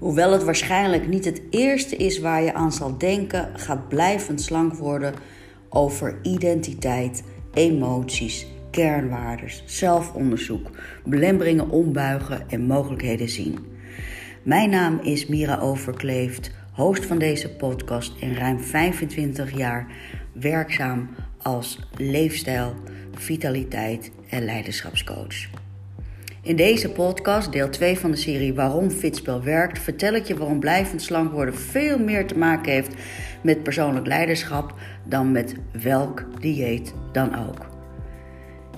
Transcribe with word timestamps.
Hoewel 0.00 0.32
het 0.32 0.44
waarschijnlijk 0.44 1.08
niet 1.08 1.24
het 1.24 1.42
eerste 1.50 1.96
is 1.96 2.18
waar 2.18 2.42
je 2.42 2.54
aan 2.54 2.72
zal 2.72 2.98
denken, 2.98 3.48
gaat 3.54 3.88
blijvend 3.88 4.40
slank 4.40 4.74
worden 4.74 5.14
over 5.68 6.18
identiteit, 6.22 7.22
emoties, 7.54 8.46
kernwaardes, 8.70 9.62
zelfonderzoek, 9.66 10.70
belemmeringen 11.04 11.70
ombuigen 11.70 12.48
en 12.48 12.62
mogelijkheden 12.62 13.28
zien. 13.28 13.58
Mijn 14.42 14.70
naam 14.70 14.98
is 15.02 15.26
Mira 15.26 15.58
Overkleeft, 15.58 16.50
host 16.72 17.06
van 17.06 17.18
deze 17.18 17.50
podcast 17.50 18.12
en 18.20 18.34
ruim 18.34 18.60
25 18.60 19.56
jaar 19.56 19.86
werkzaam 20.32 21.08
als 21.42 21.88
leefstijl, 21.96 22.74
vitaliteit 23.14 24.10
en 24.28 24.44
leiderschapscoach. 24.44 25.48
In 26.42 26.56
deze 26.56 26.92
podcast, 26.92 27.52
deel 27.52 27.70
2 27.70 27.98
van 27.98 28.10
de 28.10 28.16
serie 28.16 28.54
Waarom 28.54 28.90
Fitspel 28.90 29.42
werkt, 29.42 29.78
vertel 29.78 30.12
ik 30.12 30.26
je 30.26 30.36
waarom 30.36 30.60
blijvend 30.60 31.02
slank 31.02 31.32
worden 31.32 31.54
veel 31.54 31.98
meer 31.98 32.26
te 32.26 32.38
maken 32.38 32.72
heeft 32.72 32.94
met 33.42 33.62
persoonlijk 33.62 34.06
leiderschap 34.06 34.74
dan 35.06 35.32
met 35.32 35.54
welk 35.82 36.40
dieet 36.40 36.94
dan 37.12 37.34
ook. 37.34 37.66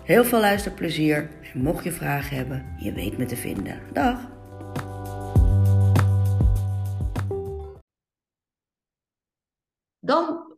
Heel 0.05 0.25
veel 0.25 0.41
luisterplezier 0.41 1.31
en 1.53 1.63
mocht 1.63 1.85
je 1.85 1.93
vragen 1.93 2.37
hebben, 2.37 2.75
je 2.79 2.93
weet 2.93 3.19
me 3.19 3.25
te 3.25 3.37
vinden. 3.37 3.81
Dag! 3.93 4.31
Dan 9.99 10.57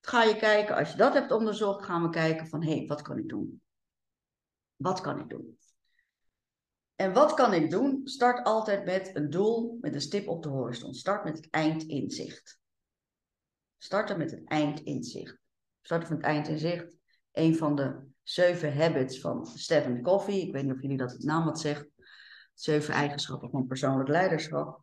ga 0.00 0.22
je 0.22 0.36
kijken, 0.36 0.76
als 0.76 0.90
je 0.90 0.96
dat 0.96 1.14
hebt 1.14 1.32
onderzocht, 1.32 1.84
gaan 1.84 2.02
we 2.02 2.10
kijken 2.10 2.46
van 2.46 2.62
hé, 2.62 2.76
hey, 2.76 2.86
wat 2.86 3.02
kan 3.02 3.18
ik 3.18 3.28
doen? 3.28 3.62
Wat 4.76 5.00
kan 5.00 5.18
ik 5.18 5.28
doen? 5.28 5.58
En 6.96 7.12
wat 7.12 7.34
kan 7.34 7.52
ik 7.52 7.70
doen? 7.70 8.00
Start 8.04 8.44
altijd 8.44 8.84
met 8.84 9.10
een 9.16 9.30
doel, 9.30 9.78
met 9.80 9.94
een 9.94 10.00
stip 10.00 10.28
op 10.28 10.42
de 10.42 10.48
horizon. 10.48 10.94
Start 10.94 11.24
met 11.24 11.36
het 11.36 11.50
eindinzicht. 11.50 12.58
Starten 13.78 14.18
met 14.18 14.30
het 14.30 14.44
eindinzicht. 14.44 15.38
Starten 15.80 16.08
met 16.08 16.18
het 16.18 16.26
eindinzicht. 16.26 16.96
Een 17.32 17.56
van 17.56 17.76
de 17.76 18.06
zeven 18.22 18.76
habits 18.76 19.20
van 19.20 19.46
Stephen 19.46 20.02
Covey. 20.02 20.34
Ik 20.34 20.52
weet 20.52 20.64
niet 20.64 20.72
of 20.72 20.82
jullie 20.82 20.96
dat 20.96 21.12
het 21.12 21.22
naam 21.22 21.44
wat 21.44 21.60
zegt. 21.60 21.86
Zeven 22.54 22.94
eigenschappen 22.94 23.50
van 23.50 23.66
persoonlijk 23.66 24.08
leiderschap. 24.08 24.82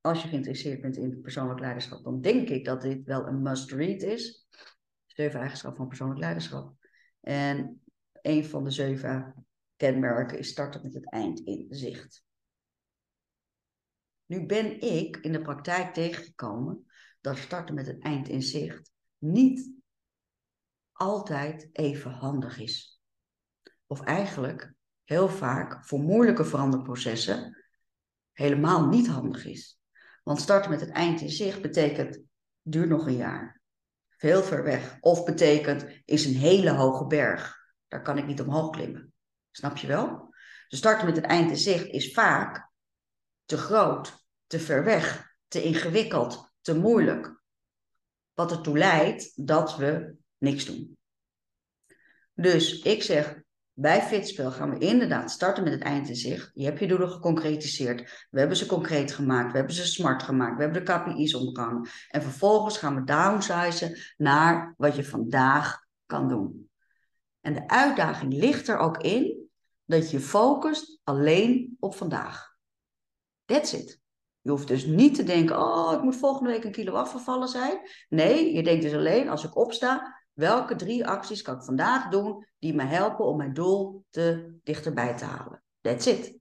Als 0.00 0.22
je 0.22 0.28
geïnteresseerd 0.28 0.80
bent 0.80 0.96
in 0.96 1.20
persoonlijk 1.20 1.60
leiderschap, 1.60 2.04
dan 2.04 2.20
denk 2.20 2.48
ik 2.48 2.64
dat 2.64 2.82
dit 2.82 3.04
wel 3.04 3.26
een 3.26 3.42
must-read 3.42 4.02
is. 4.02 4.46
Zeven 5.06 5.40
eigenschappen 5.40 5.78
van 5.78 5.88
persoonlijk 5.88 6.20
leiderschap. 6.20 6.74
En 7.20 7.82
een 8.22 8.44
van 8.44 8.64
de 8.64 8.70
zeven 8.70 9.46
kenmerken 9.76 10.38
is 10.38 10.48
starten 10.48 10.82
met 10.82 10.94
het 10.94 11.10
eind 11.10 11.40
in 11.40 11.66
zicht. 11.68 12.24
Nu 14.26 14.46
ben 14.46 14.80
ik 14.80 15.16
in 15.16 15.32
de 15.32 15.42
praktijk 15.42 15.94
tegengekomen 15.94 16.86
dat 17.20 17.38
starten 17.38 17.74
met 17.74 17.86
het 17.86 18.02
eind 18.02 18.28
in 18.28 18.42
zicht 18.42 18.92
niet 19.18 19.70
altijd 20.92 21.68
even 21.72 22.10
handig 22.10 22.58
is. 22.58 23.00
Of 23.86 24.00
eigenlijk 24.00 24.72
heel 25.04 25.28
vaak 25.28 25.86
voor 25.86 26.00
moeilijke 26.00 26.44
veranderprocessen 26.44 27.64
helemaal 28.32 28.88
niet 28.88 29.06
handig 29.06 29.44
is. 29.44 29.80
Want 30.22 30.40
starten 30.40 30.70
met 30.70 30.80
het 30.80 30.90
eind 30.90 31.20
in 31.20 31.30
zicht 31.30 31.62
betekent 31.62 32.20
duurt 32.62 32.88
nog 32.88 33.06
een 33.06 33.16
jaar. 33.16 33.60
Veel 34.08 34.42
ver 34.42 34.62
weg. 34.62 34.96
Of 35.00 35.24
betekent 35.24 35.86
is 36.04 36.24
een 36.24 36.34
hele 36.34 36.70
hoge 36.70 37.06
berg. 37.06 37.56
Daar 37.88 38.02
kan 38.02 38.18
ik 38.18 38.26
niet 38.26 38.40
omhoog 38.40 38.70
klimmen. 38.70 39.14
Snap 39.56 39.76
je 39.76 39.86
wel? 39.86 40.34
Dus 40.68 40.78
starten 40.78 41.06
met 41.06 41.16
het 41.16 41.24
eind 41.24 41.50
in 41.50 41.56
zicht 41.56 41.86
is 41.86 42.12
vaak 42.12 42.70
te 43.44 43.56
groot, 43.56 44.26
te 44.46 44.58
ver 44.58 44.84
weg, 44.84 45.34
te 45.48 45.62
ingewikkeld, 45.62 46.52
te 46.60 46.78
moeilijk. 46.78 47.42
Wat 48.34 48.50
ertoe 48.50 48.78
leidt 48.78 49.46
dat 49.46 49.76
we 49.76 50.14
niks 50.38 50.64
doen. 50.64 50.96
Dus 52.34 52.82
ik 52.82 53.02
zeg, 53.02 53.40
bij 53.72 54.02
Fitspel 54.02 54.50
gaan 54.50 54.70
we 54.70 54.78
inderdaad 54.78 55.30
starten 55.30 55.64
met 55.64 55.72
het 55.72 55.82
eind 55.82 56.08
in 56.08 56.16
zicht. 56.16 56.50
Je 56.54 56.64
hebt 56.64 56.78
je 56.78 56.86
doelen 56.86 57.10
geconcretiseerd. 57.10 58.26
We 58.30 58.38
hebben 58.38 58.56
ze 58.56 58.66
concreet 58.66 59.12
gemaakt. 59.12 59.50
We 59.50 59.58
hebben 59.58 59.74
ze 59.74 59.86
smart 59.86 60.22
gemaakt. 60.22 60.56
We 60.56 60.62
hebben 60.62 60.84
de 60.84 60.92
KPI's 60.92 61.34
omgehangen. 61.34 61.88
En 62.08 62.22
vervolgens 62.22 62.78
gaan 62.78 62.94
we 62.94 63.04
downsizen 63.04 63.98
naar 64.16 64.74
wat 64.76 64.96
je 64.96 65.04
vandaag 65.04 65.84
kan 66.06 66.28
doen. 66.28 66.70
En 67.40 67.54
de 67.54 67.68
uitdaging 67.68 68.32
ligt 68.32 68.68
er 68.68 68.78
ook 68.78 69.02
in 69.02 69.44
dat 69.86 70.10
je 70.10 70.20
focust 70.20 71.00
alleen 71.04 71.76
op 71.80 71.94
vandaag. 71.94 72.56
That's 73.44 73.72
it. 73.72 74.00
Je 74.40 74.50
hoeft 74.50 74.68
dus 74.68 74.84
niet 74.84 75.14
te 75.14 75.22
denken, 75.22 75.58
oh, 75.58 75.92
ik 75.92 76.02
moet 76.02 76.16
volgende 76.16 76.50
week 76.50 76.64
een 76.64 76.72
kilo 76.72 76.92
afgevallen 76.92 77.48
zijn. 77.48 77.80
Nee, 78.08 78.54
je 78.54 78.62
denkt 78.62 78.82
dus 78.82 78.94
alleen, 78.94 79.28
als 79.28 79.44
ik 79.44 79.56
opsta, 79.56 80.22
welke 80.32 80.76
drie 80.76 81.06
acties 81.06 81.42
kan 81.42 81.54
ik 81.54 81.62
vandaag 81.62 82.08
doen 82.08 82.46
die 82.58 82.74
me 82.74 82.84
helpen 82.84 83.24
om 83.24 83.36
mijn 83.36 83.52
doel 83.52 84.04
te 84.10 84.56
dichterbij 84.62 85.16
te 85.16 85.24
halen. 85.24 85.62
That's 85.80 86.06
it. 86.06 86.38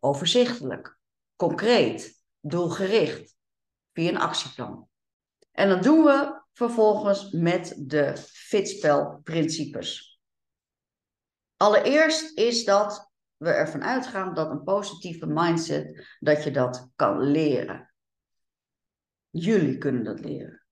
Overzichtelijk, 0.00 0.98
concreet, 1.36 2.22
doelgericht, 2.40 3.34
via 3.92 4.08
een 4.08 4.18
actieplan. 4.18 4.88
En 5.52 5.68
dat 5.68 5.82
doen 5.82 6.04
we 6.04 6.42
vervolgens 6.52 7.30
met 7.30 7.74
de 7.78 8.16
fitspelprincipes. 8.16 10.15
Allereerst 11.56 12.38
is 12.38 12.64
dat 12.64 13.12
we 13.36 13.50
ervan 13.50 13.82
uitgaan 13.82 14.34
dat 14.34 14.50
een 14.50 14.62
positieve 14.62 15.26
mindset, 15.26 16.16
dat 16.20 16.44
je 16.44 16.50
dat 16.50 16.90
kan 16.96 17.20
leren. 17.20 17.94
Jullie 19.30 19.78
kunnen 19.78 20.04
dat 20.04 20.20
leren. 20.20 20.66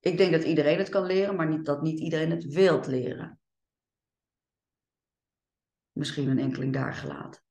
Ik 0.00 0.16
denk 0.16 0.32
dat 0.32 0.42
iedereen 0.42 0.78
het 0.78 0.88
kan 0.88 1.06
leren, 1.06 1.36
maar 1.36 1.48
niet 1.48 1.64
dat 1.64 1.82
niet 1.82 2.00
iedereen 2.00 2.30
het 2.30 2.44
wilt 2.44 2.86
leren. 2.86 3.40
Misschien 5.92 6.28
een 6.28 6.38
enkeling 6.38 6.72
daar 6.72 6.94
gelaten. 6.94 7.42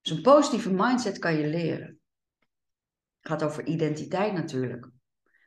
Dus 0.00 0.16
een 0.16 0.22
positieve 0.22 0.72
mindset 0.72 1.18
kan 1.18 1.34
je 1.34 1.46
leren. 1.46 2.00
Het 3.20 3.30
gaat 3.30 3.42
over 3.42 3.66
identiteit 3.66 4.32
natuurlijk. 4.32 4.88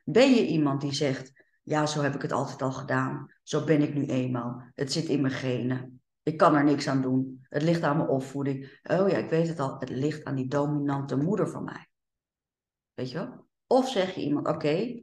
Ben 0.04 0.30
je 0.30 0.46
iemand 0.46 0.80
die 0.80 0.92
zegt: 0.92 1.41
ja, 1.62 1.86
zo 1.86 2.00
heb 2.02 2.14
ik 2.14 2.22
het 2.22 2.32
altijd 2.32 2.62
al 2.62 2.72
gedaan. 2.72 3.32
Zo 3.42 3.64
ben 3.64 3.82
ik 3.82 3.94
nu 3.94 4.06
eenmaal. 4.06 4.62
Het 4.74 4.92
zit 4.92 5.04
in 5.04 5.20
mijn 5.20 5.34
genen. 5.34 6.02
Ik 6.22 6.36
kan 6.36 6.54
er 6.54 6.64
niks 6.64 6.88
aan 6.88 7.02
doen. 7.02 7.46
Het 7.48 7.62
ligt 7.62 7.82
aan 7.82 7.96
mijn 7.96 8.08
opvoeding. 8.08 8.80
Oh 8.82 9.08
ja, 9.08 9.16
ik 9.16 9.30
weet 9.30 9.48
het 9.48 9.60
al. 9.60 9.78
Het 9.78 9.88
ligt 9.88 10.24
aan 10.24 10.34
die 10.34 10.48
dominante 10.48 11.16
moeder 11.16 11.48
van 11.48 11.64
mij. 11.64 11.88
Weet 12.94 13.10
je 13.10 13.18
wel? 13.18 13.46
Of 13.66 13.88
zeg 13.88 14.14
je 14.14 14.20
iemand, 14.20 14.48
oké, 14.48 15.02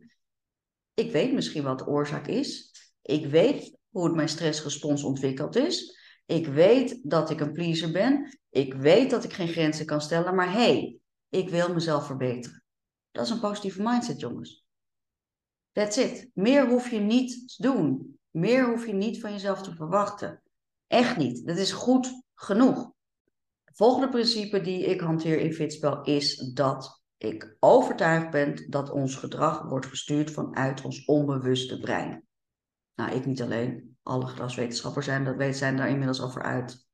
ik 0.94 1.12
weet 1.12 1.34
misschien 1.34 1.64
wat 1.64 1.80
de 1.80 1.88
oorzaak 1.88 2.28
is. 2.28 2.74
Ik 3.02 3.26
weet 3.26 3.78
hoe 3.90 4.06
het 4.06 4.16
mijn 4.16 4.30
stressrespons 4.30 5.04
ontwikkeld 5.04 5.56
is. 5.56 5.98
Ik 6.26 6.48
weet 6.48 7.00
dat 7.04 7.30
ik 7.30 7.40
een 7.40 7.52
pleaser 7.52 7.92
ben. 7.92 8.40
Ik 8.50 8.74
weet 8.74 9.10
dat 9.10 9.24
ik 9.24 9.34
geen 9.34 9.48
grenzen 9.48 9.86
kan 9.86 10.02
stellen. 10.02 10.36
Maar 10.36 10.52
hé, 10.52 10.58
hey, 10.58 11.00
ik 11.30 11.50
wil 11.50 11.74
mezelf 11.74 12.06
verbeteren. 12.06 12.64
Dat 13.12 13.26
is 13.26 13.32
een 13.32 13.40
positieve 13.40 13.82
mindset, 13.82 14.20
jongens. 14.20 14.59
That's 15.72 15.98
it. 15.98 16.30
Meer 16.34 16.68
hoef 16.68 16.92
je 16.92 17.00
niet 17.00 17.56
te 17.56 17.62
doen. 17.62 18.20
Meer 18.30 18.70
hoef 18.70 18.86
je 18.86 18.94
niet 18.94 19.20
van 19.20 19.32
jezelf 19.32 19.62
te 19.62 19.76
verwachten. 19.76 20.42
Echt 20.88 21.18
niet. 21.18 21.48
Dat 21.48 21.58
is 21.58 21.72
goed 21.72 22.24
genoeg. 22.34 22.92
Het 23.64 23.78
volgende 23.78 24.10
principe 24.10 24.62
die 24.62 24.86
ik 24.86 25.00
hanteer 25.00 25.40
in 25.40 25.54
Fitspel 25.54 26.02
is 26.04 26.38
dat 26.38 27.04
ik 27.18 27.56
overtuigd 27.60 28.30
ben 28.30 28.70
dat 28.70 28.90
ons 28.90 29.16
gedrag 29.16 29.62
wordt 29.62 29.86
gestuurd 29.86 30.32
vanuit 30.32 30.82
ons 30.82 31.06
onbewuste 31.06 31.80
brein. 31.80 32.24
Nou, 32.96 33.12
ik 33.12 33.26
niet 33.26 33.42
alleen. 33.42 33.98
Alle 34.04 34.28
gedragswetenschappers 34.28 35.06
zijn, 35.06 35.24
dat 35.24 35.36
weten, 35.36 35.58
zijn 35.58 35.78
daar 35.78 35.90
inmiddels 35.90 36.22
over 36.22 36.42
uit. 36.42 36.88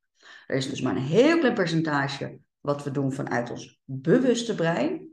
Er 0.46 0.56
is 0.56 0.68
dus 0.68 0.80
maar 0.80 0.96
een 0.96 1.02
heel 1.02 1.38
klein 1.38 1.54
percentage 1.54 2.38
wat 2.60 2.84
we 2.84 2.90
doen 2.90 3.12
vanuit 3.12 3.50
ons 3.50 3.80
bewuste 3.84 4.54
brein. 4.54 5.05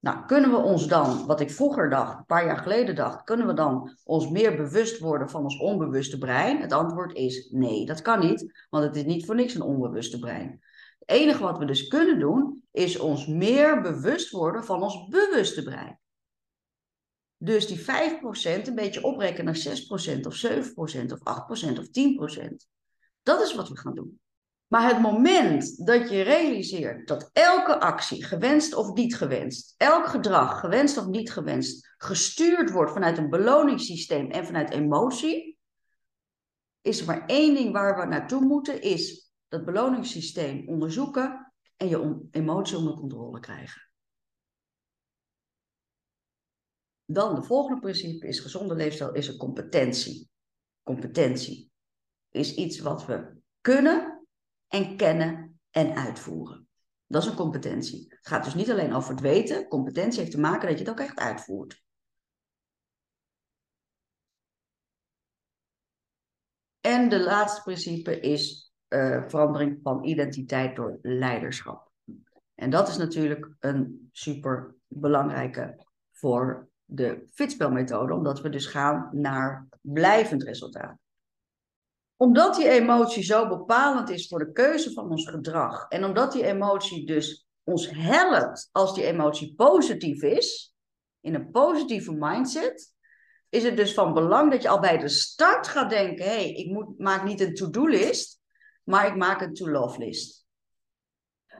Nou, 0.00 0.26
kunnen 0.26 0.50
we 0.50 0.56
ons 0.56 0.86
dan, 0.86 1.26
wat 1.26 1.40
ik 1.40 1.50
vroeger 1.50 1.90
dacht, 1.90 2.18
een 2.18 2.24
paar 2.24 2.44
jaar 2.44 2.56
geleden 2.56 2.94
dacht, 2.94 3.24
kunnen 3.24 3.46
we 3.46 3.52
dan 3.52 3.96
ons 4.04 4.28
meer 4.28 4.56
bewust 4.56 4.98
worden 4.98 5.30
van 5.30 5.42
ons 5.42 5.58
onbewuste 5.58 6.18
brein? 6.18 6.60
Het 6.60 6.72
antwoord 6.72 7.14
is 7.14 7.48
nee, 7.50 7.86
dat 7.86 8.02
kan 8.02 8.20
niet, 8.20 8.66
want 8.70 8.84
het 8.84 8.96
is 8.96 9.04
niet 9.04 9.26
voor 9.26 9.34
niks 9.34 9.54
een 9.54 9.62
onbewuste 9.62 10.18
brein. 10.18 10.60
Het 10.98 11.08
enige 11.18 11.42
wat 11.42 11.58
we 11.58 11.64
dus 11.64 11.86
kunnen 11.86 12.18
doen, 12.18 12.62
is 12.70 12.98
ons 12.98 13.26
meer 13.26 13.80
bewust 13.80 14.30
worden 14.30 14.64
van 14.64 14.82
ons 14.82 15.08
bewuste 15.08 15.62
brein. 15.62 15.98
Dus 17.36 17.66
die 17.66 17.80
5% 17.80 17.84
een 18.66 18.74
beetje 18.74 19.04
oprekenen 19.04 19.44
naar 19.44 19.76
6% 20.16 20.20
of 20.20 20.46
7% 20.46 21.12
of 21.12 21.18
8% 21.18 21.78
of 21.78 21.86
10%. 21.86 22.54
Dat 23.22 23.40
is 23.40 23.54
wat 23.54 23.68
we 23.68 23.76
gaan 23.76 23.94
doen. 23.94 24.20
Maar 24.68 24.88
het 24.88 25.00
moment 25.00 25.86
dat 25.86 26.10
je 26.10 26.22
realiseert 26.22 27.08
dat 27.08 27.30
elke 27.32 27.80
actie, 27.80 28.24
gewenst 28.24 28.74
of 28.74 28.92
niet 28.94 29.16
gewenst, 29.16 29.74
elk 29.76 30.06
gedrag, 30.06 30.60
gewenst 30.60 30.96
of 30.96 31.06
niet 31.06 31.32
gewenst, 31.32 31.94
gestuurd 31.96 32.70
wordt 32.70 32.92
vanuit 32.92 33.18
een 33.18 33.30
beloningssysteem 33.30 34.30
en 34.30 34.46
vanuit 34.46 34.70
emotie, 34.70 35.58
is 36.80 37.00
er 37.00 37.06
maar 37.06 37.26
één 37.26 37.54
ding 37.54 37.72
waar 37.72 38.00
we 38.00 38.06
naartoe 38.06 38.40
moeten, 38.40 38.82
is 38.82 39.32
dat 39.48 39.64
beloningssysteem 39.64 40.68
onderzoeken 40.68 41.52
en 41.76 41.88
je 41.88 42.26
emotie 42.30 42.76
onder 42.76 42.94
controle 42.94 43.40
krijgen. 43.40 43.90
Dan 47.04 47.34
de 47.34 47.42
volgende 47.42 47.80
principe 47.80 48.26
is 48.26 48.40
gezonde 48.40 48.74
leefstijl 48.74 49.12
is 49.12 49.28
een 49.28 49.36
competentie. 49.36 50.30
Competentie 50.82 51.70
is 52.30 52.54
iets 52.54 52.78
wat 52.78 53.06
we 53.06 53.36
kunnen 53.60 54.17
en 54.68 54.96
kennen 54.96 55.60
en 55.70 55.96
uitvoeren. 55.96 56.68
Dat 57.06 57.22
is 57.22 57.28
een 57.28 57.36
competentie. 57.36 58.06
Het 58.08 58.26
gaat 58.26 58.44
dus 58.44 58.54
niet 58.54 58.70
alleen 58.70 58.92
over 58.92 59.10
het 59.10 59.20
weten. 59.20 59.68
Competentie 59.68 60.20
heeft 60.20 60.32
te 60.32 60.40
maken 60.40 60.68
dat 60.68 60.78
je 60.78 60.84
het 60.84 60.92
ook 60.92 61.06
echt 61.06 61.18
uitvoert. 61.18 61.82
En 66.80 67.08
de 67.08 67.20
laatste 67.20 67.62
principe 67.62 68.20
is 68.20 68.72
uh, 68.88 69.28
verandering 69.28 69.78
van 69.82 70.04
identiteit 70.04 70.76
door 70.76 70.98
leiderschap. 71.02 71.90
En 72.54 72.70
dat 72.70 72.88
is 72.88 72.96
natuurlijk 72.96 73.54
een 73.58 74.08
super 74.12 74.74
belangrijke 74.86 75.86
voor 76.12 76.68
de 76.84 77.26
fitspelmethode, 77.30 78.14
omdat 78.14 78.40
we 78.40 78.48
dus 78.48 78.66
gaan 78.66 79.08
naar 79.12 79.68
blijvend 79.80 80.42
resultaat. 80.42 80.98
Omdat 82.18 82.56
die 82.56 82.68
emotie 82.68 83.22
zo 83.22 83.48
bepalend 83.48 84.10
is 84.10 84.28
voor 84.28 84.38
de 84.38 84.52
keuze 84.52 84.92
van 84.92 85.10
ons 85.10 85.28
gedrag 85.28 85.88
en 85.88 86.04
omdat 86.04 86.32
die 86.32 86.44
emotie 86.44 87.06
dus 87.06 87.46
ons 87.64 87.90
helpt 87.90 88.68
als 88.72 88.94
die 88.94 89.04
emotie 89.04 89.54
positief 89.54 90.22
is, 90.22 90.74
in 91.20 91.34
een 91.34 91.50
positieve 91.50 92.12
mindset, 92.12 92.94
is 93.48 93.64
het 93.64 93.76
dus 93.76 93.94
van 93.94 94.14
belang 94.14 94.50
dat 94.50 94.62
je 94.62 94.68
al 94.68 94.80
bij 94.80 94.98
de 94.98 95.08
start 95.08 95.68
gaat 95.68 95.90
denken: 95.90 96.24
hé, 96.24 96.30
hey, 96.30 96.50
ik 96.50 96.70
moet, 96.70 96.98
maak 96.98 97.24
niet 97.24 97.40
een 97.40 97.54
to-do-list, 97.54 98.40
maar 98.84 99.06
ik 99.06 99.16
maak 99.16 99.40
een 99.40 99.54
to-love-list. 99.54 100.46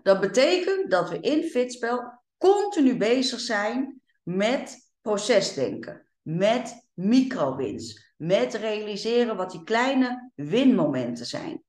Dat 0.03 0.21
betekent 0.21 0.91
dat 0.91 1.11
we 1.11 1.21
in 1.21 1.43
Fitspel 1.43 2.23
continu 2.39 2.97
bezig 2.97 3.41
zijn 3.41 4.03
met 4.23 4.91
procesdenken, 5.01 6.09
met 6.23 6.89
microwins, 6.95 8.08
met 8.19 8.55
realiseren 8.55 9.37
wat 9.37 9.51
die 9.51 9.65
kleine 9.65 10.31
winmomenten 10.35 11.27
zijn. 11.27 11.63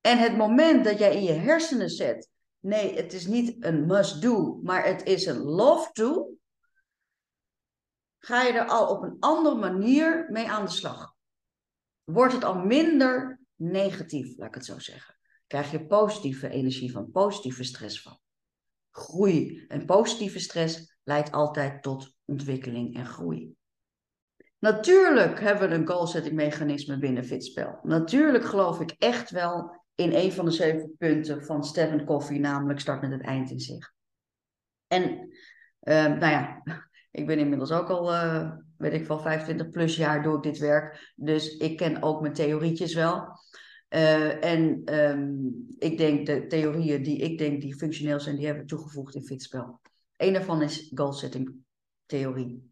En 0.00 0.18
het 0.18 0.36
moment 0.36 0.84
dat 0.84 0.98
jij 0.98 1.14
in 1.14 1.22
je 1.22 1.32
hersenen 1.32 1.90
zet, 1.90 2.28
nee, 2.58 2.96
het 2.96 3.12
is 3.12 3.26
niet 3.26 3.64
een 3.64 3.86
must-do, 3.86 4.60
maar 4.62 4.84
het 4.84 5.02
is 5.02 5.26
een 5.26 5.38
love-to, 5.38 6.34
ga 8.18 8.42
je 8.42 8.52
er 8.52 8.68
al 8.68 8.96
op 8.96 9.02
een 9.02 9.16
andere 9.18 9.54
manier 9.54 10.26
mee 10.30 10.48
aan 10.48 10.64
de 10.64 10.70
slag. 10.70 11.14
Wordt 12.04 12.32
het 12.32 12.44
al 12.44 12.64
minder 12.64 13.40
negatief, 13.54 14.36
laat 14.36 14.48
ik 14.48 14.54
het 14.54 14.64
zo 14.64 14.78
zeggen. 14.78 15.18
Krijg 15.46 15.70
je 15.70 15.86
positieve 15.86 16.48
energie 16.48 16.92
van, 16.92 17.10
positieve 17.10 17.64
stress 17.64 18.02
van. 18.02 18.18
Groei. 18.90 19.64
En 19.68 19.86
positieve 19.86 20.38
stress 20.38 20.96
leidt 21.02 21.32
altijd 21.32 21.82
tot 21.82 22.14
ontwikkeling 22.24 22.96
en 22.96 23.06
groei. 23.06 23.58
Natuurlijk 24.60 25.40
hebben 25.40 25.68
we 25.68 25.74
een 25.74 25.86
goal-setting 25.86 26.34
mechanisme 26.34 26.98
binnen 26.98 27.24
Fitspel. 27.24 27.78
Natuurlijk 27.82 28.44
geloof 28.44 28.80
ik 28.80 28.94
echt 28.98 29.30
wel 29.30 29.84
in 29.94 30.14
een 30.14 30.32
van 30.32 30.44
de 30.44 30.50
zeven 30.50 30.94
punten 30.98 31.44
van 31.44 31.64
Stephen 31.64 32.04
Covey, 32.04 32.38
namelijk 32.38 32.80
start 32.80 33.00
met 33.00 33.10
het 33.10 33.22
eind 33.22 33.50
in 33.50 33.60
zich. 33.60 33.92
En 34.86 35.02
uh, 35.82 36.06
nou 36.06 36.18
ja, 36.18 36.62
ik 37.20 37.26
ben 37.26 37.38
inmiddels 37.38 37.72
ook 37.72 37.88
al, 37.88 38.12
uh, 38.12 38.52
weet 38.76 38.92
ik 38.92 39.06
wel, 39.06 39.18
25 39.18 39.70
plus 39.70 39.96
jaar 39.96 40.22
doe 40.22 40.36
ik 40.36 40.42
dit 40.42 40.58
werk. 40.58 41.12
Dus 41.16 41.56
ik 41.56 41.76
ken 41.76 42.02
ook 42.02 42.20
mijn 42.20 42.32
theorietjes 42.32 42.94
wel. 42.94 43.28
Uh, 43.88 44.44
en 44.44 44.94
um, 44.94 45.66
ik 45.78 45.98
denk 45.98 46.26
de 46.26 46.46
theorieën 46.46 47.02
die 47.02 47.18
ik 47.18 47.38
denk 47.38 47.60
die 47.60 47.76
functioneel 47.76 48.20
zijn, 48.20 48.36
die 48.36 48.44
hebben 48.44 48.62
we 48.62 48.68
toegevoegd 48.68 49.14
in 49.14 49.24
Fitspel. 49.24 49.80
Een 50.16 50.32
daarvan 50.32 50.62
is 50.62 50.90
goal 50.94 51.12
setting 51.12 51.54
theorie. 52.06 52.70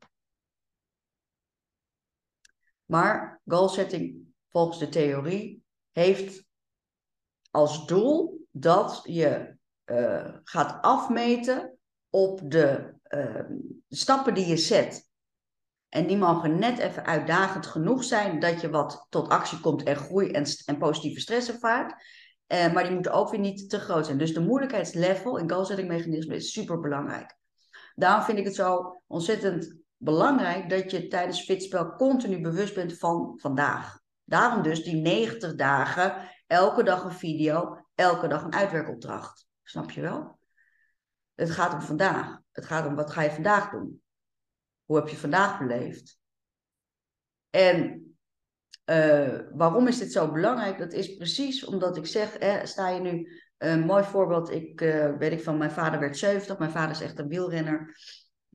Maar 2.89 3.41
goal 3.47 3.69
setting 3.69 4.27
volgens 4.49 4.79
de 4.79 4.89
theorie 4.89 5.63
heeft 5.93 6.45
als 7.51 7.87
doel 7.87 8.47
dat 8.51 9.01
je 9.05 9.57
uh, 9.87 10.35
gaat 10.45 10.83
afmeten 10.83 11.79
op 12.11 12.41
de 12.45 12.95
uh, 13.09 13.45
stappen 13.89 14.35
die 14.35 14.47
je 14.47 14.57
zet. 14.57 15.07
En 15.89 16.07
die 16.07 16.17
mogen 16.17 16.59
net 16.59 16.79
even 16.79 17.05
uitdagend 17.05 17.67
genoeg 17.67 18.05
zijn 18.05 18.41
dat 18.41 18.61
je 18.61 18.71
wat 18.71 19.07
tot 19.09 19.29
actie 19.29 19.61
komt 19.61 19.83
en 19.83 19.97
groei 19.97 20.31
en, 20.31 20.45
en 20.65 20.79
positieve 20.79 21.21
stress 21.21 21.49
ervaart. 21.49 22.05
Uh, 22.49 22.73
maar 22.73 22.83
die 22.83 22.93
moeten 22.93 23.13
ook 23.13 23.31
weer 23.31 23.41
niet 23.41 23.71
te 23.71 23.79
groot 23.79 24.07
zijn. 24.07 24.19
Dus 24.19 24.35
de 24.35 24.41
moeilijkheidslevel 24.41 25.37
in 25.37 25.51
goalsetting 25.51 25.89
mechanisme 25.89 26.35
is 26.35 26.53
super 26.53 26.81
belangrijk. 26.81 27.37
Daarom 27.95 28.25
vind 28.25 28.39
ik 28.39 28.45
het 28.45 28.55
zo 28.55 29.03
ontzettend 29.07 29.78
belangrijk 29.99 30.69
dat 30.69 30.91
je 30.91 31.09
tijdens 31.09 31.45
fitspel 31.45 31.93
continu 31.93 32.41
bewust 32.41 32.75
bent 32.75 32.99
van 32.99 33.39
vandaag. 33.41 34.01
Daarom 34.25 34.63
dus 34.63 34.83
die 34.83 34.97
90 34.97 35.55
dagen, 35.55 36.29
elke 36.47 36.83
dag 36.83 37.05
een 37.05 37.13
video, 37.13 37.87
elke 37.95 38.29
dag 38.29 38.43
een 38.43 38.55
uitwerkopdracht. 38.55 39.47
Snap 39.63 39.91
je 39.91 40.01
wel? 40.01 40.39
Het 41.35 41.51
gaat 41.51 41.73
om 41.73 41.81
vandaag. 41.81 42.41
Het 42.53 42.65
gaat 42.65 42.87
om 42.87 42.95
wat 42.95 43.11
ga 43.11 43.23
je 43.23 43.31
vandaag 43.31 43.71
doen. 43.71 44.03
Hoe 44.85 44.97
heb 44.97 45.09
je 45.09 45.17
vandaag 45.17 45.59
beleefd? 45.59 46.19
En 47.51 48.03
uh, 48.91 49.41
waarom 49.53 49.87
is 49.87 49.99
dit 49.99 50.13
zo 50.13 50.33
belangrijk? 50.33 50.79
Dat 50.79 50.93
is 50.93 51.17
precies 51.17 51.65
omdat 51.65 51.97
ik 51.97 52.07
zeg, 52.07 52.37
sta 52.63 52.89
je 52.89 53.01
nu, 53.01 53.41
een 53.59 53.81
mooi 53.81 54.05
voorbeeld, 54.05 54.51
ik 54.51 54.81
uh, 54.81 55.17
weet 55.17 55.33
ik 55.33 55.43
van, 55.43 55.59
mijn 55.59 55.71
vader 55.71 56.01
werd 56.01 56.19
70, 56.19 56.59
mijn 56.59 56.71
vader 56.71 56.91
is 56.91 57.01
echt 57.01 57.19
een 57.19 57.29
wielrenner. 57.29 57.97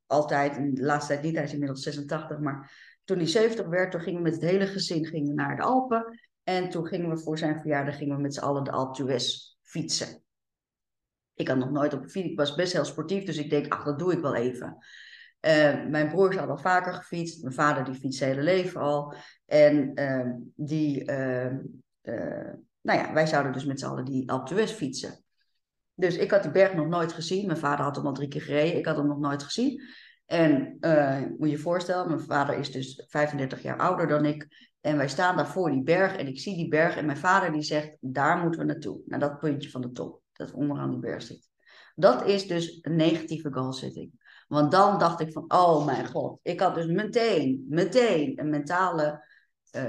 Altijd, 0.07 0.57
in 0.57 0.73
de 0.73 0.83
laatste 0.83 1.13
tijd 1.13 1.25
niet, 1.25 1.35
hij 1.35 1.43
is 1.43 1.53
inmiddels 1.53 1.81
86, 1.81 2.39
maar 2.39 2.71
toen 3.03 3.17
hij 3.17 3.27
70 3.27 3.67
werd, 3.67 3.91
toen 3.91 4.01
gingen 4.01 4.23
we 4.23 4.29
met 4.29 4.41
het 4.41 4.49
hele 4.49 4.67
gezin 4.67 5.05
gingen 5.05 5.35
naar 5.35 5.55
de 5.55 5.61
Alpen. 5.61 6.19
En 6.43 6.69
toen 6.69 6.87
gingen 6.87 7.09
we 7.09 7.17
voor 7.17 7.37
zijn 7.37 7.59
verjaardag 7.59 7.97
gingen 7.97 8.15
we 8.15 8.21
met 8.21 8.33
z'n 8.33 8.43
allen 8.43 8.63
de 8.63 8.71
Alpe 8.71 9.19
fietsen. 9.61 10.23
Ik 11.33 11.47
had 11.47 11.57
nog 11.57 11.71
nooit 11.71 11.93
op 11.93 12.05
fiets, 12.05 12.29
ik 12.29 12.37
was 12.37 12.55
best 12.55 12.73
heel 12.73 12.85
sportief, 12.85 13.23
dus 13.23 13.37
ik 13.37 13.49
denk, 13.49 13.73
ach, 13.73 13.83
dat 13.83 13.99
doe 13.99 14.13
ik 14.13 14.19
wel 14.19 14.35
even. 14.35 14.77
Uh, 15.45 15.85
mijn 15.85 16.09
broers 16.09 16.35
had 16.35 16.49
al 16.49 16.57
vaker 16.57 16.93
gefietst. 16.93 17.41
Mijn 17.41 17.53
vader 17.53 17.83
die 17.83 17.93
fietst 17.93 18.19
zijn 18.19 18.29
hele 18.31 18.43
leven 18.43 18.81
al. 18.81 19.15
En 19.45 19.91
uh, 19.99 20.31
die, 20.55 21.01
uh, 21.01 21.51
nou 22.81 22.99
ja, 22.99 23.13
wij 23.13 23.27
zouden 23.27 23.51
dus 23.51 23.65
met 23.65 23.79
z'n 23.79 23.85
allen 23.85 24.05
die 24.05 24.31
Alpe 24.31 24.67
fietsen. 24.67 25.23
Dus 25.93 26.17
ik 26.17 26.31
had 26.31 26.41
die 26.41 26.51
berg 26.51 26.73
nog 26.73 26.87
nooit 26.87 27.13
gezien. 27.13 27.45
Mijn 27.45 27.57
vader 27.57 27.85
had 27.85 27.95
hem 27.95 28.05
al 28.05 28.13
drie 28.13 28.27
keer 28.27 28.41
gereden. 28.41 28.77
Ik 28.77 28.85
had 28.85 28.97
hem 28.97 29.07
nog 29.07 29.19
nooit 29.19 29.43
gezien. 29.43 29.81
En 30.33 30.77
moet 31.37 31.49
je 31.49 31.57
voorstellen, 31.57 32.07
mijn 32.07 32.19
vader 32.19 32.57
is 32.57 32.71
dus 32.71 33.03
35 33.07 33.61
jaar 33.61 33.77
ouder 33.77 34.07
dan 34.07 34.25
ik. 34.25 34.71
En 34.81 34.97
wij 34.97 35.07
staan 35.07 35.35
daar 35.35 35.47
voor 35.47 35.71
die 35.71 35.83
berg 35.83 36.15
en 36.15 36.27
ik 36.27 36.39
zie 36.39 36.55
die 36.55 36.67
berg. 36.67 36.97
En 36.97 37.05
mijn 37.05 37.17
vader 37.17 37.51
die 37.51 37.61
zegt, 37.61 37.95
daar 37.99 38.37
moeten 38.37 38.59
we 38.59 38.65
naartoe. 38.65 39.01
Naar 39.05 39.19
dat 39.19 39.39
puntje 39.39 39.69
van 39.69 39.81
de 39.81 39.91
top, 39.91 40.21
dat 40.31 40.51
onderaan 40.51 40.89
die 40.89 40.99
berg 40.99 41.21
zit. 41.21 41.49
Dat 41.95 42.25
is 42.27 42.47
dus 42.47 42.79
een 42.81 42.95
negatieve 42.95 43.53
goalsetting. 43.53 44.11
Want 44.47 44.71
dan 44.71 44.99
dacht 44.99 45.19
ik 45.19 45.31
van, 45.31 45.43
oh 45.47 45.85
mijn 45.85 46.07
god, 46.07 46.39
ik 46.41 46.59
had 46.59 46.75
dus 46.75 46.85
meteen, 46.85 47.65
meteen 47.69 48.39
een 48.39 48.49
mentale 48.49 49.25
uh, 49.75 49.83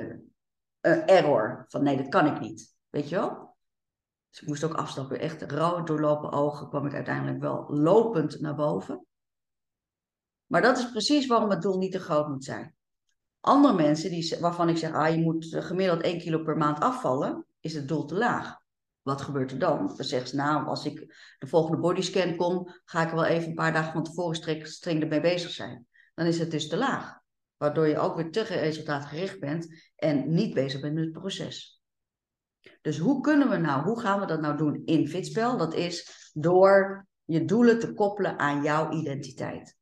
uh, 0.81 1.11
error. 1.11 1.65
Van 1.69 1.83
nee, 1.83 1.97
dat 1.97 2.09
kan 2.09 2.27
ik 2.27 2.41
niet. 2.41 2.75
Weet 2.91 3.09
je 3.09 3.15
wel? 3.15 3.57
Dus 4.31 4.41
ik 4.43 4.49
moest 4.49 4.65
ook 4.65 4.75
afstappen. 4.75 5.21
Echt 5.21 5.53
rood 5.53 5.87
doorlopen 5.87 6.33
ogen 6.33 6.69
kwam 6.69 6.87
ik 6.87 6.95
uiteindelijk 6.95 7.41
wel 7.41 7.65
lopend 7.69 8.41
naar 8.41 8.55
boven. 8.55 9.07
Maar 10.47 10.63
dat 10.63 10.79
is 10.79 10.91
precies 10.91 11.27
waarom 11.27 11.51
het 11.51 11.63
doel 11.63 11.79
niet 11.79 11.93
te 11.93 11.99
groot 11.99 12.29
moet 12.29 12.45
zijn. 12.45 12.75
Andere 13.41 13.75
mensen 13.75 14.11
die, 14.11 14.37
waarvan 14.41 14.69
ik 14.69 14.77
zeg, 14.77 14.93
ah, 14.93 15.15
je 15.15 15.21
moet 15.21 15.47
gemiddeld 15.59 16.03
1 16.03 16.19
kilo 16.19 16.43
per 16.43 16.57
maand 16.57 16.81
afvallen, 16.81 17.47
is 17.61 17.75
het 17.75 17.89
doel 17.89 18.05
te 18.05 18.15
laag. 18.15 18.63
Wat 19.03 19.23
gebeurt 19.23 19.51
er 19.51 19.59
dan? 19.59 19.87
Dan 19.97 20.05
zegt 20.05 20.29
ze, 20.29 20.37
nou, 20.37 20.67
als 20.67 20.85
ik 20.85 20.99
de 21.39 21.47
volgende 21.47 21.81
bodyscan 21.81 22.37
kom, 22.37 22.69
ga 22.85 23.03
ik 23.03 23.09
er 23.09 23.15
wel 23.15 23.25
even 23.25 23.49
een 23.49 23.55
paar 23.55 23.73
dagen 23.73 23.93
van 23.93 24.03
tevoren 24.03 24.37
streng, 24.37 24.67
streng 24.67 25.03
ermee 25.03 25.21
bezig 25.21 25.51
zijn. 25.51 25.87
Dan 26.15 26.27
is 26.27 26.39
het 26.39 26.51
dus 26.51 26.69
te 26.69 26.77
laag. 26.77 27.19
Waardoor 27.57 27.87
je 27.87 27.99
ook 27.99 28.17
weer 28.17 28.31
te 28.31 28.43
resultaatgericht 28.43 29.41
bent 29.41 29.93
en 29.97 30.35
niet 30.35 30.55
bezig 30.55 30.81
bent 30.81 30.95
met 30.95 31.05
het 31.05 31.13
proces. 31.13 31.83
Dus 32.81 32.99
hoe 32.99 33.21
kunnen 33.21 33.49
we 33.49 33.57
nou, 33.57 33.85
hoe 33.85 34.01
gaan 34.01 34.21
we 34.21 34.27
dat 34.27 34.41
nou 34.41 34.57
doen 34.57 34.83
in 34.85 35.09
Fitspel? 35.09 35.57
Dat 35.57 35.75
is 35.75 36.31
door 36.33 37.07
je 37.25 37.45
doelen 37.45 37.79
te 37.79 37.93
koppelen 37.93 38.39
aan 38.39 38.63
jouw 38.63 38.91
identiteit. 38.91 39.77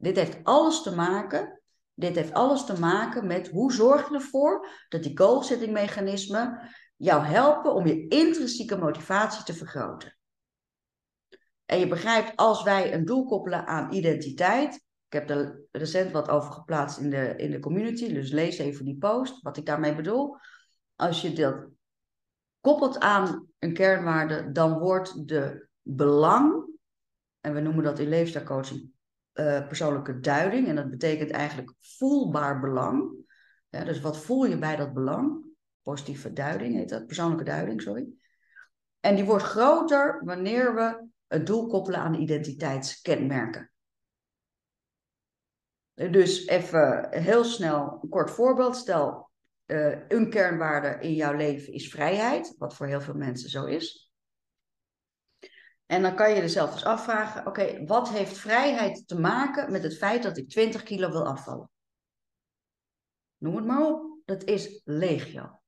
Dit 0.00 0.16
heeft 0.16 0.38
alles 0.42 0.82
te 0.82 0.94
maken, 0.94 1.60
dit 1.94 2.14
heeft 2.14 2.32
alles 2.32 2.64
te 2.64 2.80
maken 2.80 3.26
met 3.26 3.48
hoe 3.48 3.72
zorg 3.72 4.08
je 4.08 4.14
ervoor 4.14 4.68
dat 4.88 5.02
die 5.02 5.18
goal 5.18 5.42
setting 5.42 5.72
mechanismen 5.72 6.70
jou 6.96 7.24
helpen 7.24 7.74
om 7.74 7.86
je 7.86 8.08
intrinsieke 8.08 8.76
motivatie 8.76 9.44
te 9.44 9.54
vergroten. 9.54 10.16
En 11.64 11.78
je 11.78 11.88
begrijpt, 11.88 12.36
als 12.36 12.62
wij 12.62 12.94
een 12.94 13.04
doel 13.04 13.24
koppelen 13.24 13.66
aan 13.66 13.92
identiteit, 13.92 14.74
ik 15.06 15.12
heb 15.12 15.30
er 15.30 15.60
recent 15.70 16.12
wat 16.12 16.28
over 16.28 16.52
geplaatst 16.52 16.98
in 16.98 17.10
de, 17.10 17.34
in 17.36 17.50
de 17.50 17.60
community, 17.60 18.12
dus 18.12 18.30
lees 18.30 18.58
even 18.58 18.84
die 18.84 18.98
post, 18.98 19.42
wat 19.42 19.56
ik 19.56 19.66
daarmee 19.66 19.94
bedoel. 19.94 20.36
Als 20.96 21.20
je 21.20 21.32
dat 21.32 21.68
koppelt 22.60 22.98
aan 22.98 23.48
een 23.58 23.74
kernwaarde, 23.74 24.52
dan 24.52 24.78
wordt 24.78 25.28
de 25.28 25.68
belang, 25.82 26.68
en 27.40 27.54
we 27.54 27.60
noemen 27.60 27.84
dat 27.84 27.98
in 27.98 28.08
leefstijlcoaching 28.08 28.92
eh, 29.40 29.66
persoonlijke 29.66 30.20
duiding. 30.20 30.68
En 30.68 30.74
dat 30.74 30.90
betekent 30.90 31.30
eigenlijk 31.30 31.72
voelbaar 31.80 32.60
belang. 32.60 33.12
Dus 33.68 34.00
wat 34.00 34.18
voel 34.18 34.44
je 34.44 34.58
bij 34.58 34.76
dat 34.76 34.92
belang? 34.92 35.44
Positieve 35.82 36.32
duiding 36.32 36.74
heet 36.74 36.88
dat, 36.88 37.06
persoonlijke 37.06 37.44
duiding, 37.44 37.82
sorry. 37.82 38.08
En 39.00 39.14
die 39.14 39.24
wordt 39.24 39.44
groter 39.44 40.24
wanneer 40.24 40.74
we 40.74 41.06
het 41.26 41.46
doel 41.46 41.66
koppelen 41.66 42.00
aan 42.00 42.14
identiteitskenmerken. 42.14 43.70
Dus 45.94 46.46
even 46.46 47.08
heel 47.10 47.44
snel 47.44 47.98
een 48.02 48.08
kort 48.08 48.30
voorbeeld. 48.30 48.76
Stel, 48.76 49.30
uh, 49.66 50.08
een 50.08 50.30
kernwaarde 50.30 50.96
in 51.00 51.14
jouw 51.14 51.34
leven 51.34 51.72
is 51.72 51.90
vrijheid, 51.90 52.54
wat 52.58 52.74
voor 52.74 52.86
heel 52.86 53.00
veel 53.00 53.14
mensen 53.14 53.50
zo 53.50 53.64
is. 53.64 54.09
En 55.90 56.02
dan 56.02 56.14
kan 56.14 56.30
je 56.30 56.40
jezelf 56.40 56.72
dus 56.72 56.84
afvragen: 56.84 57.46
oké, 57.46 57.84
wat 57.84 58.10
heeft 58.10 58.38
vrijheid 58.38 59.08
te 59.08 59.20
maken 59.20 59.72
met 59.72 59.82
het 59.82 59.96
feit 59.96 60.22
dat 60.22 60.36
ik 60.36 60.48
20 60.48 60.82
kilo 60.82 61.10
wil 61.10 61.26
afvallen? 61.26 61.70
Noem 63.36 63.56
het 63.56 63.64
maar 63.64 63.86
op, 63.86 64.18
dat 64.24 64.44
is 64.44 64.80
legio. 64.84 65.60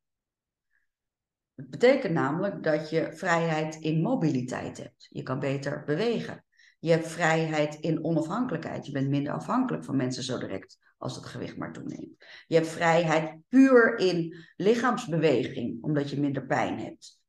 Het 1.55 1.71
betekent 1.71 2.12
namelijk 2.12 2.62
dat 2.62 2.91
je 2.91 3.12
vrijheid 3.12 3.75
in 3.75 4.02
mobiliteit 4.02 4.79
hebt. 4.79 5.07
Je 5.11 5.23
kan 5.23 5.38
beter 5.38 5.85
bewegen. 5.85 6.45
Je 6.79 6.91
hebt 6.91 7.09
vrijheid 7.09 7.75
in 7.75 8.05
onafhankelijkheid. 8.05 8.87
Je 8.87 8.93
bent 8.93 9.09
minder 9.09 9.33
afhankelijk 9.33 9.85
van 9.85 9.97
mensen 9.97 10.23
zo 10.23 10.38
direct 10.38 10.79
als 10.99 11.17
het 11.17 11.25
gewicht 11.25 11.57
maar 11.57 11.73
toeneemt. 11.73 12.25
Je 12.47 12.55
hebt 12.55 12.69
vrijheid 12.69 13.38
puur 13.49 13.99
in 13.99 14.37
lichaamsbeweging, 14.57 15.83
omdat 15.83 16.11
je 16.11 16.21
minder 16.21 16.47
pijn 16.47 16.79
hebt. 16.79 17.22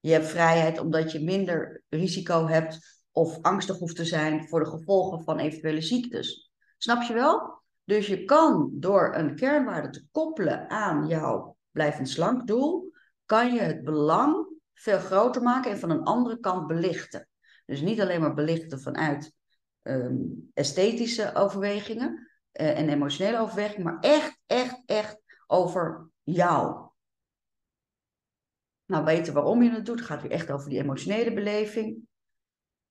Je 0.00 0.12
hebt 0.12 0.26
vrijheid 0.26 0.78
omdat 0.78 1.12
je 1.12 1.24
minder 1.24 1.82
risico 1.88 2.46
hebt 2.46 3.04
of 3.12 3.38
angstig 3.42 3.78
hoeft 3.78 3.96
te 3.96 4.04
zijn 4.04 4.48
voor 4.48 4.60
de 4.60 4.70
gevolgen 4.70 5.22
van 5.22 5.38
eventuele 5.38 5.80
ziektes. 5.80 6.52
Snap 6.78 7.02
je 7.02 7.12
wel? 7.12 7.62
Dus 7.84 8.06
je 8.06 8.24
kan 8.24 8.70
door 8.72 9.14
een 9.14 9.34
kernwaarde 9.34 9.90
te 9.90 10.06
koppelen 10.10 10.70
aan 10.70 11.06
jouw 11.06 11.56
blijvend 11.70 12.08
slank 12.08 12.46
doel, 12.46 12.92
kan 13.24 13.54
je 13.54 13.60
het 13.60 13.84
belang 13.84 14.46
veel 14.74 14.98
groter 14.98 15.42
maken 15.42 15.70
en 15.70 15.78
van 15.78 15.90
een 15.90 16.02
andere 16.02 16.40
kant 16.40 16.66
belichten. 16.66 17.28
Dus 17.66 17.80
niet 17.80 18.00
alleen 18.00 18.20
maar 18.20 18.34
belichten 18.34 18.80
vanuit 18.80 19.32
ehm, 19.82 20.16
esthetische 20.54 21.34
overwegingen 21.34 22.30
uh, 22.52 22.78
en 22.78 22.88
emotionele 22.88 23.38
overwegingen, 23.38 23.82
maar 23.82 23.98
echt, 24.00 24.38
echt, 24.46 24.82
echt 24.86 25.20
over 25.46 26.10
jou. 26.22 26.89
Nou, 28.90 29.04
weten 29.04 29.34
waarom 29.34 29.62
je 29.62 29.70
het 29.70 29.86
doet, 29.86 29.98
het 29.98 30.08
gaat 30.08 30.22
weer 30.22 30.30
echt 30.30 30.50
over 30.50 30.70
die 30.70 30.78
emotionele 30.78 31.32
beleving. 31.32 32.08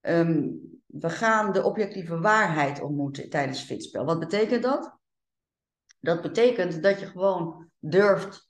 Um, 0.01 0.59
we 0.85 1.09
gaan 1.09 1.51
de 1.51 1.63
objectieve 1.63 2.19
waarheid 2.19 2.81
ontmoeten 2.81 3.29
tijdens 3.29 3.61
fitspel. 3.61 4.05
Wat 4.05 4.19
betekent 4.19 4.63
dat? 4.63 4.97
Dat 5.99 6.21
betekent 6.21 6.83
dat 6.83 6.99
je 6.99 7.05
gewoon 7.05 7.71
durft 7.79 8.49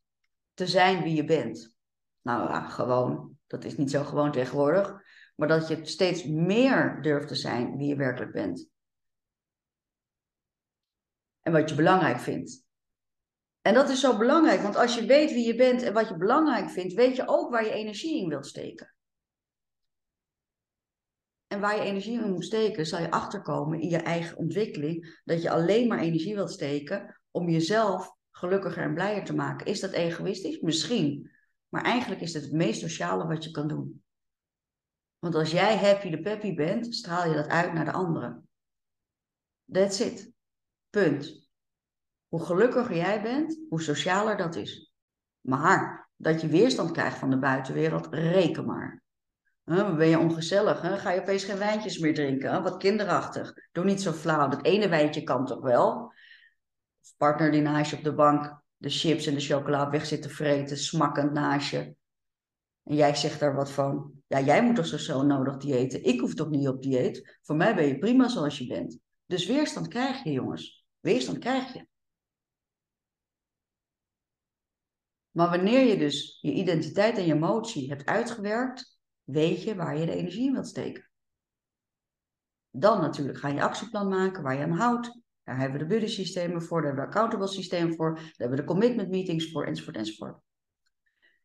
te 0.54 0.68
zijn 0.68 1.04
wie 1.04 1.16
je 1.16 1.24
bent. 1.24 1.78
Nou 2.22 2.50
ja, 2.50 2.62
gewoon. 2.62 3.38
Dat 3.48 3.64
is 3.64 3.78
niet 3.78 3.92
zo 3.92 4.04
gewoon 4.04 4.32
tegenwoordig. 4.32 5.02
Maar 5.36 5.48
dat 5.48 5.68
je 5.68 5.86
steeds 5.86 6.24
meer 6.26 7.02
durft 7.02 7.28
te 7.28 7.36
zijn 7.36 7.78
wie 7.78 7.88
je 7.88 7.96
werkelijk 7.96 8.32
bent. 8.32 8.68
En 11.42 11.52
wat 11.52 11.70
je 11.70 11.76
belangrijk 11.76 12.20
vindt. 12.20 12.68
En 13.62 13.74
dat 13.74 13.90
is 13.90 14.00
zo 14.00 14.18
belangrijk, 14.18 14.62
want 14.62 14.76
als 14.76 14.96
je 14.96 15.06
weet 15.06 15.32
wie 15.32 15.46
je 15.46 15.56
bent 15.56 15.82
en 15.82 15.94
wat 15.94 16.08
je 16.08 16.18
belangrijk 16.18 16.70
vindt, 16.70 16.94
weet 16.94 17.16
je 17.16 17.28
ook 17.28 17.52
waar 17.52 17.66
je 17.66 17.72
energie 17.72 18.22
in 18.22 18.30
wilt 18.30 18.48
steken. 18.48 18.94
En 21.48 21.60
waar 21.60 21.76
je 21.76 21.82
energie 21.82 22.24
in 22.24 22.32
moet 22.32 22.46
steken, 22.46 22.86
zal 22.86 23.02
je 23.02 23.12
achterkomen 23.12 23.80
in 23.80 23.90
je 23.90 23.98
eigen 23.98 24.38
ontwikkeling, 24.38 25.22
dat 25.24 25.42
je 25.42 25.50
alleen 25.50 25.88
maar 25.88 26.00
energie 26.00 26.36
wilt 26.36 26.52
steken 26.52 27.20
om 27.32 27.50
jezelf 27.50 28.16
gelukkiger 28.32 28.84
en 28.84 28.94
blijer 28.94 29.26
te 29.26 29.36
maken. 29.36 29.66
Is 29.66 29.80
dat 29.80 29.92
egoïstisch? 29.92 30.60
Misschien. 30.60 31.32
Maar 31.70 31.84
eigenlijk 31.84 32.22
is 32.22 32.34
het 32.34 32.44
het 32.44 32.54
meest 32.54 32.80
sociale 32.80 33.28
wat 33.28 33.44
je 33.44 33.52
kan 33.52 33.68
doen. 33.68 34.04
Want 35.20 35.36
als 35.36 35.52
jij 35.52 35.78
happy 35.78 36.10
de 36.10 36.22
peppy 36.22 36.54
bent, 36.54 36.96
straal 36.96 37.30
je 37.30 37.36
dat 37.36 37.48
uit 37.48 37.74
naar 37.74 37.86
de 37.86 37.92
anderen. 37.92 38.48
That's 39.72 40.00
it. 40.00 40.32
Punt. 40.90 41.39
Hoe 42.30 42.46
gelukkiger 42.46 42.96
jij 42.96 43.22
bent, 43.22 43.60
hoe 43.70 43.82
socialer 43.82 44.38
dat 44.38 44.56
is. 44.56 44.92
Maar 45.42 46.10
dat 46.16 46.42
je 46.42 46.48
weerstand 46.48 46.92
krijgt 46.92 47.18
van 47.18 47.30
de 47.30 47.40
buitenwereld, 47.40 48.08
reken 48.10 48.66
maar. 48.66 49.04
ben 49.64 50.08
je 50.08 50.20
ongezellig? 50.20 51.02
Ga 51.02 51.12
je 51.12 51.22
opeens 51.22 51.44
geen 51.44 51.58
wijntjes 51.58 51.98
meer 51.98 52.14
drinken? 52.14 52.64
Wat 52.64 52.78
kinderachtig. 52.78 53.54
Doe 53.72 53.84
niet 53.84 54.02
zo 54.02 54.12
flauw. 54.12 54.48
Dat 54.48 54.66
ene 54.66 54.90
wijntje 54.90 55.24
kan 55.24 55.46
toch 55.46 55.62
wel? 55.62 56.14
Of 57.02 57.14
partner 57.18 57.52
die 57.52 57.62
naast 57.62 57.92
je 57.92 57.98
op 57.98 58.04
de 58.04 58.14
bank 58.14 58.62
de 58.80 58.90
chips 58.90 59.26
en 59.26 59.34
de 59.34 59.40
chocola 59.40 59.90
weg 59.90 60.06
zit 60.06 60.22
te 60.22 60.30
vreten, 60.30 60.78
smakkend 60.78 61.32
naast 61.32 61.72
je. 61.72 61.96
En 62.84 62.96
jij 62.96 63.16
zegt 63.16 63.40
daar 63.40 63.56
wat 63.56 63.72
van. 63.72 64.12
Ja, 64.28 64.40
jij 64.40 64.64
moet 64.64 64.76
toch 64.76 64.86
zo, 64.86 64.98
zo 64.98 65.24
nodig 65.24 65.58
diëten? 65.58 66.04
Ik 66.04 66.20
hoef 66.20 66.34
toch 66.34 66.50
niet 66.50 66.68
op 66.68 66.82
dieet? 66.82 67.40
Voor 67.42 67.56
mij 67.56 67.76
ben 67.76 67.88
je 67.88 67.98
prima 67.98 68.28
zoals 68.28 68.58
je 68.58 68.68
bent. 68.68 68.98
Dus 69.26 69.46
weerstand 69.46 69.88
krijg 69.88 70.24
je, 70.24 70.32
jongens. 70.32 70.86
Weerstand 71.00 71.38
krijg 71.38 71.74
je. 71.74 71.88
Maar 75.32 75.50
wanneer 75.50 75.86
je 75.86 75.98
dus 75.98 76.40
je 76.42 76.52
identiteit 76.52 77.18
en 77.18 77.26
je 77.26 77.34
emotie 77.34 77.90
hebt 77.90 78.06
uitgewerkt, 78.06 79.00
weet 79.24 79.64
je 79.64 79.76
waar 79.76 79.98
je 79.98 80.06
de 80.06 80.16
energie 80.16 80.48
in 80.48 80.54
wilt 80.54 80.68
steken. 80.68 81.10
Dan 82.72 83.02
natuurlijk 83.02 83.38
ga 83.38 83.48
je 83.48 83.62
actieplan 83.62 84.08
maken 84.08 84.44
waar 84.44 84.58
je 84.58 84.64
aan 84.64 84.72
houdt. 84.72 85.22
Daar 85.44 85.58
hebben 85.58 85.80
we 85.80 85.86
de 85.86 85.94
buddy 85.94 86.08
systemen 86.08 86.62
voor, 86.62 86.82
daar 86.82 86.88
hebben 86.88 87.10
we 87.10 87.12
accountable 87.12 87.48
systeem 87.48 87.96
voor, 87.96 88.16
daar 88.16 88.34
hebben 88.36 88.58
we 88.58 88.64
de 88.64 88.72
commitment 88.72 89.10
meetings 89.10 89.52
voor, 89.52 89.66
enzovoort, 89.66 89.96
enzovoort. 89.96 90.42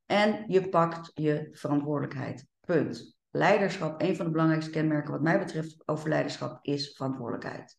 En 0.07 0.45
je 0.49 0.69
pakt 0.69 1.11
je 1.15 1.49
verantwoordelijkheid. 1.53 2.47
Punt. 2.61 3.17
Leiderschap, 3.31 4.03
een 4.03 4.17
van 4.17 4.25
de 4.25 4.31
belangrijkste 4.31 4.71
kenmerken 4.71 5.13
wat 5.13 5.23
mij 5.23 5.39
betreft 5.39 5.89
over 5.89 6.09
leiderschap, 6.09 6.59
is 6.63 6.97
verantwoordelijkheid. 6.97 7.79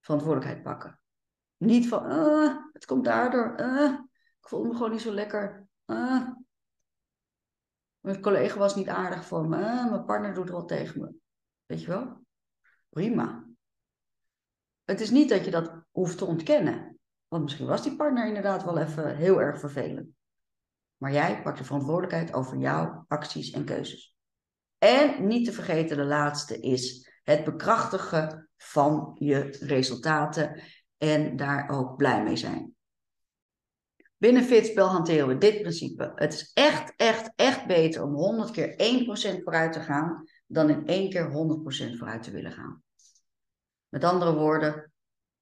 Verantwoordelijkheid 0.00 0.62
pakken. 0.62 1.00
Niet 1.56 1.88
van, 1.88 2.10
uh, 2.10 2.56
het 2.72 2.84
komt 2.84 3.04
daardoor, 3.04 3.54
uh, 3.60 3.98
ik 4.44 4.50
voelde 4.50 4.68
me 4.68 4.74
gewoon 4.74 4.90
niet 4.90 5.00
zo 5.00 5.12
lekker. 5.12 5.66
Uh, 5.86 6.28
mijn 8.00 8.20
collega 8.20 8.58
was 8.58 8.74
niet 8.74 8.88
aardig 8.88 9.24
voor 9.24 9.48
me. 9.48 9.58
Uh, 9.58 9.90
mijn 9.90 10.04
partner 10.04 10.34
doet 10.34 10.50
wat 10.50 10.68
tegen 10.68 11.00
me. 11.00 11.14
Weet 11.66 11.80
je 11.80 11.86
wel? 11.86 12.24
Prima. 12.88 13.46
Het 14.84 15.00
is 15.00 15.10
niet 15.10 15.28
dat 15.28 15.44
je 15.44 15.50
dat 15.50 15.72
hoeft 15.90 16.18
te 16.18 16.24
ontkennen. 16.24 16.98
Want 17.28 17.42
misschien 17.42 17.66
was 17.66 17.82
die 17.82 17.96
partner 17.96 18.26
inderdaad 18.26 18.64
wel 18.64 18.78
even 18.78 19.16
heel 19.16 19.40
erg 19.40 19.60
vervelend. 19.60 20.08
Maar 20.96 21.12
jij 21.12 21.42
pakt 21.42 21.58
de 21.58 21.64
verantwoordelijkheid 21.64 22.32
over 22.32 22.56
jouw 22.56 23.04
acties 23.08 23.50
en 23.50 23.64
keuzes. 23.64 24.16
En 24.78 25.26
niet 25.26 25.44
te 25.44 25.52
vergeten, 25.52 25.96
de 25.96 26.04
laatste 26.04 26.60
is 26.60 27.10
het 27.22 27.44
bekrachtigen 27.44 28.48
van 28.56 29.16
je 29.18 29.40
resultaten 29.60 30.62
en 30.96 31.36
daar 31.36 31.68
ook 31.70 31.96
blij 31.96 32.22
mee 32.22 32.36
zijn. 32.36 32.74
Binnen 34.24 34.44
Fitspel 34.44 34.86
hanteren 34.86 35.28
we 35.28 35.38
dit 35.38 35.60
principe. 35.60 36.12
Het 36.14 36.34
is 36.34 36.50
echt, 36.54 36.92
echt, 36.96 37.32
echt 37.36 37.66
beter 37.66 38.02
om 38.02 38.14
100 38.14 38.50
keer 38.50 38.70
1% 39.38 39.42
vooruit 39.42 39.72
te 39.72 39.80
gaan 39.80 40.24
dan 40.46 40.70
in 40.70 40.86
één 40.86 41.10
keer 41.10 41.28
100% 41.28 41.96
vooruit 41.96 42.22
te 42.22 42.30
willen 42.30 42.52
gaan. 42.52 42.82
Met 43.88 44.04
andere 44.04 44.34
woorden, 44.34 44.92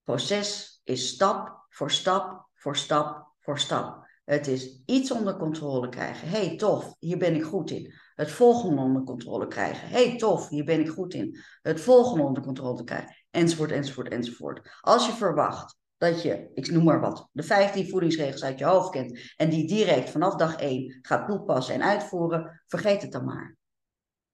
proces 0.05 0.81
is 0.85 1.09
stap 1.09 1.67
voor 1.69 1.91
stap 1.91 2.49
voor 2.55 2.77
stap 2.77 3.35
voor 3.41 3.59
stap. 3.59 4.07
Het 4.25 4.47
is 4.47 4.83
iets 4.87 5.11
onder 5.11 5.37
controle 5.37 5.89
krijgen. 5.89 6.29
hey, 6.29 6.57
tof, 6.57 6.95
hier 6.99 7.19
ben 7.19 7.35
ik 7.35 7.43
goed 7.43 7.71
in. 7.71 7.95
Het 8.15 8.31
volgende 8.31 8.83
onder 8.83 9.05
controle 9.05 9.47
krijgen. 9.47 9.89
hey, 9.89 10.17
tof, 10.17 10.49
hier 10.49 10.65
ben 10.65 10.81
ik 10.81 10.89
goed 10.89 11.15
in. 11.15 11.39
Het 11.63 11.81
volgende 11.81 12.23
onder 12.23 12.43
controle 12.43 12.85
krijgen. 12.85 13.17
Enzovoort, 13.31 13.71
enzovoort, 13.71 14.09
enzovoort. 14.09 14.79
Als 14.81 15.07
je 15.07 15.13
verwacht 15.13 15.81
dat 16.03 16.23
je, 16.23 16.51
ik 16.55 16.71
noem 16.71 16.85
maar 16.85 17.01
wat, 17.01 17.29
de 17.33 17.43
15 17.43 17.89
voedingsregels 17.89 18.45
uit 18.45 18.59
je 18.59 18.65
hoofd 18.65 18.91
kent 18.91 19.19
en 19.37 19.51
die 19.51 19.67
direct 19.67 20.11
vanaf 20.11 20.35
dag 20.35 20.57
1 20.57 20.99
gaat 21.03 21.27
toepassen 21.27 21.75
en 21.75 21.83
uitvoeren, 21.83 22.63
vergeet 22.67 23.03
het 23.03 23.13
dan 23.13 23.25
maar. 23.25 23.57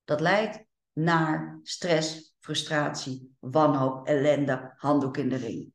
Dat 0.04 0.20
leidt 0.20 0.64
naar 0.92 1.58
stress, 1.62 2.34
frustratie, 2.38 3.36
wanhoop, 3.38 4.06
ellende, 4.06 4.74
handdoek 4.76 5.16
in 5.16 5.28
de 5.28 5.36
ring. 5.36 5.72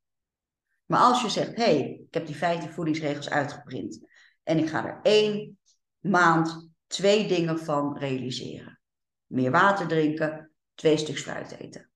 Maar 0.85 0.99
als 0.99 1.21
je 1.21 1.29
zegt, 1.29 1.55
hé, 1.55 1.63
hey, 1.63 2.03
ik 2.07 2.13
heb 2.13 2.25
die 2.25 2.35
15 2.35 2.69
voedingsregels 2.69 3.29
uitgeprint 3.29 3.99
en 4.43 4.57
ik 4.57 4.69
ga 4.69 4.85
er 4.85 4.99
één 5.01 5.59
maand 5.99 6.69
twee 6.87 7.27
dingen 7.27 7.59
van 7.59 7.97
realiseren. 7.97 8.79
Meer 9.25 9.51
water 9.51 9.87
drinken, 9.87 10.51
twee 10.73 10.97
stuks 10.97 11.21
fruit 11.21 11.51
eten. 11.51 11.89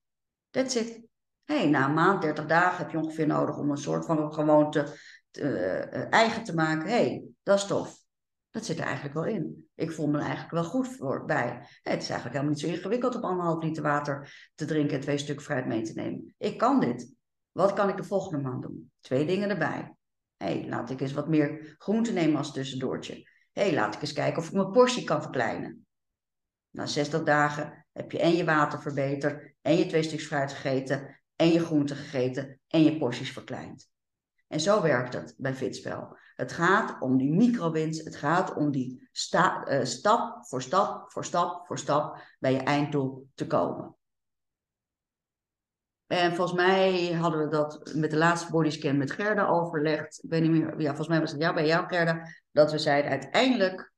That's 0.50 0.74
it. 0.74 1.07
Hey, 1.52 1.68
na 1.68 1.86
een 1.86 1.94
maand, 1.94 2.22
30 2.22 2.46
dagen 2.46 2.78
heb 2.78 2.90
je 2.90 2.98
ongeveer 2.98 3.26
nodig 3.26 3.56
om 3.56 3.70
een 3.70 3.76
soort 3.76 4.04
van 4.04 4.32
gewoonte 4.32 4.96
te, 5.30 5.42
uh, 5.42 6.12
eigen 6.12 6.44
te 6.44 6.54
maken. 6.54 6.88
hey, 6.88 7.24
dat 7.42 7.58
is 7.58 7.66
tof. 7.66 7.96
Dat 8.50 8.64
zit 8.64 8.78
er 8.78 8.84
eigenlijk 8.84 9.14
wel 9.14 9.24
in. 9.24 9.68
Ik 9.74 9.92
voel 9.92 10.06
me 10.06 10.18
eigenlijk 10.18 10.50
wel 10.50 10.64
goed 10.64 10.88
voor, 10.88 11.24
bij. 11.24 11.46
Het 11.82 12.02
is 12.02 12.08
eigenlijk 12.08 12.24
helemaal 12.24 12.48
niet 12.48 12.60
zo 12.60 12.66
ingewikkeld 12.66 13.14
om 13.14 13.22
anderhalf 13.22 13.62
liter 13.62 13.82
water 13.82 14.48
te 14.54 14.64
drinken 14.64 14.96
en 14.96 15.00
twee 15.00 15.18
stukken 15.18 15.44
fruit 15.44 15.66
mee 15.66 15.82
te 15.82 15.92
nemen. 15.92 16.34
Ik 16.38 16.58
kan 16.58 16.80
dit. 16.80 17.12
Wat 17.52 17.72
kan 17.72 17.88
ik 17.88 17.96
de 17.96 18.04
volgende 18.04 18.48
maand 18.48 18.62
doen? 18.62 18.90
Twee 19.00 19.26
dingen 19.26 19.50
erbij. 19.50 19.94
Hey, 20.36 20.66
laat 20.68 20.90
ik 20.90 21.00
eens 21.00 21.12
wat 21.12 21.28
meer 21.28 21.76
groente 21.78 22.12
nemen 22.12 22.36
als 22.36 22.52
tussendoortje. 22.52 23.28
Hey, 23.52 23.74
laat 23.74 23.94
ik 23.94 24.00
eens 24.00 24.12
kijken 24.12 24.42
of 24.42 24.48
ik 24.48 24.54
mijn 24.54 24.70
portie 24.70 25.04
kan 25.04 25.22
verkleinen. 25.22 25.86
Na 26.70 26.86
60 26.86 27.22
dagen 27.22 27.86
heb 27.92 28.12
je 28.12 28.18
en 28.18 28.36
je 28.36 28.44
water 28.44 28.80
verbeterd, 28.80 29.54
en 29.60 29.76
je 29.76 29.86
twee 29.86 30.02
stukjes 30.02 30.28
fruit 30.28 30.52
gegeten, 30.52 31.17
en 31.38 31.48
je 31.48 31.64
groente 31.64 31.94
gegeten, 31.94 32.60
en 32.68 32.82
je 32.82 32.98
porties 32.98 33.32
verkleind. 33.32 33.90
En 34.48 34.60
zo 34.60 34.82
werkt 34.82 35.14
het 35.14 35.34
bij 35.36 35.54
Fitspel. 35.54 36.16
Het 36.34 36.52
gaat 36.52 37.00
om 37.00 37.16
die 37.16 37.32
microwinst. 37.32 38.04
Het 38.04 38.16
gaat 38.16 38.54
om 38.54 38.70
die 38.70 39.08
uh, 39.34 39.84
stap 39.84 40.46
voor 40.46 40.62
stap 40.62 41.12
voor 41.12 41.24
stap 41.24 41.66
voor 41.66 41.78
stap 41.78 42.22
bij 42.38 42.52
je 42.52 42.58
einddoel 42.58 43.28
te 43.34 43.46
komen. 43.46 43.96
En 46.06 46.34
volgens 46.34 46.56
mij 46.56 47.12
hadden 47.12 47.40
we 47.40 47.48
dat 47.48 47.92
met 47.94 48.10
de 48.10 48.16
laatste 48.16 48.50
bodyscan 48.50 48.96
met 48.96 49.10
Gerda 49.10 49.46
overlegd. 49.46 50.22
Meer, 50.28 50.80
ja, 50.80 50.86
volgens 50.86 51.08
mij 51.08 51.20
was 51.20 51.30
het 51.30 51.40
jou 51.40 51.54
bij 51.54 51.66
jou, 51.66 51.86
Gerda, 51.86 52.34
dat 52.50 52.70
we 52.72 52.78
zeiden 52.78 53.10
uiteindelijk 53.10 53.92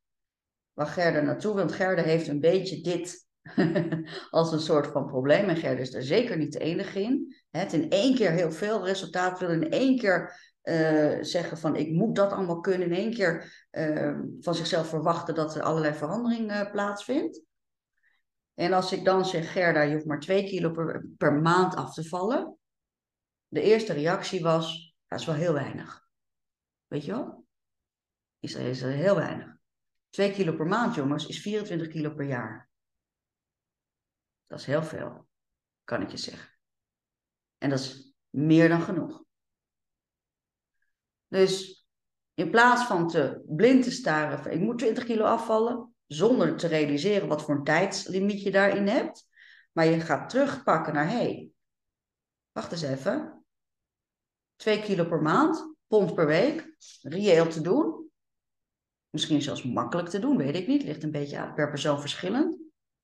waar 0.73 0.87
Gerda 0.87 1.21
naartoe, 1.21 1.55
want 1.55 1.73
Gerda 1.73 2.03
heeft 2.03 2.29
een 2.29 2.41
beetje 2.41 2.81
dit 2.81 3.29
als 4.31 4.53
een 4.53 4.61
soort 4.61 4.87
van 4.87 5.07
probleem. 5.07 5.49
En 5.49 5.57
Gerda 5.57 5.81
is 5.81 5.95
er 5.95 6.03
zeker 6.03 6.37
niet 6.37 6.53
de 6.53 6.59
enige 6.59 7.03
in. 7.03 7.37
Het 7.51 7.73
in 7.73 7.91
één 7.91 8.15
keer 8.15 8.31
heel 8.31 8.53
veel 8.53 8.85
resultaat 8.85 9.39
willen, 9.39 9.63
in 9.63 9.71
één 9.71 9.99
keer 9.99 10.49
uh, 10.63 11.19
zeggen 11.21 11.59
van 11.59 11.77
ik 11.77 11.91
moet 11.91 12.17
dat 12.17 12.33
allemaal 12.33 12.61
kunnen, 12.61 12.89
in 12.89 12.95
één 12.95 13.15
keer 13.15 13.67
uh, 13.71 14.19
van 14.41 14.55
zichzelf 14.55 14.89
verwachten 14.89 15.35
dat 15.35 15.57
er 15.57 15.63
allerlei 15.63 15.95
verandering 15.95 16.51
uh, 16.51 16.71
plaatsvindt. 16.71 17.43
En 18.55 18.73
als 18.73 18.93
ik 18.93 19.05
dan 19.05 19.25
zeg, 19.25 19.53
Gerda, 19.53 19.83
je 19.83 19.93
hoeft 19.93 20.07
maar 20.07 20.21
twee 20.21 20.45
kilo 20.45 20.71
per, 20.71 21.07
per 21.17 21.33
maand 21.33 21.75
af 21.77 21.95
te 21.95 22.09
vallen. 22.09 22.59
De 23.49 23.61
eerste 23.61 23.93
reactie 23.93 24.43
was, 24.43 24.95
dat 25.07 25.21
is 25.21 25.27
wel 25.27 25.35
heel 25.35 25.53
weinig. 25.53 26.09
Weet 26.87 27.05
je 27.05 27.13
wel? 27.13 27.45
Is 28.41 28.55
is 28.55 28.83
heel 28.83 29.17
weinig. 29.17 29.57
Twee 30.09 30.33
kilo 30.33 30.57
per 30.57 30.67
maand, 30.67 30.95
jongens, 30.95 31.27
is 31.27 31.41
24 31.41 31.89
kilo 31.89 32.15
per 32.15 32.27
jaar. 32.27 32.70
Dat 34.51 34.59
is 34.59 34.67
heel 34.67 34.83
veel, 34.83 35.29
kan 35.85 36.03
ik 36.03 36.11
je 36.11 36.17
zeggen. 36.17 36.59
En 37.59 37.71
dat 37.71 37.79
is 37.79 38.15
meer 38.29 38.69
dan 38.69 38.81
genoeg. 38.81 39.25
Dus 41.29 41.87
in 42.35 42.51
plaats 42.51 42.85
van 42.85 43.09
te 43.09 43.43
blind 43.47 43.83
te 43.83 43.91
staren, 43.91 44.39
van, 44.39 44.51
ik 44.51 44.61
moet 44.61 44.79
20 44.79 45.05
kilo 45.05 45.25
afvallen, 45.25 45.95
zonder 46.07 46.57
te 46.57 46.67
realiseren 46.67 47.29
wat 47.29 47.43
voor 47.43 47.55
een 47.55 47.65
tijdslimiet 47.65 48.43
je 48.43 48.51
daarin 48.51 48.87
hebt, 48.87 49.27
maar 49.73 49.87
je 49.87 50.01
gaat 50.01 50.29
terugpakken 50.29 50.95
naar, 50.95 51.09
hé, 51.09 51.17
hey, 51.17 51.51
wacht 52.53 52.73
eens 52.73 52.83
even, 52.83 53.45
2 54.57 54.81
kilo 54.81 55.05
per 55.05 55.23
maand, 55.23 55.75
pond 55.87 56.15
per 56.15 56.27
week, 56.27 56.77
reëel 57.03 57.49
te 57.49 57.61
doen, 57.61 58.11
misschien 59.11 59.43
zelfs 59.43 59.63
makkelijk 59.63 60.09
te 60.09 60.19
doen, 60.19 60.37
weet 60.37 60.57
ik 60.57 60.67
niet, 60.67 60.83
ligt 60.83 61.03
een 61.03 61.11
beetje 61.11 61.53
per 61.55 61.69
persoon 61.69 62.01
verschillend, 62.01 62.60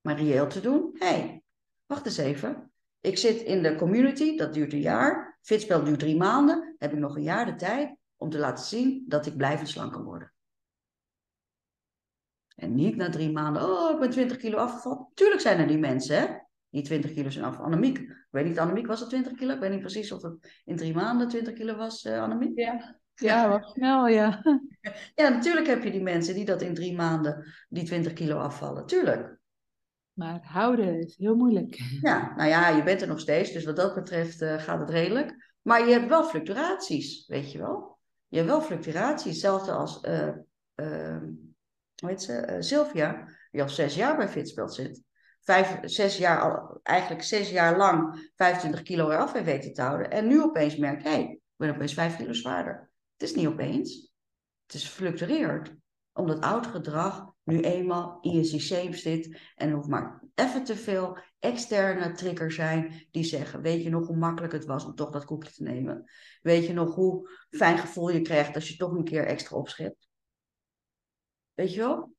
maar 0.06 0.16
reëel 0.16 0.46
te 0.46 0.60
doen, 0.60 0.90
hé, 0.98 1.06
hey, 1.06 1.42
wacht 1.86 2.06
eens 2.06 2.16
even, 2.16 2.72
ik 3.00 3.18
zit 3.18 3.42
in 3.42 3.62
de 3.62 3.76
community, 3.76 4.36
dat 4.36 4.54
duurt 4.54 4.72
een 4.72 4.80
jaar, 4.80 5.38
Fitspel 5.42 5.84
duurt 5.84 5.98
drie 5.98 6.16
maanden, 6.16 6.74
heb 6.78 6.92
ik 6.92 6.98
nog 6.98 7.16
een 7.16 7.22
jaar 7.22 7.46
de 7.46 7.54
tijd 7.54 7.96
om 8.16 8.30
te 8.30 8.38
laten 8.38 8.64
zien 8.64 9.04
dat 9.08 9.26
ik 9.26 9.36
blijvend 9.36 9.68
slank 9.68 9.92
kan 9.92 10.04
worden. 10.04 10.32
En 12.54 12.74
niet 12.74 12.96
na 12.96 13.10
drie 13.10 13.32
maanden, 13.32 13.62
oh, 13.62 13.92
ik 13.92 13.98
ben 13.98 14.10
20 14.10 14.36
kilo 14.36 14.56
afgevallen. 14.56 15.08
Tuurlijk 15.14 15.40
zijn 15.40 15.58
er 15.58 15.66
die 15.66 15.78
mensen, 15.78 16.18
hè? 16.18 16.26
Die 16.68 16.82
20 16.82 17.12
kilo 17.12 17.30
zijn 17.30 17.44
af. 17.44 17.58
Annemiek, 17.58 17.98
ik 17.98 18.26
weet 18.30 18.44
niet, 18.44 18.58
Annemiek 18.58 18.86
was 18.86 19.00
het 19.00 19.08
20 19.08 19.32
kilo? 19.32 19.54
Ik 19.54 19.60
weet 19.60 19.70
niet 19.70 19.80
precies 19.80 20.12
of 20.12 20.22
het 20.22 20.62
in 20.64 20.76
drie 20.76 20.94
maanden 20.94 21.28
20 21.28 21.54
kilo 21.54 21.76
was, 21.76 22.04
uh, 22.04 22.22
Annemiek. 22.22 22.58
Ja, 22.58 22.98
ja, 23.14 23.48
wat 23.48 23.70
snel, 23.70 24.06
ja. 24.06 24.42
Ja, 25.14 25.28
natuurlijk 25.28 25.66
heb 25.66 25.82
je 25.82 25.90
die 25.90 26.02
mensen 26.02 26.34
die 26.34 26.44
dat 26.44 26.62
in 26.62 26.74
drie 26.74 26.94
maanden, 26.94 27.54
die 27.68 27.84
20 27.84 28.12
kilo 28.12 28.38
afvallen. 28.38 28.86
Tuurlijk. 28.86 29.38
Maar 30.16 30.40
houden 30.42 31.00
is 31.00 31.16
heel 31.16 31.34
moeilijk. 31.34 31.74
Ja, 32.00 32.34
nou 32.36 32.48
ja, 32.48 32.68
je 32.68 32.82
bent 32.82 33.00
er 33.00 33.08
nog 33.08 33.20
steeds, 33.20 33.52
dus 33.52 33.64
wat 33.64 33.76
dat 33.76 33.94
betreft 33.94 34.42
uh, 34.42 34.58
gaat 34.58 34.78
het 34.78 34.90
redelijk. 34.90 35.54
Maar 35.62 35.86
je 35.86 35.92
hebt 35.92 36.08
wel 36.08 36.24
fluctuaties, 36.24 37.26
weet 37.26 37.52
je 37.52 37.58
wel 37.58 37.96
je 38.28 38.36
hebt 38.36 38.48
wel 38.48 38.60
fluctuatie. 38.60 39.30
Hetzelfde 39.30 39.72
als 39.72 40.02
uh, 40.02 40.28
uh, 40.74 41.22
hoe 41.94 42.08
heet 42.08 42.22
ze? 42.22 42.46
Uh, 42.50 42.56
Sylvia, 42.58 43.28
die 43.50 43.62
al 43.62 43.68
zes 43.68 43.94
jaar 43.94 44.16
bij 44.16 44.28
Fitspel 44.28 44.68
zit. 44.68 45.02
Vijf, 45.40 45.78
zes 45.82 46.18
jaar, 46.18 46.70
eigenlijk 46.82 47.22
zes 47.22 47.50
jaar 47.50 47.76
lang 47.76 48.30
25 48.36 48.82
kilo 48.82 49.10
eraf 49.10 49.32
heeft 49.32 49.44
weten 49.44 49.72
te 49.72 49.82
houden. 49.82 50.10
En 50.10 50.26
nu 50.26 50.42
opeens 50.42 50.76
merkt, 50.76 51.02
hé, 51.02 51.10
hey, 51.10 51.22
ik 51.22 51.40
ben 51.56 51.74
opeens 51.74 51.94
vijf 51.94 52.16
kilo 52.16 52.32
zwaarder. 52.32 52.90
Het 53.16 53.28
is 53.28 53.34
niet 53.34 53.46
opeens. 53.46 54.12
Het 54.66 54.74
is 54.74 54.88
fluctueerd. 54.88 55.74
Omdat 56.12 56.40
oud 56.40 56.66
gedrag 56.66 57.32
nu 57.46 57.60
eenmaal 57.60 58.18
in 58.20 58.30
je 58.30 58.44
systeem 58.44 58.94
zit. 58.94 59.38
En 59.54 59.68
er 59.68 59.74
hoeft 59.74 59.88
maar 59.88 60.22
even 60.34 60.64
te 60.64 60.76
veel 60.76 61.18
externe 61.38 62.12
triggers 62.12 62.54
zijn 62.54 63.06
die 63.10 63.24
zeggen: 63.24 63.62
Weet 63.62 63.82
je 63.82 63.90
nog 63.90 64.06
hoe 64.06 64.16
makkelijk 64.16 64.52
het 64.52 64.64
was 64.64 64.84
om 64.84 64.94
toch 64.94 65.10
dat 65.10 65.24
koekje 65.24 65.52
te 65.52 65.62
nemen? 65.62 66.10
Weet 66.42 66.66
je 66.66 66.72
nog 66.72 66.94
hoe 66.94 67.30
fijn 67.50 67.78
gevoel 67.78 68.08
je 68.08 68.20
krijgt 68.20 68.54
als 68.54 68.68
je 68.68 68.76
toch 68.76 68.92
een 68.92 69.04
keer 69.04 69.26
extra 69.26 69.56
opschept? 69.56 70.08
Weet 71.54 71.74
je 71.74 71.80
wel? 71.80 72.14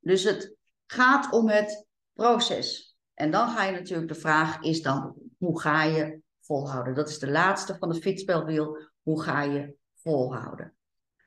Dus 0.00 0.24
het 0.24 0.54
gaat 0.86 1.32
om 1.32 1.48
het 1.48 1.86
proces. 2.12 2.96
En 3.14 3.30
dan 3.30 3.48
ga 3.48 3.64
je 3.64 3.72
natuurlijk, 3.72 4.08
de 4.08 4.20
vraag 4.20 4.62
is 4.62 4.82
dan, 4.82 5.14
hoe 5.38 5.60
ga 5.60 5.82
je 5.82 6.20
volhouden? 6.40 6.94
Dat 6.94 7.08
is 7.08 7.18
de 7.18 7.30
laatste 7.30 7.76
van 7.78 7.88
het 7.88 7.98
fietsspelwiel. 7.98 8.78
Hoe 9.02 9.22
ga 9.22 9.42
je 9.42 9.74
volhouden? 9.94 10.74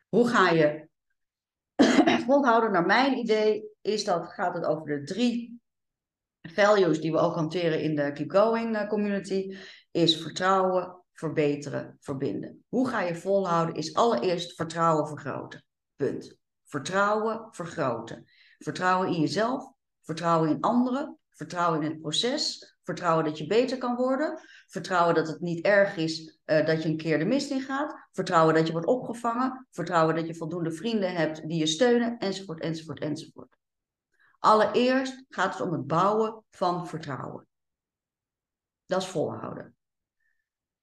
Hoe 0.09 0.27
ga 0.27 0.49
je 0.49 0.91
volhouden? 2.25 2.71
Naar 2.71 2.85
mijn 2.85 3.17
idee 3.17 3.69
is 3.81 4.03
dat, 4.03 4.33
gaat 4.33 4.53
het 4.53 4.65
over 4.65 4.85
de 4.85 5.03
drie 5.03 5.61
values 6.41 7.01
die 7.01 7.11
we 7.11 7.17
ook 7.17 7.35
hanteren 7.35 7.81
in 7.81 7.95
de 7.95 8.11
Keep 8.11 8.31
Going 8.31 8.75
eh, 8.75 8.87
community. 8.87 9.57
Is 9.91 10.21
vertrouwen, 10.21 11.03
verbeteren, 11.13 11.97
verbinden. 11.99 12.63
Hoe 12.67 12.87
ga 12.87 13.01
je 13.01 13.15
volhouden? 13.15 13.75
Is 13.75 13.93
allereerst 13.93 14.55
vertrouwen 14.55 15.07
vergroten. 15.07 15.65
Punt. 15.95 16.37
Vertrouwen 16.63 17.47
vergroten. 17.51 18.25
Vertrouwen 18.57 19.07
in 19.07 19.19
jezelf, 19.19 19.71
vertrouwen 20.01 20.49
in 20.49 20.61
anderen, 20.61 21.17
vertrouwen 21.29 21.81
in 21.81 21.89
het 21.89 22.01
proces, 22.01 22.72
vertrouwen 22.83 23.25
dat 23.25 23.37
je 23.37 23.47
beter 23.47 23.77
kan 23.77 23.95
worden, 23.95 24.39
vertrouwen 24.67 25.15
dat 25.15 25.27
het 25.27 25.39
niet 25.39 25.65
erg 25.65 25.95
is 25.95 26.39
uh, 26.45 26.65
dat 26.65 26.83
je 26.83 26.89
een 26.89 26.97
keer 26.97 27.19
de 27.19 27.25
mist 27.25 27.51
in 27.51 27.61
gaat, 27.61 28.07
vertrouwen 28.11 28.53
dat 28.53 28.65
je 28.67 28.71
wordt 28.71 28.87
opgevangen, 28.87 29.67
vertrouwen 29.71 30.15
dat 30.15 30.27
je 30.27 30.35
voldoende 30.35 30.71
vrienden 30.71 31.13
hebt 31.15 31.47
die 31.47 31.59
je 31.59 31.65
steunen, 31.65 32.17
enzovoort, 32.17 32.59
enzovoort, 32.59 32.99
enzovoort. 32.99 33.57
Allereerst 34.39 35.25
gaat 35.29 35.53
het 35.57 35.67
om 35.67 35.71
het 35.71 35.87
bouwen 35.87 36.43
van 36.49 36.87
vertrouwen. 36.87 37.47
Dat 38.85 39.01
is 39.01 39.07
volhouden. 39.07 39.75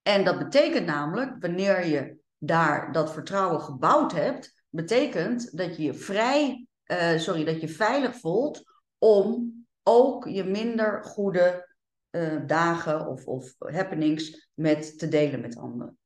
En 0.03 0.25
dat 0.25 0.39
betekent 0.39 0.87
namelijk, 0.87 1.37
wanneer 1.41 1.87
je 1.87 2.19
daar 2.39 2.93
dat 2.93 3.13
vertrouwen 3.13 3.61
gebouwd 3.61 4.13
hebt, 4.13 4.63
betekent 4.69 5.57
dat 5.57 5.77
je 5.77 5.83
je 5.83 5.95
vrij, 5.95 6.67
uh, 6.87 7.19
sorry, 7.19 7.45
dat 7.45 7.61
je 7.61 7.69
veilig 7.69 8.17
voelt 8.17 8.63
om 8.99 9.55
ook 9.83 10.29
je 10.29 10.45
minder 10.45 11.05
goede 11.05 11.70
uh, 12.11 12.47
dagen 12.47 13.07
of, 13.07 13.27
of 13.27 13.55
happenings 13.59 14.51
met 14.55 14.99
te 14.99 15.09
delen 15.09 15.41
met 15.41 15.57
anderen. 15.57 15.99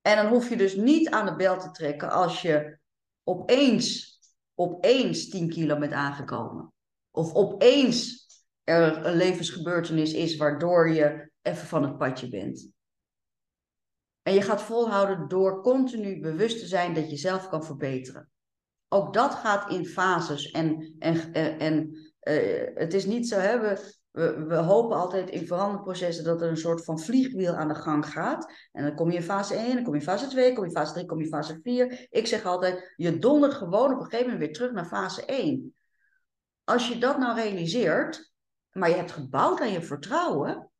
En 0.00 0.16
dan 0.16 0.26
hoef 0.26 0.48
je 0.48 0.56
dus 0.56 0.74
niet 0.74 1.08
aan 1.08 1.26
de 1.26 1.36
bel 1.36 1.58
te 1.58 1.70
trekken 1.70 2.10
als 2.10 2.42
je 2.42 2.78
opeens, 3.22 4.18
opeens 4.54 5.28
10 5.28 5.48
kilo 5.48 5.78
bent 5.78 5.92
aangekomen. 5.92 6.72
Of 7.10 7.34
opeens 7.34 8.26
er 8.64 9.06
een 9.06 9.16
levensgebeurtenis 9.16 10.12
is 10.12 10.36
waardoor 10.36 10.90
je 10.90 11.30
even 11.42 11.66
van 11.66 11.82
het 11.82 11.98
padje 11.98 12.28
bent. 12.28 12.72
En 14.22 14.34
je 14.34 14.42
gaat 14.42 14.62
volhouden 14.62 15.28
door 15.28 15.62
continu 15.62 16.20
bewust 16.20 16.58
te 16.58 16.66
zijn 16.66 16.94
dat 16.94 17.10
je 17.10 17.16
zelf 17.16 17.48
kan 17.48 17.64
verbeteren. 17.64 18.30
Ook 18.88 19.14
dat 19.14 19.34
gaat 19.34 19.70
in 19.70 19.86
fases. 19.86 20.50
En, 20.50 20.94
en, 20.98 21.32
en 21.58 21.96
uh, 22.28 22.66
het 22.74 22.94
is 22.94 23.04
niet 23.04 23.28
zo, 23.28 23.38
hè, 23.38 23.60
we, 23.60 23.96
we, 24.10 24.44
we, 24.44 24.54
hopen 24.54 24.96
altijd 24.96 25.30
in 25.30 25.46
veranderprocessen 25.46 26.24
dat 26.24 26.42
er 26.42 26.48
een 26.48 26.56
soort 26.56 26.84
van 26.84 27.00
vliegwiel 27.00 27.54
aan 27.54 27.68
de 27.68 27.74
gang 27.74 28.06
gaat. 28.06 28.52
En 28.72 28.84
dan 28.84 28.94
kom 28.94 29.10
je 29.10 29.16
in 29.16 29.22
fase 29.22 29.54
1, 29.54 29.74
dan 29.74 29.82
kom 29.84 29.92
je 29.92 29.98
in 29.98 30.06
fase 30.06 30.26
2, 30.26 30.52
kom 30.52 30.62
je 30.62 30.70
in 30.70 30.76
fase 30.76 30.92
3, 30.92 31.06
kom 31.06 31.18
je 31.18 31.24
in 31.24 31.30
fase 31.30 31.60
4. 31.62 32.06
Ik 32.10 32.26
zeg 32.26 32.44
altijd, 32.44 32.92
je 32.96 33.18
dondert 33.18 33.54
gewoon 33.54 33.92
op 33.92 33.98
een 33.98 34.04
gegeven 34.04 34.24
moment 34.24 34.44
weer 34.44 34.52
terug 34.52 34.72
naar 34.72 34.86
fase 34.86 35.24
1. 35.24 35.74
Als 36.64 36.88
je 36.88 36.98
dat 36.98 37.18
nou 37.18 37.40
realiseert, 37.40 38.32
maar 38.72 38.88
je 38.88 38.94
hebt 38.94 39.12
gebouwd 39.12 39.60
aan 39.60 39.72
je 39.72 39.82
vertrouwen, 39.82 40.70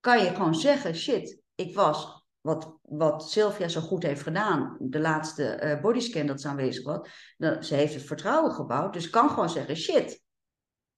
kan 0.00 0.22
je 0.22 0.30
gewoon 0.30 0.54
zeggen, 0.54 0.94
shit, 0.94 1.40
ik 1.54 1.74
was 1.74 2.23
wat, 2.44 2.78
wat 2.82 3.30
Sylvia 3.30 3.68
zo 3.68 3.80
goed 3.80 4.02
heeft 4.02 4.22
gedaan, 4.22 4.76
de 4.80 5.00
laatste 5.00 5.48
eh, 5.48 5.80
bodyscan 5.80 6.26
dat 6.26 6.40
ze 6.40 6.48
aanwezig 6.48 6.84
was, 6.84 7.34
dan, 7.36 7.64
ze 7.64 7.74
heeft 7.74 7.94
het 7.94 8.02
vertrouwen 8.02 8.52
gebouwd, 8.52 8.92
dus 8.92 9.10
kan 9.10 9.28
gewoon 9.28 9.48
zeggen, 9.48 9.76
shit, 9.76 10.22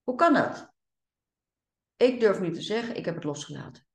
hoe 0.03 0.15
kan 0.15 0.33
dat? 0.33 0.73
Ik 1.95 2.19
durf 2.19 2.39
niet 2.39 2.53
te 2.53 2.61
zeggen, 2.61 2.95
ik 2.95 3.05
heb 3.05 3.15
het 3.15 3.23
losgelaten. 3.23 3.87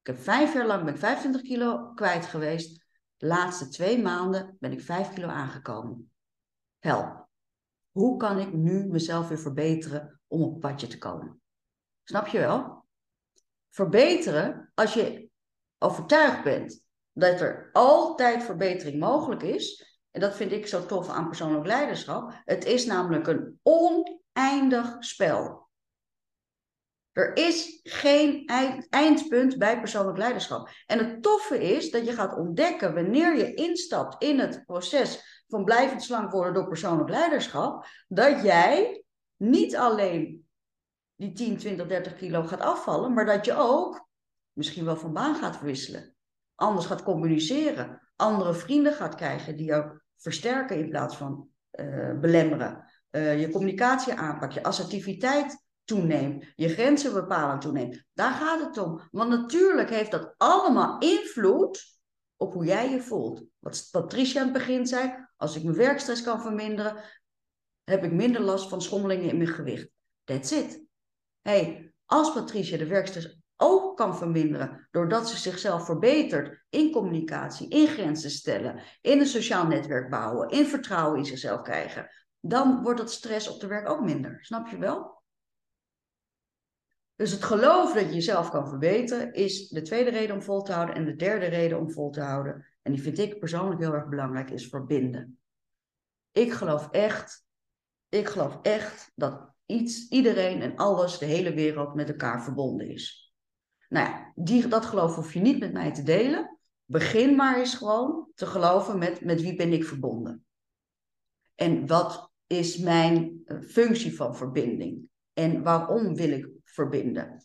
Ik 0.00 0.06
heb 0.06 0.18
vijf 0.18 0.54
jaar 0.54 0.66
lang 0.66 0.84
ben 0.84 0.94
ik 0.94 1.00
25 1.00 1.42
kilo 1.42 1.92
kwijt 1.94 2.26
geweest. 2.26 2.86
De 3.16 3.26
laatste 3.26 3.68
twee 3.68 4.02
maanden 4.02 4.56
ben 4.60 4.72
ik 4.72 4.80
vijf 4.80 5.12
kilo 5.12 5.28
aangekomen. 5.28 6.12
Help. 6.78 7.28
Hoe 7.90 8.16
kan 8.16 8.38
ik 8.38 8.52
nu 8.52 8.86
mezelf 8.86 9.28
weer 9.28 9.38
verbeteren 9.38 10.20
om 10.26 10.42
op 10.42 10.60
padje 10.60 10.86
te 10.86 10.98
komen? 10.98 11.40
Snap 12.04 12.26
je 12.26 12.38
wel? 12.38 12.86
Verbeteren, 13.68 14.70
als 14.74 14.94
je 14.94 15.29
overtuigd 15.82 16.42
bent 16.42 16.84
dat 17.12 17.40
er 17.40 17.70
altijd 17.72 18.42
verbetering 18.42 19.00
mogelijk 19.00 19.42
is, 19.42 19.98
en 20.10 20.20
dat 20.20 20.36
vind 20.36 20.52
ik 20.52 20.66
zo 20.66 20.86
tof 20.86 21.08
aan 21.08 21.26
persoonlijk 21.26 21.66
leiderschap, 21.66 22.40
het 22.44 22.64
is 22.64 22.86
namelijk 22.86 23.26
een 23.26 23.60
oneindig 23.62 24.96
spel. 24.98 25.68
Er 27.12 27.36
is 27.36 27.80
geen 27.82 28.46
eindpunt 28.90 29.58
bij 29.58 29.78
persoonlijk 29.78 30.18
leiderschap. 30.18 30.68
En 30.86 30.98
het 30.98 31.22
toffe 31.22 31.62
is 31.62 31.90
dat 31.90 32.06
je 32.06 32.12
gaat 32.12 32.36
ontdekken 32.36 32.94
wanneer 32.94 33.36
je 33.36 33.54
instapt 33.54 34.22
in 34.22 34.38
het 34.38 34.64
proces 34.66 35.42
van 35.48 35.64
blijvend 35.64 36.02
slank 36.02 36.30
worden 36.30 36.54
door 36.54 36.68
persoonlijk 36.68 37.10
leiderschap, 37.10 37.86
dat 38.08 38.42
jij 38.42 39.04
niet 39.36 39.76
alleen 39.76 40.48
die 41.14 41.32
10, 41.32 41.56
20, 41.56 41.86
30 41.86 42.16
kilo 42.16 42.42
gaat 42.42 42.60
afvallen, 42.60 43.12
maar 43.12 43.26
dat 43.26 43.44
je 43.44 43.54
ook 43.54 44.08
misschien 44.60 44.84
wel 44.84 44.96
van 44.96 45.12
baan 45.12 45.34
gaat 45.34 45.56
verwisselen. 45.56 46.14
Anders 46.54 46.86
gaat 46.86 47.02
communiceren. 47.02 48.00
Andere 48.16 48.54
vrienden 48.54 48.92
gaat 48.92 49.14
krijgen 49.14 49.56
die 49.56 49.66
jou 49.66 50.00
versterken 50.16 50.78
in 50.78 50.88
plaats 50.88 51.16
van 51.16 51.48
uh, 51.72 52.18
belemmeren. 52.18 52.84
Uh, 53.10 53.40
je 53.40 53.50
communicatie 53.50 54.12
aanpak, 54.12 54.52
je 54.52 54.62
assertiviteit 54.62 55.64
toeneemt, 55.84 56.44
je 56.56 56.68
grenzen 56.68 57.12
bepalen 57.12 57.60
toeneemt. 57.60 58.04
Daar 58.12 58.32
gaat 58.32 58.60
het 58.60 58.78
om. 58.78 59.00
Want 59.10 59.30
natuurlijk 59.30 59.90
heeft 59.90 60.10
dat 60.10 60.34
allemaal 60.36 60.98
invloed 60.98 61.98
op 62.36 62.52
hoe 62.52 62.64
jij 62.64 62.90
je 62.90 63.02
voelt. 63.02 63.44
Wat 63.58 63.88
Patricia 63.90 64.40
aan 64.40 64.48
het 64.48 64.56
begin 64.56 64.86
zei, 64.86 65.28
als 65.36 65.56
ik 65.56 65.62
mijn 65.62 65.76
werkstress 65.76 66.22
kan 66.22 66.40
verminderen, 66.40 66.96
heb 67.84 68.04
ik 68.04 68.12
minder 68.12 68.40
last 68.40 68.68
van 68.68 68.82
schommelingen 68.82 69.30
in 69.30 69.36
mijn 69.36 69.48
gewicht. 69.48 69.90
That's 70.24 70.50
it. 70.50 70.82
Hey, 71.40 71.92
als 72.04 72.32
Patricia 72.32 72.78
de 72.78 72.86
werkstress 72.86 73.39
ook 73.60 73.96
kan 73.96 74.16
verminderen 74.16 74.88
doordat 74.90 75.28
ze 75.28 75.36
zichzelf 75.36 75.84
verbetert 75.84 76.64
in 76.68 76.92
communicatie, 76.92 77.68
in 77.68 77.86
grenzen 77.86 78.30
stellen, 78.30 78.82
in 79.00 79.20
een 79.20 79.26
sociaal 79.26 79.66
netwerk 79.66 80.10
bouwen, 80.10 80.48
in 80.48 80.66
vertrouwen 80.66 81.18
in 81.18 81.24
zichzelf 81.24 81.62
krijgen, 81.62 82.10
dan 82.40 82.82
wordt 82.82 82.98
dat 82.98 83.12
stress 83.12 83.48
op 83.48 83.60
de 83.60 83.66
werk 83.66 83.88
ook 83.88 84.00
minder. 84.00 84.38
Snap 84.44 84.66
je 84.66 84.78
wel? 84.78 85.22
Dus 87.16 87.30
het 87.30 87.44
geloof 87.44 87.92
dat 87.92 88.04
je 88.04 88.14
jezelf 88.14 88.50
kan 88.50 88.68
verbeteren 88.68 89.32
is 89.32 89.68
de 89.68 89.82
tweede 89.82 90.10
reden 90.10 90.34
om 90.34 90.42
vol 90.42 90.62
te 90.62 90.72
houden. 90.72 90.94
En 90.94 91.04
de 91.04 91.16
derde 91.16 91.46
reden 91.46 91.78
om 91.78 91.90
vol 91.90 92.10
te 92.10 92.20
houden, 92.20 92.66
en 92.82 92.92
die 92.92 93.02
vind 93.02 93.18
ik 93.18 93.38
persoonlijk 93.38 93.80
heel 93.80 93.92
erg 93.92 94.08
belangrijk, 94.08 94.50
is 94.50 94.68
verbinden. 94.68 95.38
Ik 96.32 96.52
geloof 96.52 96.88
echt, 96.90 97.46
ik 98.08 98.28
geloof 98.28 98.58
echt 98.62 99.12
dat 99.14 99.52
iets, 99.66 100.08
iedereen 100.08 100.62
en 100.62 100.76
alles, 100.76 101.18
de 101.18 101.24
hele 101.24 101.54
wereld 101.54 101.94
met 101.94 102.08
elkaar 102.08 102.42
verbonden 102.42 102.88
is. 102.88 103.29
Nou 103.90 104.08
ja, 104.08 104.32
die, 104.34 104.68
dat 104.68 104.84
geloof 104.86 105.14
hoef 105.14 105.34
je 105.34 105.40
niet 105.40 105.58
met 105.58 105.72
mij 105.72 105.92
te 105.92 106.02
delen. 106.02 106.58
Begin 106.84 107.36
maar 107.36 107.58
eens 107.58 107.74
gewoon 107.74 108.30
te 108.34 108.46
geloven 108.46 108.98
met, 108.98 109.24
met 109.24 109.40
wie 109.40 109.56
ben 109.56 109.72
ik 109.72 109.84
verbonden. 109.84 110.44
En 111.54 111.86
wat 111.86 112.32
is 112.46 112.76
mijn 112.76 113.42
eh, 113.44 113.60
functie 113.60 114.16
van 114.16 114.36
verbinding? 114.36 115.08
En 115.32 115.62
waarom 115.62 116.14
wil 116.14 116.30
ik 116.30 116.48
verbinden? 116.64 117.44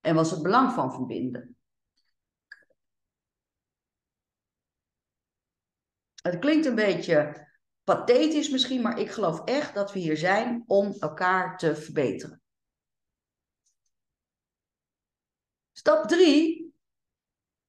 En 0.00 0.14
was 0.14 0.30
het 0.30 0.42
belang 0.42 0.72
van 0.72 0.92
verbinden? 0.92 1.56
Het 6.22 6.38
klinkt 6.38 6.66
een 6.66 6.74
beetje 6.74 7.48
pathetisch 7.84 8.50
misschien, 8.50 8.82
maar 8.82 8.98
ik 8.98 9.10
geloof 9.10 9.44
echt 9.44 9.74
dat 9.74 9.92
we 9.92 9.98
hier 9.98 10.16
zijn 10.16 10.64
om 10.66 10.94
elkaar 10.98 11.58
te 11.58 11.76
verbeteren. 11.76 12.39
Stap 15.80 16.08
3 16.08 16.74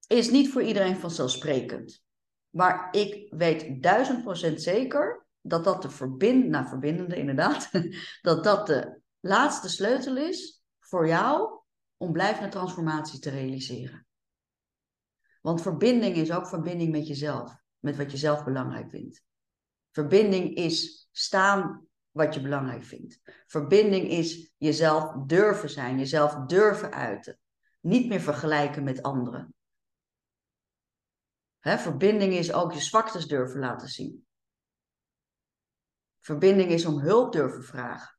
is 0.06 0.30
niet 0.30 0.50
voor 0.50 0.62
iedereen 0.62 0.96
vanzelfsprekend. 0.96 2.02
Maar 2.50 2.88
ik 2.90 3.32
weet 3.34 3.82
duizend 3.82 4.22
procent 4.22 4.62
zeker 4.62 5.26
dat 5.40 5.64
dat 5.64 5.82
de 5.82 5.90
verbind, 5.90 6.48
nou, 6.48 6.66
verbindende 6.66 7.16
inderdaad, 7.16 7.70
dat 8.22 8.44
dat 8.44 8.66
de 8.66 9.00
laatste 9.20 9.68
sleutel 9.68 10.16
is 10.16 10.62
voor 10.80 11.06
jou 11.06 11.60
om 11.96 12.12
blijvende 12.12 12.48
transformatie 12.48 13.18
te 13.18 13.30
realiseren. 13.30 14.06
Want 15.40 15.62
verbinding 15.62 16.16
is 16.16 16.32
ook 16.32 16.46
verbinding 16.46 16.90
met 16.90 17.06
jezelf, 17.06 17.56
met 17.78 17.96
wat 17.96 18.10
je 18.10 18.16
zelf 18.16 18.44
belangrijk 18.44 18.90
vindt. 18.90 19.22
Verbinding 19.90 20.54
is 20.54 21.08
staan 21.12 21.86
wat 22.10 22.34
je 22.34 22.40
belangrijk 22.40 22.84
vindt. 22.84 23.20
Verbinding 23.46 24.08
is 24.08 24.52
jezelf 24.56 25.12
durven 25.26 25.70
zijn, 25.70 25.98
jezelf 25.98 26.34
durven 26.34 26.92
uiten. 26.92 27.40
Niet 27.82 28.08
meer 28.08 28.20
vergelijken 28.20 28.84
met 28.84 29.02
anderen. 29.02 29.54
verbinding 31.60 32.32
is 32.32 32.52
ook 32.52 32.72
je 32.72 32.80
zwaktes 32.80 33.26
durven 33.26 33.60
laten 33.60 33.88
zien. 33.88 34.26
Verbinding 36.20 36.70
is 36.70 36.86
om 36.86 36.98
hulp 36.98 37.32
durven 37.32 37.62
vragen. 37.62 38.18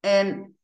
En 0.00 0.57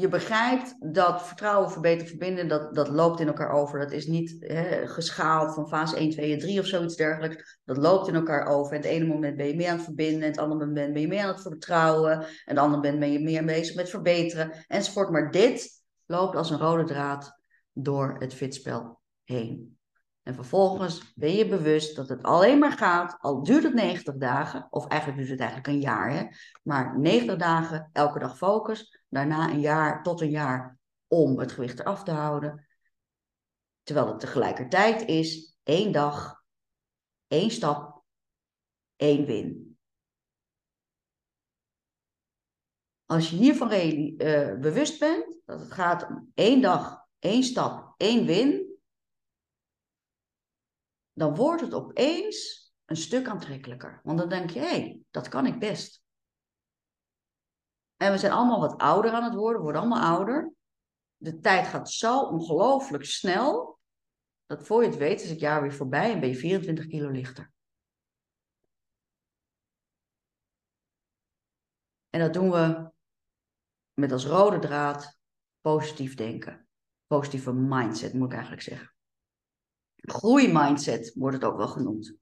je 0.00 0.08
begrijpt 0.08 0.92
dat 0.92 1.26
vertrouwen, 1.26 1.70
verbeteren, 1.70 2.08
verbinden, 2.08 2.48
dat, 2.48 2.74
dat 2.74 2.88
loopt 2.88 3.20
in 3.20 3.26
elkaar 3.26 3.50
over. 3.50 3.78
Dat 3.78 3.92
is 3.92 4.06
niet 4.06 4.36
hè, 4.38 4.86
geschaald 4.86 5.54
van 5.54 5.68
fase 5.68 5.96
1, 5.96 6.10
2 6.10 6.32
en 6.32 6.38
3 6.38 6.60
of 6.60 6.66
zoiets 6.66 6.96
dergelijks. 6.96 7.60
Dat 7.64 7.76
loopt 7.76 8.08
in 8.08 8.14
elkaar 8.14 8.46
over. 8.46 8.72
En 8.72 8.80
het 8.80 8.90
ene 8.90 9.06
moment 9.06 9.36
ben 9.36 9.46
je 9.46 9.56
meer 9.56 9.68
aan 9.68 9.76
het 9.76 9.84
verbinden, 9.84 10.22
en 10.22 10.30
het 10.30 10.38
andere 10.38 10.66
moment 10.66 10.92
ben 10.92 11.02
je 11.02 11.08
meer 11.08 11.22
aan 11.22 11.32
het 11.32 11.42
vertrouwen, 11.42 12.12
en 12.12 12.26
het 12.44 12.58
andere 12.58 12.76
moment 12.76 12.98
ben 12.98 13.12
je 13.12 13.20
meer 13.20 13.44
bezig 13.44 13.74
met 13.74 13.90
verbeteren, 13.90 14.64
enzovoort. 14.66 15.10
Maar 15.10 15.30
dit 15.30 15.82
loopt 16.06 16.36
als 16.36 16.50
een 16.50 16.58
rode 16.58 16.84
draad 16.84 17.40
door 17.72 18.16
het 18.18 18.34
fitspel 18.34 19.00
heen. 19.24 19.78
En 20.30 20.36
vervolgens 20.36 21.12
ben 21.14 21.32
je 21.32 21.48
bewust 21.48 21.96
dat 21.96 22.08
het 22.08 22.22
alleen 22.22 22.58
maar 22.58 22.72
gaat, 22.72 23.16
al 23.20 23.42
duurt 23.42 23.62
het 23.62 23.74
90 23.74 24.16
dagen, 24.16 24.66
of 24.70 24.86
eigenlijk 24.86 25.20
duurt 25.20 25.40
het 25.40 25.48
eigenlijk 25.48 25.68
een 25.68 25.80
jaar, 25.80 26.10
hè? 26.12 26.26
maar 26.62 26.98
90 26.98 27.36
dagen, 27.36 27.90
elke 27.92 28.18
dag 28.18 28.36
focus, 28.36 29.02
daarna 29.08 29.50
een 29.50 29.60
jaar 29.60 30.02
tot 30.02 30.20
een 30.20 30.30
jaar 30.30 30.78
om 31.06 31.38
het 31.38 31.52
gewicht 31.52 31.78
eraf 31.78 32.02
te 32.02 32.10
houden. 32.10 32.66
Terwijl 33.82 34.06
het 34.06 34.20
tegelijkertijd 34.20 35.08
is 35.08 35.56
één 35.62 35.92
dag, 35.92 36.42
één 37.26 37.50
stap, 37.50 38.04
één 38.96 39.24
win. 39.24 39.78
Als 43.06 43.30
je 43.30 43.36
hiervan 43.36 43.72
uh, 43.72 44.58
bewust 44.58 44.98
bent, 44.98 45.40
dat 45.44 45.60
het 45.60 45.72
gaat 45.72 46.08
om 46.08 46.30
één 46.34 46.60
dag, 46.60 47.06
één 47.18 47.42
stap, 47.42 47.94
één 47.96 48.26
win, 48.26 48.69
dan 51.20 51.34
wordt 51.34 51.60
het 51.60 51.74
opeens 51.74 52.70
een 52.84 52.96
stuk 52.96 53.28
aantrekkelijker. 53.28 54.00
Want 54.02 54.18
dan 54.18 54.28
denk 54.28 54.50
je, 54.50 54.58
hé, 54.58 54.66
hey, 54.66 55.00
dat 55.10 55.28
kan 55.28 55.46
ik 55.46 55.58
best. 55.58 56.02
En 57.96 58.12
we 58.12 58.18
zijn 58.18 58.32
allemaal 58.32 58.60
wat 58.60 58.80
ouder 58.80 59.10
aan 59.10 59.24
het 59.24 59.34
worden, 59.34 59.56
we 59.56 59.62
worden 59.62 59.80
allemaal 59.80 60.16
ouder. 60.16 60.52
De 61.16 61.38
tijd 61.38 61.66
gaat 61.66 61.90
zo 61.90 62.20
ongelooflijk 62.20 63.04
snel, 63.04 63.78
dat 64.46 64.66
voor 64.66 64.82
je 64.82 64.88
het 64.88 64.98
weet 64.98 65.22
is 65.22 65.30
het 65.30 65.40
jaar 65.40 65.62
weer 65.62 65.74
voorbij 65.74 66.12
en 66.12 66.20
ben 66.20 66.28
je 66.28 66.34
24 66.34 66.86
kilo 66.86 67.08
lichter. 67.08 67.52
En 72.08 72.20
dat 72.20 72.32
doen 72.32 72.50
we 72.50 72.90
met 73.94 74.12
als 74.12 74.26
rode 74.26 74.58
draad 74.58 75.18
positief 75.60 76.14
denken. 76.14 76.68
Positieve 77.06 77.52
mindset 77.52 78.12
moet 78.12 78.26
ik 78.26 78.32
eigenlijk 78.32 78.62
zeggen. 78.62 78.94
Groeimindset 80.00 81.12
wordt 81.14 81.36
het 81.36 81.44
ook 81.44 81.56
wel 81.56 81.68
genoemd. 81.68 82.14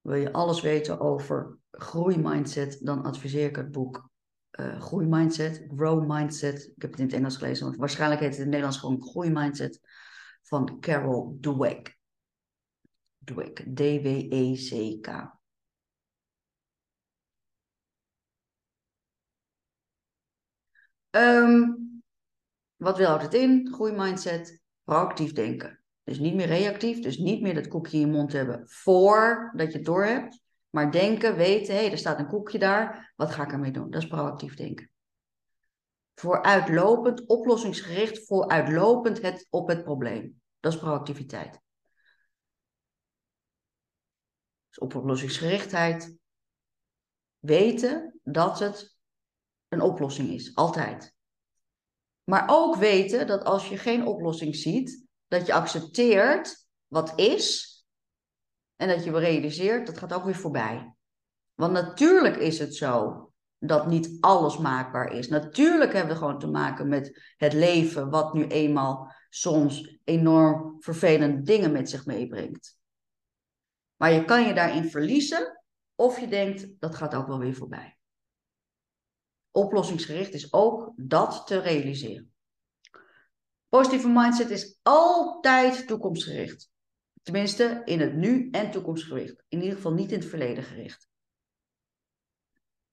Wil 0.00 0.14
je 0.14 0.32
alles 0.32 0.60
weten 0.60 1.00
over 1.00 1.58
groeimindset, 1.70 2.78
dan 2.82 3.02
adviseer 3.02 3.48
ik 3.48 3.56
het 3.56 3.70
boek 3.70 4.10
uh, 4.60 4.80
Groeimindset, 4.80 5.66
Grow 5.76 6.12
Mindset. 6.12 6.72
Ik 6.76 6.82
heb 6.82 6.90
het 6.90 7.00
in 7.00 7.06
het 7.06 7.14
Engels 7.14 7.36
gelezen, 7.36 7.64
want 7.64 7.76
waarschijnlijk 7.76 8.20
heet 8.20 8.30
het 8.30 8.38
in 8.38 8.44
het 8.44 8.52
Nederlands 8.52 8.78
gewoon 8.78 9.02
Groeimindset 9.02 9.80
van 10.42 10.80
Carol 10.80 11.38
Dweck. 11.40 11.98
Dweck, 13.24 13.58
D-W-E-C-K. 13.74 15.34
Um, 21.10 22.02
Wat 22.76 23.02
houdt 23.02 23.22
het 23.22 23.34
in? 23.34 23.68
Groeimindset, 23.72 24.60
proactief 24.86 25.32
denken. 25.32 25.80
Dus 26.04 26.18
niet 26.18 26.34
meer 26.34 26.46
reactief, 26.46 27.00
dus 27.00 27.18
niet 27.18 27.40
meer 27.40 27.54
dat 27.54 27.68
koekje 27.68 27.98
in 27.98 28.06
je 28.06 28.12
mond 28.12 28.32
hebben 28.32 28.62
voordat 28.68 29.72
je 29.72 29.76
het 29.76 29.86
door 29.86 30.04
hebt. 30.04 30.40
Maar 30.70 30.90
denken, 30.90 31.36
weten, 31.36 31.74
hé, 31.74 31.80
hey, 31.80 31.90
er 31.90 31.98
staat 31.98 32.18
een 32.18 32.26
koekje 32.26 32.58
daar, 32.58 33.12
wat 33.16 33.30
ga 33.30 33.42
ik 33.42 33.52
ermee 33.52 33.70
doen? 33.70 33.90
Dat 33.90 34.02
is 34.02 34.08
proactief 34.08 34.54
denken. 34.54 34.90
Vooruitlopend, 36.14 37.26
oplossingsgericht, 37.26 38.26
vooruitlopend 38.26 39.22
het, 39.22 39.46
op 39.50 39.68
het 39.68 39.84
probleem. 39.84 40.40
Dat 40.60 40.72
is 40.72 40.78
proactiviteit. 40.78 41.60
Dus 44.68 44.78
oplossingsgerichtheid. 44.78 46.16
Weten 47.38 48.20
dat 48.22 48.58
het 48.58 48.96
een 49.68 49.80
oplossing 49.80 50.28
is, 50.28 50.54
altijd. 50.54 51.15
Maar 52.28 52.44
ook 52.46 52.76
weten 52.76 53.26
dat 53.26 53.44
als 53.44 53.68
je 53.68 53.78
geen 53.78 54.06
oplossing 54.06 54.56
ziet, 54.56 55.06
dat 55.26 55.46
je 55.46 55.54
accepteert 55.54 56.66
wat 56.86 57.18
is 57.18 57.74
en 58.76 58.88
dat 58.88 59.04
je 59.04 59.18
realiseert, 59.18 59.86
dat 59.86 59.98
gaat 59.98 60.12
ook 60.12 60.24
weer 60.24 60.34
voorbij. 60.34 60.94
Want 61.54 61.72
natuurlijk 61.72 62.36
is 62.36 62.58
het 62.58 62.74
zo 62.74 63.22
dat 63.58 63.86
niet 63.86 64.16
alles 64.20 64.58
maakbaar 64.58 65.12
is. 65.12 65.28
Natuurlijk 65.28 65.92
hebben 65.92 66.12
we 66.12 66.18
gewoon 66.18 66.38
te 66.38 66.46
maken 66.46 66.88
met 66.88 67.34
het 67.36 67.52
leven, 67.52 68.10
wat 68.10 68.34
nu 68.34 68.46
eenmaal 68.46 69.12
soms 69.28 69.98
enorm 70.04 70.76
vervelende 70.78 71.42
dingen 71.42 71.72
met 71.72 71.90
zich 71.90 72.06
meebrengt. 72.06 72.78
Maar 73.96 74.12
je 74.12 74.24
kan 74.24 74.46
je 74.46 74.54
daarin 74.54 74.90
verliezen, 74.90 75.62
of 75.94 76.20
je 76.20 76.28
denkt, 76.28 76.80
dat 76.80 76.94
gaat 76.94 77.14
ook 77.14 77.26
wel 77.26 77.38
weer 77.38 77.54
voorbij. 77.54 77.95
Oplossingsgericht 79.56 80.34
is 80.34 80.52
ook 80.52 80.92
dat 80.96 81.46
te 81.46 81.58
realiseren. 81.58 82.32
Positieve 83.68 84.08
mindset 84.08 84.50
is 84.50 84.78
altijd 84.82 85.86
toekomstgericht. 85.86 86.70
Tenminste, 87.22 87.82
in 87.84 88.00
het 88.00 88.14
nu 88.14 88.48
en 88.50 88.70
toekomstgericht. 88.70 89.44
In 89.48 89.60
ieder 89.60 89.76
geval 89.76 89.92
niet 89.92 90.12
in 90.12 90.18
het 90.18 90.28
verleden 90.28 90.64
gericht. 90.64 91.08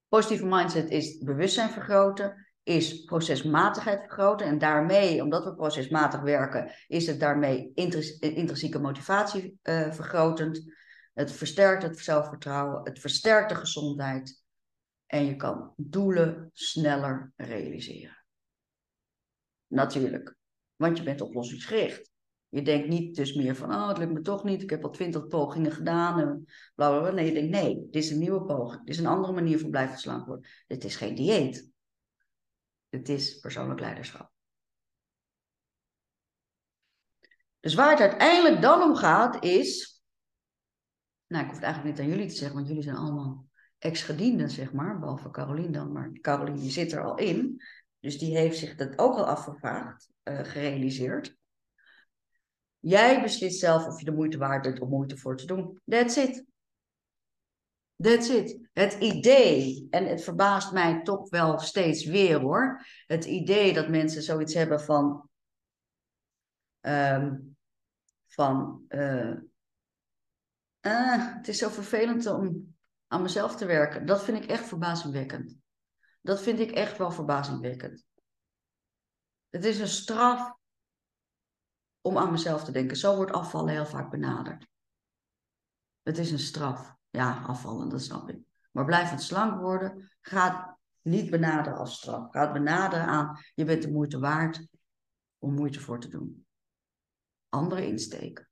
Positieve 0.07 0.45
mindset 0.45 0.89
is 0.89 1.17
bewustzijn 1.17 1.69
vergroten, 1.69 2.47
is 2.63 3.03
procesmatigheid 3.03 3.99
vergroten. 3.99 4.47
En 4.47 4.57
daarmee, 4.57 5.21
omdat 5.21 5.43
we 5.43 5.55
procesmatig 5.55 6.21
werken, 6.21 6.71
is 6.87 7.07
het 7.07 7.19
daarmee 7.19 7.71
intrinsieke 8.19 8.79
motivatie 8.79 9.59
uh, 9.63 9.91
vergrotend. 9.91 10.63
Het 11.13 11.31
versterkt 11.31 11.83
het 11.83 11.99
zelfvertrouwen, 11.99 12.83
het 12.83 12.99
versterkt 12.99 13.49
de 13.49 13.55
gezondheid. 13.55 14.42
En 15.13 15.25
je 15.25 15.35
kan 15.35 15.73
doelen 15.77 16.49
sneller 16.53 17.33
realiseren. 17.35 18.25
Natuurlijk, 19.67 20.35
want 20.75 20.97
je 20.97 21.03
bent 21.03 21.21
oplossingsgericht. 21.21 22.11
Je 22.47 22.61
denkt 22.61 22.87
niet 22.87 23.15
dus 23.15 23.33
meer 23.33 23.55
van, 23.55 23.73
oh, 23.73 23.87
het 23.87 23.97
lukt 23.97 24.13
me 24.13 24.21
toch 24.21 24.43
niet, 24.43 24.61
ik 24.61 24.69
heb 24.69 24.83
al 24.83 24.89
twintig 24.89 25.27
pogingen 25.27 25.71
gedaan 25.71 26.19
en 26.19 26.45
bla 26.75 26.89
bla 26.89 26.99
bla. 26.99 27.11
Nee, 27.11 27.25
je 27.25 27.33
denkt, 27.33 27.51
nee, 27.51 27.75
dit 27.75 28.03
is 28.03 28.11
een 28.11 28.19
nieuwe 28.19 28.45
poging. 28.45 28.79
Dit 28.85 28.93
is 28.93 28.99
een 28.99 29.07
andere 29.07 29.33
manier 29.33 29.59
van 29.59 29.69
blijven 29.69 29.97
slank 29.97 30.25
worden. 30.25 30.49
Dit 30.67 30.83
is 30.83 30.95
geen 30.95 31.15
dieet. 31.15 31.71
Het 32.89 33.09
is 33.09 33.39
persoonlijk 33.39 33.79
leiderschap. 33.79 34.31
Dus 37.59 37.73
waar 37.73 37.89
het 37.89 37.99
uiteindelijk 37.99 38.61
dan 38.61 38.81
om 38.81 38.95
gaat 38.95 39.43
is, 39.43 40.01
nou, 41.27 41.43
ik 41.43 41.49
hoef 41.49 41.59
het 41.59 41.65
eigenlijk 41.65 41.97
niet 41.97 42.05
aan 42.05 42.11
jullie 42.13 42.29
te 42.29 42.35
zeggen, 42.35 42.55
want 42.55 42.67
jullie 42.67 42.83
zijn 42.83 42.95
allemaal 42.95 43.51
ex-gedienden, 43.83 44.49
zeg 44.49 44.73
maar, 44.73 44.99
behalve 44.99 45.29
Carolien 45.29 45.71
dan, 45.71 45.91
maar 45.91 46.11
Carolien 46.21 46.71
zit 46.71 46.91
er 46.91 47.03
al 47.03 47.17
in. 47.17 47.61
Dus 47.99 48.17
die 48.17 48.37
heeft 48.37 48.57
zich 48.57 48.75
dat 48.75 48.97
ook 48.99 49.15
al 49.15 49.25
afgevraagd, 49.25 50.09
uh, 50.23 50.39
gerealiseerd. 50.39 51.37
Jij 52.79 53.21
beslist 53.21 53.59
zelf 53.59 53.87
of 53.87 53.99
je 53.99 54.05
de 54.05 54.11
moeite 54.11 54.37
waard 54.37 54.61
bent 54.61 54.79
om 54.79 54.89
moeite 54.89 55.17
voor 55.17 55.37
te 55.37 55.45
doen. 55.45 55.81
That's 55.85 56.15
it. 56.15 56.45
That's 57.95 58.29
it. 58.29 58.69
Het 58.73 58.93
idee, 58.93 59.87
en 59.89 60.05
het 60.05 60.23
verbaast 60.23 60.71
mij 60.71 61.01
toch 61.01 61.29
wel 61.29 61.59
steeds 61.59 62.05
weer 62.05 62.39
hoor. 62.39 62.85
Het 63.07 63.25
idee 63.25 63.73
dat 63.73 63.89
mensen 63.89 64.21
zoiets 64.21 64.53
hebben 64.53 64.81
van. 64.81 65.29
Um, 66.81 67.55
van. 68.27 68.85
Uh, 68.89 69.35
uh, 70.81 71.35
het 71.37 71.47
is 71.47 71.57
zo 71.57 71.69
vervelend 71.69 72.25
om 72.25 72.72
aan 73.13 73.21
mezelf 73.21 73.55
te 73.55 73.65
werken. 73.65 74.05
Dat 74.05 74.23
vind 74.23 74.43
ik 74.43 74.49
echt 74.49 74.65
verbazingwekkend. 74.65 75.57
Dat 76.21 76.41
vind 76.41 76.59
ik 76.59 76.71
echt 76.71 76.97
wel 76.97 77.11
verbazingwekkend. 77.11 78.05
Het 79.49 79.65
is 79.65 79.79
een 79.79 79.87
straf 79.87 80.53
om 82.01 82.17
aan 82.17 82.31
mezelf 82.31 82.63
te 82.63 82.71
denken. 82.71 82.97
Zo 82.97 83.15
wordt 83.15 83.31
afvallen 83.31 83.73
heel 83.73 83.85
vaak 83.85 84.09
benaderd. 84.09 84.67
Het 86.01 86.17
is 86.17 86.31
een 86.31 86.39
straf. 86.39 86.95
Ja, 87.09 87.41
afvallen, 87.41 87.89
dat 87.89 88.01
snap 88.01 88.29
ik. 88.29 88.41
Maar 88.71 88.85
blijvend 88.85 89.21
slank 89.21 89.59
worden 89.59 90.11
gaat 90.21 90.77
niet 91.01 91.29
benaderen 91.29 91.79
als 91.79 91.95
straf. 91.95 92.31
Gaat 92.31 92.53
benaderen 92.53 93.05
aan, 93.05 93.39
je 93.53 93.65
bent 93.65 93.81
de 93.81 93.91
moeite 93.91 94.19
waard 94.19 94.67
om 95.37 95.53
moeite 95.53 95.79
voor 95.79 95.99
te 95.99 96.07
doen. 96.07 96.45
Andere 97.49 97.87
insteek. 97.87 98.49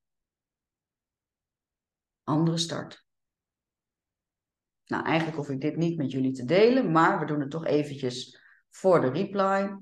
Andere 2.24 2.58
start. 2.58 3.06
Nou, 4.92 5.06
eigenlijk 5.06 5.38
hoef 5.38 5.50
ik 5.50 5.62
dit 5.62 5.76
niet 5.76 5.98
met 5.98 6.12
jullie 6.12 6.32
te 6.32 6.46
delen, 6.46 6.92
maar 6.92 7.20
we 7.20 7.26
doen 7.26 7.40
het 7.40 7.50
toch 7.52 7.66
eventjes 7.66 8.40
voor 8.70 9.02
de 9.02 9.10
reply. 9.10 9.78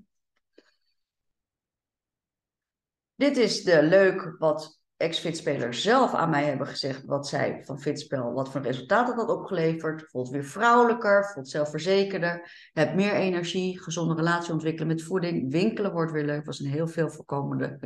Dit 3.15 3.37
is 3.37 3.63
de 3.63 3.83
leuk 3.83 4.35
wat 4.37 4.81
ex-fitspelers 4.97 5.81
zelf 5.81 6.13
aan 6.13 6.29
mij 6.29 6.45
hebben 6.45 6.67
gezegd. 6.67 7.05
Wat 7.05 7.27
zij 7.27 7.61
van 7.65 7.79
fitspel, 7.79 8.33
wat 8.33 8.51
voor 8.51 8.61
resultaat 8.61 9.15
dat 9.15 9.29
opgeleverd. 9.29 10.09
Voelt 10.09 10.29
weer 10.29 10.45
vrouwelijker, 10.45 11.31
voelt 11.33 11.49
zelfverzekerder. 11.49 12.69
Hebt 12.73 12.95
meer 12.95 13.13
energie, 13.13 13.81
gezonde 13.81 14.15
relatie 14.15 14.53
ontwikkelen 14.53 14.87
met 14.87 15.03
voeding. 15.03 15.51
Winkelen 15.51 15.91
wordt 15.91 16.11
weer 16.11 16.25
leuk, 16.25 16.45
was 16.45 16.59
een 16.59 16.71
heel 16.71 16.87
veel 16.87 17.09
voorkomende 17.09 17.79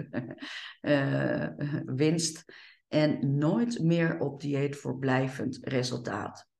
uh, 0.82 1.48
winst. 2.00 2.46
En 2.88 3.38
nooit 3.38 3.80
meer 3.80 4.20
op 4.20 4.42
dieet 4.42 4.76
voor 4.76 4.98
blijvend 4.98 5.60
resultaat. 5.62 6.52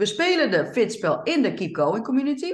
We 0.00 0.06
spelen 0.06 0.50
de 0.50 0.66
fitspel 0.66 1.22
in 1.22 1.42
de 1.42 1.54
Keep 1.54 1.76
Going 1.76 2.04
community. 2.04 2.52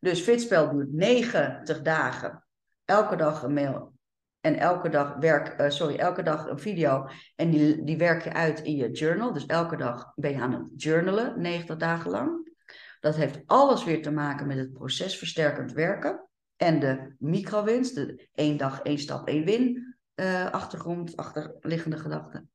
Dus 0.00 0.20
fitspel 0.20 0.70
duurt 0.70 0.92
90 0.92 1.82
dagen 1.82 2.44
elke 2.84 3.16
dag 3.16 3.42
een 3.42 3.52
mail 3.52 3.92
en 4.40 4.58
elke 4.58 4.88
dag 4.88 5.16
werk, 5.16 5.60
uh, 5.60 5.70
sorry, 5.70 5.96
elke 5.96 6.22
dag 6.22 6.46
een 6.46 6.58
video. 6.58 7.08
En 7.36 7.50
die, 7.50 7.84
die 7.84 7.96
werk 7.96 8.24
je 8.24 8.32
uit 8.32 8.60
in 8.60 8.76
je 8.76 8.90
journal. 8.90 9.32
Dus 9.32 9.46
elke 9.46 9.76
dag 9.76 10.12
ben 10.14 10.30
je 10.30 10.40
aan 10.40 10.52
het 10.52 10.82
journalen, 10.82 11.40
90 11.40 11.76
dagen 11.76 12.10
lang. 12.10 12.52
Dat 13.00 13.16
heeft 13.16 13.40
alles 13.46 13.84
weer 13.84 14.02
te 14.02 14.10
maken 14.10 14.46
met 14.46 14.58
het 14.58 14.72
procesversterkend 14.72 15.72
werken. 15.72 16.28
En 16.56 16.80
de 16.80 17.14
microwinst, 17.18 17.94
de 17.94 18.28
één 18.34 18.56
dag, 18.56 18.80
één 18.82 18.98
stap, 18.98 19.28
één 19.28 19.44
win 19.44 19.96
uh, 20.14 20.50
achtergrond, 20.50 21.16
achterliggende 21.16 21.98
gedachten. 21.98 22.50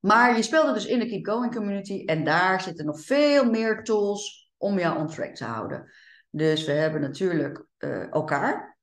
Maar 0.00 0.36
je 0.36 0.42
speelde 0.42 0.72
dus 0.72 0.86
in 0.86 0.98
de 0.98 1.06
Keep 1.06 1.26
Going 1.26 1.54
community 1.54 2.02
en 2.04 2.24
daar 2.24 2.60
zitten 2.60 2.86
nog 2.86 3.00
veel 3.00 3.50
meer 3.50 3.84
tools 3.84 4.52
om 4.56 4.78
jou 4.78 4.98
on 4.98 5.06
track 5.06 5.34
te 5.34 5.44
houden. 5.44 5.90
Dus 6.30 6.64
we 6.64 6.72
hebben 6.72 7.00
natuurlijk 7.00 7.66
uh, 7.78 8.12
elkaar. 8.12 8.78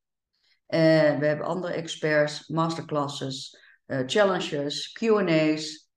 En 0.65 1.19
we 1.19 1.25
hebben 1.25 1.45
andere 1.45 1.73
experts, 1.73 2.47
masterclasses, 2.47 3.59
uh, 3.85 3.99
challenges, 4.05 4.91
QA's, 4.91 5.89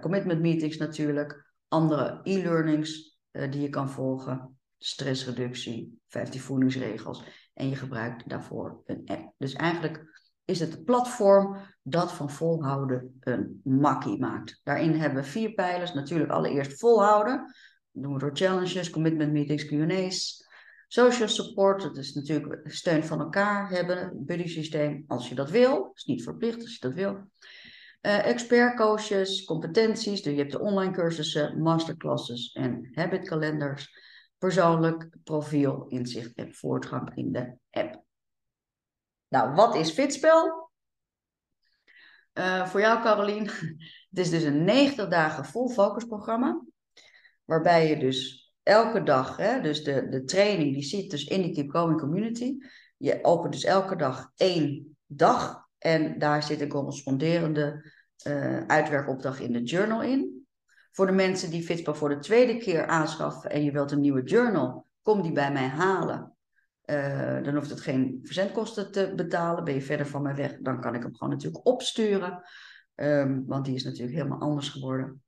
commitment 0.00 0.40
meetings 0.40 0.76
natuurlijk, 0.76 1.52
andere 1.68 2.20
e-learnings 2.22 3.18
die 3.30 3.60
je 3.60 3.68
kan 3.68 3.90
volgen, 3.90 4.58
stressreductie, 4.78 6.00
15 6.08 6.40
voedingsregels. 6.40 7.22
En 7.54 7.68
je 7.68 7.76
gebruikt 7.76 8.28
daarvoor 8.28 8.82
een 8.84 9.02
app. 9.04 9.32
Dus 9.38 9.52
eigenlijk 9.52 10.15
is 10.46 10.60
het 10.60 10.84
platform 10.84 11.56
dat 11.82 12.12
van 12.12 12.30
volhouden 12.30 13.16
een 13.20 13.60
makkie 13.64 14.18
maakt. 14.18 14.60
Daarin 14.64 14.92
hebben 14.92 15.22
we 15.22 15.28
vier 15.28 15.52
pijlers. 15.52 15.94
Natuurlijk 15.94 16.30
allereerst 16.30 16.78
volhouden. 16.78 17.36
Dat 17.92 18.02
doen 18.02 18.12
we 18.12 18.18
door 18.18 18.36
challenges, 18.36 18.90
commitment 18.90 19.32
meetings, 19.32 19.66
Q&A's. 19.66 20.44
Social 20.88 21.28
support, 21.28 21.82
dat 21.82 21.96
is 21.96 22.14
natuurlijk 22.14 22.60
steun 22.64 23.04
van 23.04 23.20
elkaar 23.20 23.70
hebben, 23.70 24.24
buddy 24.26 24.46
systeem, 24.48 25.04
als 25.06 25.28
je 25.28 25.34
dat 25.34 25.50
wil. 25.50 25.90
is 25.94 26.04
niet 26.04 26.22
verplicht 26.22 26.60
als 26.60 26.72
je 26.72 26.80
dat 26.80 26.92
wil. 26.92 27.12
Uh, 27.12 28.26
expert 28.26 28.76
coaches, 28.76 29.44
competenties, 29.44 30.22
dus 30.22 30.32
je 30.32 30.38
hebt 30.38 30.52
de 30.52 30.60
online 30.60 30.92
cursussen, 30.92 31.62
masterclasses 31.62 32.52
en 32.52 32.88
habitkalenders. 32.92 33.90
Persoonlijk 34.38 35.08
profiel, 35.24 35.86
inzicht 35.88 36.34
en 36.34 36.54
voortgang 36.54 37.16
in 37.16 37.32
de 37.32 37.56
app. 37.70 38.05
Nou, 39.28 39.54
wat 39.54 39.74
is 39.74 39.90
Fitspel? 39.90 40.70
Uh, 42.34 42.66
voor 42.66 42.80
jou, 42.80 43.02
Carolien, 43.02 43.44
het 44.10 44.18
is 44.18 44.30
dus 44.30 44.42
een 44.42 44.64
90 44.64 45.08
dagen 45.08 45.44
vol 45.44 45.68
focus 45.68 46.04
programma. 46.04 46.62
Waarbij 47.44 47.88
je 47.88 47.98
dus 47.98 48.50
elke 48.62 49.02
dag, 49.02 49.36
hè, 49.36 49.60
dus 49.60 49.84
de, 49.84 50.08
de 50.08 50.24
training 50.24 50.74
die 50.74 50.82
zit 50.82 51.10
dus 51.10 51.24
in 51.24 51.42
die 51.42 51.52
Keep 51.52 51.70
Going 51.70 52.00
Community. 52.00 52.56
Je 52.96 53.24
opent 53.24 53.52
dus 53.52 53.64
elke 53.64 53.96
dag 53.96 54.30
één 54.36 54.96
dag 55.06 55.66
en 55.78 56.18
daar 56.18 56.42
zit 56.42 56.60
een 56.60 56.68
corresponderende 56.68 57.92
uh, 58.26 58.66
uitwerkopdracht 58.66 59.40
in 59.40 59.52
de 59.52 59.62
journal 59.62 60.02
in. 60.02 60.46
Voor 60.92 61.06
de 61.06 61.12
mensen 61.12 61.50
die 61.50 61.62
Fitspel 61.62 61.94
voor 61.94 62.08
de 62.08 62.18
tweede 62.18 62.56
keer 62.56 62.86
aanschaffen 62.86 63.50
en 63.50 63.64
je 63.64 63.70
wilt 63.70 63.90
een 63.90 64.00
nieuwe 64.00 64.22
journal, 64.22 64.86
kom 65.02 65.22
die 65.22 65.32
bij 65.32 65.52
mij 65.52 65.68
halen. 65.68 66.35
Uh, 66.86 67.42
dan 67.42 67.54
hoeft 67.54 67.70
het 67.70 67.80
geen 67.80 68.18
verzendkosten 68.22 68.92
te 68.92 69.12
betalen. 69.16 69.64
Ben 69.64 69.74
je 69.74 69.80
verder 69.80 70.06
van 70.06 70.22
mij 70.22 70.34
weg, 70.34 70.56
dan 70.60 70.80
kan 70.80 70.94
ik 70.94 71.02
hem 71.02 71.14
gewoon 71.14 71.32
natuurlijk 71.32 71.66
opsturen. 71.66 72.42
Um, 72.94 73.46
want 73.46 73.64
die 73.64 73.74
is 73.74 73.84
natuurlijk 73.84 74.16
helemaal 74.16 74.40
anders 74.40 74.68
geworden. 74.68 75.22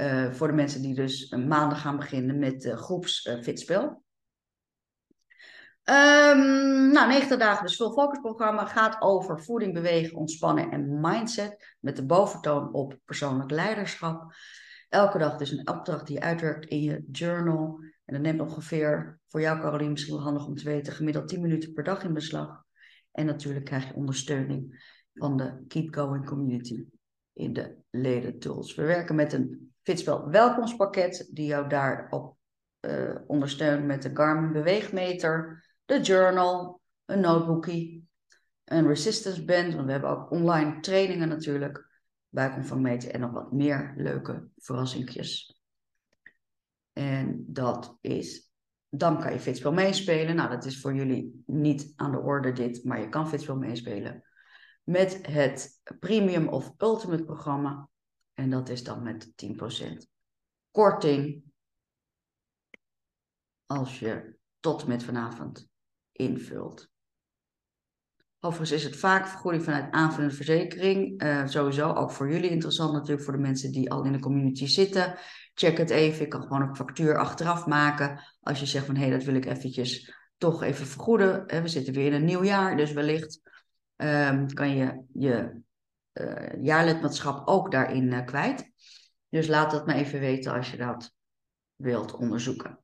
Uh, 0.00 0.32
voor 0.32 0.46
de 0.46 0.52
mensen 0.52 0.82
die 0.82 0.94
dus 0.94 1.30
maandag 1.30 1.80
gaan 1.80 1.96
beginnen 1.96 2.38
met 2.38 2.64
uh, 2.64 2.76
groeps 2.76 3.30
fitspel. 3.42 4.02
Um, 5.84 6.92
nou, 6.92 7.08
90 7.08 7.38
dagen 7.38 7.66
dus 7.66 7.76
full 7.76 7.92
focus 7.92 8.18
programma 8.20 8.64
gaat 8.64 9.00
over 9.00 9.42
voeding, 9.42 9.74
bewegen, 9.74 10.16
ontspannen 10.16 10.70
en 10.70 11.00
mindset. 11.00 11.76
Met 11.80 11.96
de 11.96 12.06
boventoon 12.06 12.72
op 12.72 12.98
persoonlijk 13.04 13.50
leiderschap. 13.50 14.34
Elke 14.88 15.18
dag 15.18 15.36
dus 15.36 15.50
een 15.50 15.68
opdracht 15.68 16.06
die 16.06 16.16
je 16.16 16.22
uitwerkt 16.22 16.66
in 16.66 16.82
je 16.82 17.04
journal. 17.12 17.80
En 18.08 18.14
dat 18.14 18.22
neemt 18.22 18.40
ongeveer, 18.40 19.20
voor 19.26 19.40
jou 19.40 19.60
Caroline 19.60 19.90
misschien 19.90 20.14
wel 20.14 20.22
handig 20.22 20.46
om 20.46 20.54
te 20.54 20.64
weten, 20.64 20.92
gemiddeld 20.92 21.28
10 21.28 21.40
minuten 21.40 21.72
per 21.72 21.84
dag 21.84 22.04
in 22.04 22.14
beslag. 22.14 22.64
En 23.12 23.26
natuurlijk 23.26 23.64
krijg 23.64 23.88
je 23.88 23.94
ondersteuning 23.94 24.92
van 25.14 25.36
de 25.36 25.64
Keep 25.68 25.94
Going 25.94 26.26
Community 26.26 26.84
in 27.32 27.52
de 27.52 27.76
leden 27.90 28.38
tools. 28.38 28.74
We 28.74 28.82
werken 28.82 29.14
met 29.14 29.32
een 29.32 29.72
Fitspel 29.82 30.28
welkomstpakket 30.28 31.28
die 31.32 31.46
jou 31.46 31.68
daarop 31.68 32.36
uh, 32.80 33.14
ondersteunt 33.26 33.84
met 33.84 34.02
de 34.02 34.10
Garmin 34.14 34.52
beweegmeter 34.52 35.64
de 35.84 36.00
journal, 36.00 36.80
een 37.04 37.20
notebookie, 37.20 38.08
een 38.64 38.86
resistance 38.86 39.44
band, 39.44 39.74
want 39.74 39.86
we 39.86 39.92
hebben 39.92 40.10
ook 40.10 40.30
online 40.30 40.80
trainingen 40.80 41.28
natuurlijk, 41.28 41.88
buikomvang 42.28 42.80
meten 42.80 43.12
en 43.12 43.20
nog 43.20 43.30
wat 43.30 43.52
meer 43.52 43.94
leuke 43.96 44.48
verrassingjes. 44.56 45.57
En 46.98 47.44
dat 47.46 47.98
is, 48.00 48.50
dan 48.88 49.20
kan 49.20 49.32
je 49.32 49.40
Fitspel 49.40 49.72
meespelen. 49.72 50.36
Nou, 50.36 50.50
dat 50.50 50.64
is 50.64 50.80
voor 50.80 50.94
jullie 50.94 51.42
niet 51.46 51.92
aan 51.96 52.10
de 52.10 52.18
orde 52.18 52.52
dit, 52.52 52.84
maar 52.84 53.00
je 53.00 53.08
kan 53.08 53.28
Fitspel 53.28 53.56
meespelen 53.56 54.24
met 54.82 55.26
het 55.26 55.80
Premium 55.98 56.48
of 56.48 56.74
Ultimate 56.78 57.24
programma. 57.24 57.88
En 58.34 58.50
dat 58.50 58.68
is 58.68 58.84
dan 58.84 59.02
met 59.02 59.32
10% 59.36 60.08
korting 60.70 61.42
als 63.66 63.98
je 63.98 64.36
tot 64.60 64.86
met 64.86 65.02
vanavond 65.02 65.68
invult. 66.12 66.90
Overigens 68.40 68.80
is 68.80 68.84
het 68.84 68.96
vaak 68.96 69.26
vergoeding 69.26 69.64
vanuit 69.64 69.90
aanvullende 69.90 70.34
verzekering. 70.34 71.22
Uh, 71.22 71.46
sowieso 71.46 71.92
ook 71.92 72.10
voor 72.10 72.30
jullie 72.30 72.50
interessant 72.50 72.92
natuurlijk, 72.92 73.22
voor 73.22 73.32
de 73.32 73.38
mensen 73.38 73.72
die 73.72 73.90
al 73.90 74.04
in 74.04 74.12
de 74.12 74.18
community 74.18 74.66
zitten. 74.66 75.14
Check 75.54 75.78
het 75.78 75.90
even. 75.90 76.24
Ik 76.24 76.30
kan 76.30 76.42
gewoon 76.42 76.62
een 76.62 76.76
factuur 76.76 77.18
achteraf 77.18 77.66
maken. 77.66 78.20
Als 78.40 78.60
je 78.60 78.66
zegt 78.66 78.86
van 78.86 78.94
hé, 78.94 79.00
hey, 79.00 79.10
dat 79.10 79.24
wil 79.24 79.34
ik 79.34 79.46
eventjes 79.46 80.14
toch 80.36 80.62
even 80.62 80.86
vergoeden. 80.86 81.46
we 81.46 81.68
zitten 81.68 81.94
weer 81.94 82.06
in 82.06 82.12
een 82.12 82.24
nieuw 82.24 82.44
jaar, 82.44 82.76
dus 82.76 82.92
wellicht 82.92 83.40
um, 83.96 84.54
kan 84.54 84.76
je 84.76 85.02
je 85.12 85.60
uh, 86.12 86.62
jaarlidmaatschap 86.62 87.48
ook 87.48 87.70
daarin 87.70 88.12
uh, 88.12 88.24
kwijt. 88.24 88.70
Dus 89.28 89.46
laat 89.46 89.70
dat 89.70 89.86
me 89.86 89.94
even 89.94 90.20
weten 90.20 90.52
als 90.52 90.70
je 90.70 90.76
dat 90.76 91.12
wilt 91.76 92.14
onderzoeken. 92.14 92.78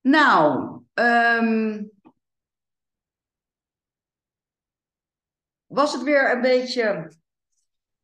Nou, 0.00 0.80
um, 0.94 1.90
was 5.66 5.92
het 5.92 6.02
weer 6.02 6.32
een 6.32 6.40
beetje. 6.40 7.12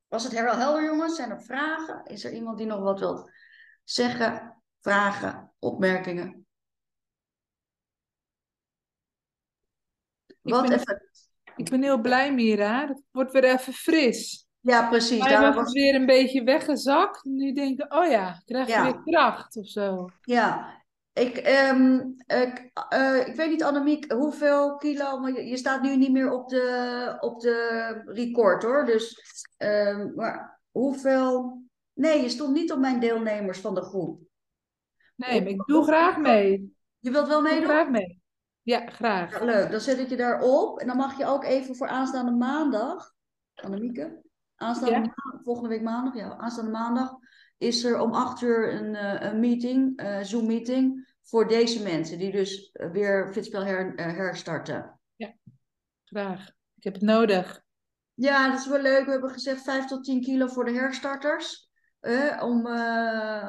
Was 0.08 0.24
het 0.24 0.32
wel 0.32 0.56
helder, 0.56 0.84
jongens? 0.84 1.16
Zijn 1.16 1.30
er 1.30 1.42
vragen? 1.42 2.04
Is 2.04 2.24
er 2.24 2.32
iemand 2.32 2.58
die 2.58 2.66
nog 2.66 2.80
wat 2.80 2.98
wil 2.98 3.30
zeggen? 3.84 4.62
Vragen, 4.80 5.52
opmerkingen? 5.58 6.46
Ik 10.26 10.52
ben, 10.52 10.72
even... 10.72 11.02
ik 11.56 11.70
ben 11.70 11.82
heel 11.82 12.00
blij, 12.00 12.34
Mira. 12.34 12.88
Het 12.88 13.02
wordt 13.10 13.32
weer 13.32 13.44
even 13.44 13.72
fris. 13.72 14.46
Ja, 14.60 14.88
precies. 14.88 15.24
Hij 15.24 15.40
was, 15.40 15.54
was 15.54 15.72
weer 15.72 15.94
een 15.94 16.06
beetje 16.06 16.42
weggezakt. 16.42 17.24
Nu 17.24 17.52
denk 17.52 17.80
ik, 17.80 17.94
oh 17.94 18.10
ja, 18.10 18.42
krijg 18.44 18.68
je 18.68 18.82
weer 18.82 19.02
kracht 19.02 19.56
of 19.56 19.68
zo. 19.68 20.08
Ja, 20.20 20.83
ik, 21.14 21.46
um, 21.70 22.14
ik, 22.26 22.70
uh, 22.92 23.26
ik 23.26 23.34
weet 23.34 23.50
niet, 23.50 23.62
Annemiek, 23.62 24.12
hoeveel 24.12 24.76
kilo, 24.76 25.18
maar 25.18 25.32
je, 25.32 25.46
je, 25.46 25.56
staat 25.56 25.82
nu 25.82 25.96
niet 25.96 26.12
meer 26.12 26.32
op 26.32 26.48
de, 26.48 27.16
op 27.20 27.40
de 27.40 28.02
record 28.04 28.62
hoor. 28.62 28.84
Dus, 28.84 29.22
um, 29.58 30.12
maar 30.14 30.60
hoeveel. 30.70 31.62
Nee, 31.92 32.22
je 32.22 32.28
stond 32.28 32.54
niet 32.54 32.72
op 32.72 32.78
mijn 32.78 33.00
deelnemers 33.00 33.60
van 33.60 33.74
de 33.74 33.82
groep. 33.82 34.20
Nee, 35.16 35.40
maar 35.40 35.50
ik 35.50 35.64
doe 35.66 35.84
graag 35.84 36.16
mee. 36.16 36.76
Je 36.98 37.10
wilt 37.10 37.28
wel 37.28 37.42
meedoen? 37.42 37.64
graag 37.64 37.88
mee. 37.88 38.22
Ja, 38.62 38.86
graag. 38.86 39.38
Ja, 39.38 39.44
leuk, 39.44 39.70
dan 39.70 39.80
zet 39.80 39.98
ik 39.98 40.08
je 40.08 40.16
daarop. 40.16 40.78
En 40.78 40.86
dan 40.86 40.96
mag 40.96 41.18
je 41.18 41.26
ook 41.26 41.44
even 41.44 41.76
voor 41.76 41.88
aanstaande 41.88 42.32
maandag, 42.32 43.14
Annemieke, 43.54 44.22
aanstaande 44.56 44.94
maandag, 44.94 45.42
volgende 45.44 45.68
week 45.68 45.82
maandag, 45.82 46.14
ja, 46.14 46.36
aanstaande 46.36 46.70
maandag, 46.70 47.16
is 47.58 47.84
er 47.84 48.00
om 48.00 48.12
acht 48.12 48.40
uur 48.40 48.74
een, 48.74 48.94
eh, 48.94 49.30
een 49.30 49.40
meeting, 49.40 50.02
uh, 50.02 50.20
Zoom 50.20 50.46
meeting, 50.46 51.12
voor 51.22 51.48
deze 51.48 51.82
mensen 51.82 52.18
die 52.18 52.32
dus 52.32 52.70
eh, 52.72 52.90
weer 52.90 53.32
Fitspel 53.32 53.64
her, 53.64 53.92
herstarten. 53.96 55.00
Ja, 55.16 55.34
graag. 56.04 56.48
Ik 56.76 56.84
heb 56.84 56.94
het 56.94 57.02
nodig. 57.02 57.62
Ja, 58.14 58.50
dat 58.50 58.60
is 58.60 58.68
wel 58.68 58.80
leuk. 58.80 59.04
We 59.04 59.10
hebben 59.10 59.30
gezegd 59.30 59.62
5 59.62 59.84
tot 59.84 60.04
10 60.04 60.20
kilo 60.20 60.46
voor 60.46 60.64
de 60.64 60.72
herstarters. 60.72 61.72
om 62.40 62.66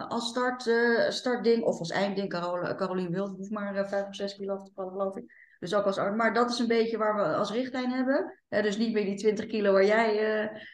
als 0.08 0.28
start, 0.28 0.62
startding, 1.14 1.64
of 1.64 1.80
als 1.80 1.90
eindding, 1.90 2.30
Carol, 2.30 2.76
Caroline 2.76 3.10
Wild 3.10 3.38
hoeft 3.38 3.52
maar 3.52 3.88
5 3.88 4.08
of 4.08 4.16
6 4.16 4.36
kilo 4.36 4.56
af 4.56 4.64
te 4.64 4.72
vallen, 4.74 4.92
geloof 4.92 5.16
ik. 5.16 5.56
Dus 5.60 5.74
ook 5.74 5.86
als, 5.86 5.98
maar 5.98 6.34
dat 6.34 6.50
is 6.50 6.60
een 6.60 6.68
beetje 6.68 6.98
waar 6.98 7.16
we 7.16 7.36
als 7.36 7.52
richtlijn 7.52 7.92
hebben. 7.92 8.40
dus 8.50 8.78
niet 8.78 8.94
meer 8.94 9.06
die 9.06 9.16
20 9.16 9.46
kilo 9.46 9.72
waar 9.72 9.86
jij 9.86 10.14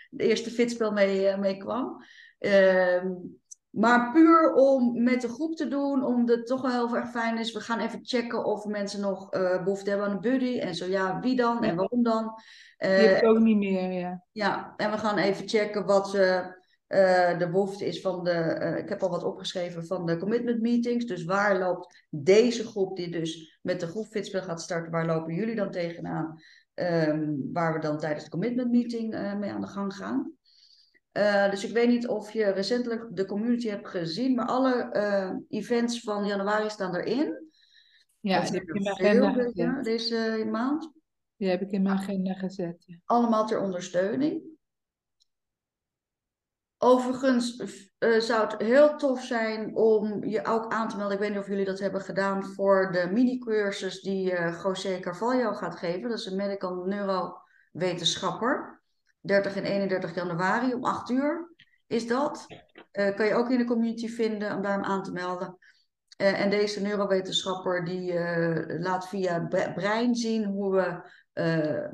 de 0.10 0.24
eerste 0.24 0.50
fitspel 0.50 0.92
mee, 0.92 1.38
mee 1.38 1.58
kwam. 1.58 2.04
Ehm, 2.42 3.14
maar 3.70 4.12
puur 4.12 4.54
om 4.54 5.04
met 5.04 5.22
de 5.22 5.28
groep 5.28 5.56
te 5.56 5.68
doen, 5.68 6.04
omdat 6.04 6.38
het 6.38 6.48
toch 6.48 6.62
wel 6.62 6.72
heel 6.72 6.96
erg 6.96 7.10
fijn 7.10 7.38
is. 7.38 7.54
We 7.54 7.60
gaan 7.60 7.80
even 7.80 8.00
checken 8.02 8.46
of 8.46 8.66
mensen 8.66 9.02
nog 9.02 9.34
uh, 9.34 9.64
behoefte 9.64 9.90
hebben 9.90 10.08
aan 10.08 10.14
een 10.14 10.22
buddy. 10.22 10.60
En 10.60 10.76
zo 10.76 10.86
ja, 10.86 11.20
wie 11.20 11.36
dan 11.36 11.64
en 11.64 11.76
waarom 11.76 12.04
dan? 12.04 12.24
Uh, 12.24 12.98
Die 12.98 13.08
heb 13.08 13.22
ik 13.22 13.30
ook 13.30 13.40
niet 13.40 13.58
meer, 13.58 13.92
ja. 13.92 14.24
Ja, 14.32 14.74
en 14.78 14.92
we 14.92 14.98
gaan 14.98 15.18
even 15.18 15.48
checken 15.48 15.86
wat 15.86 16.16
uh, 16.16 16.48
de 17.38 17.50
behoefte 17.52 17.86
is 17.86 18.02
van 18.02 18.24
de... 18.24 18.78
ik 18.84 18.90
heb 18.90 19.04
al 19.04 19.10
wat 19.10 19.24
opgeschreven 19.24 19.86
van 19.86 20.06
de 20.06 20.18
commitment 20.18 20.62
meetings. 20.62 21.06
Dus 21.06 21.24
waar 21.24 21.60
loopt 21.60 22.06
deze 22.10 22.68
groep 22.68 22.96
die 22.96 23.12
dus 23.12 23.60
met 23.62 23.80
de 23.80 23.88
groep 23.88 24.08
Fitspel 24.08 24.42
gaat 24.42 24.62
starten, 24.62 24.92
waar 24.92 25.06
lopen 25.06 25.34
jullie 25.34 25.56
dan 25.56 25.72
tegenaan? 25.72 26.40
Um, 26.74 27.50
waar 27.54 27.74
we 27.74 27.80
dan 27.80 27.98
tijdens 27.98 28.24
de 28.24 28.30
commitment 28.30 28.72
meeting 28.72 29.36
mee 29.40 29.52
aan 29.52 29.62
de 29.62 29.68
gang 29.68 29.96
gaan. 29.96 30.32
Uh, 31.14 31.50
dus 31.50 31.66
ik 31.66 31.74
weet 31.74 31.88
niet 31.88 32.08
of 32.08 32.32
je 32.32 32.46
recentelijk 32.46 33.08
de 33.10 33.26
community 33.26 33.68
hebt 33.68 33.88
gezien, 33.88 34.36
maar 34.36 34.46
alle 34.46 34.90
uh, 34.94 35.60
events 35.60 36.00
van 36.00 36.26
januari 36.26 36.70
staan 36.70 36.96
erin. 36.96 37.50
Ja, 38.20 38.42
die 38.42 38.52
heb 38.52 38.70
ik 38.70 38.76
in 38.76 38.82
mijn 38.82 38.96
agenda 38.96 39.34
gezet. 39.34 39.84
Deze 39.84 40.48
maand. 40.52 40.92
Die 41.36 41.50
heb 41.50 41.62
ik 41.62 41.72
in 41.72 41.82
mijn 41.82 41.98
agenda 41.98 42.34
gezet. 42.34 42.84
Ja. 42.86 42.98
Allemaal 43.06 43.48
ter 43.48 43.62
ondersteuning. 43.62 44.42
Overigens 46.78 47.60
uh, 48.00 48.20
zou 48.20 48.48
het 48.48 48.62
heel 48.62 48.98
tof 48.98 49.24
zijn 49.24 49.76
om 49.76 50.24
je 50.24 50.46
ook 50.46 50.72
aan 50.72 50.90
te 50.90 50.98
melden. 50.98 51.14
Ik 51.14 51.22
weet 51.22 51.30
niet 51.30 51.40
of 51.40 51.48
jullie 51.48 51.66
dat 51.66 51.80
hebben 51.80 52.02
gedaan 52.02 52.46
voor 52.46 52.92
de 52.92 53.10
mini-cursus 53.12 54.02
die 54.02 54.34
José 54.64 55.00
Carvalho 55.00 55.54
gaat 55.54 55.76
geven. 55.76 56.10
Dat 56.10 56.20
is 56.20 56.26
een 56.26 56.36
medical 56.36 56.76
neurowetenschapper. 56.76 58.81
30 59.22 59.56
en 59.56 59.64
31 59.64 60.16
januari 60.16 60.74
om 60.74 60.84
8 60.84 61.10
uur 61.10 61.56
is 61.88 62.08
dat. 62.08 62.46
Uh, 62.92 63.16
kan 63.16 63.26
je 63.26 63.34
ook 63.34 63.50
in 63.50 63.58
de 63.58 63.66
community 63.66 64.08
vinden 64.08 64.56
om 64.56 64.62
daar 64.62 64.84
aan 64.84 65.04
te 65.04 65.12
melden. 65.12 65.58
Uh, 66.18 66.42
en 66.42 66.50
deze 66.50 66.82
neurowetenschapper 66.82 67.86
die 67.86 68.14
uh, 68.14 68.80
laat 68.80 69.08
via 69.08 69.48
brein 69.76 70.16
zien 70.16 70.46
hoe 70.46 70.76
we 70.76 71.10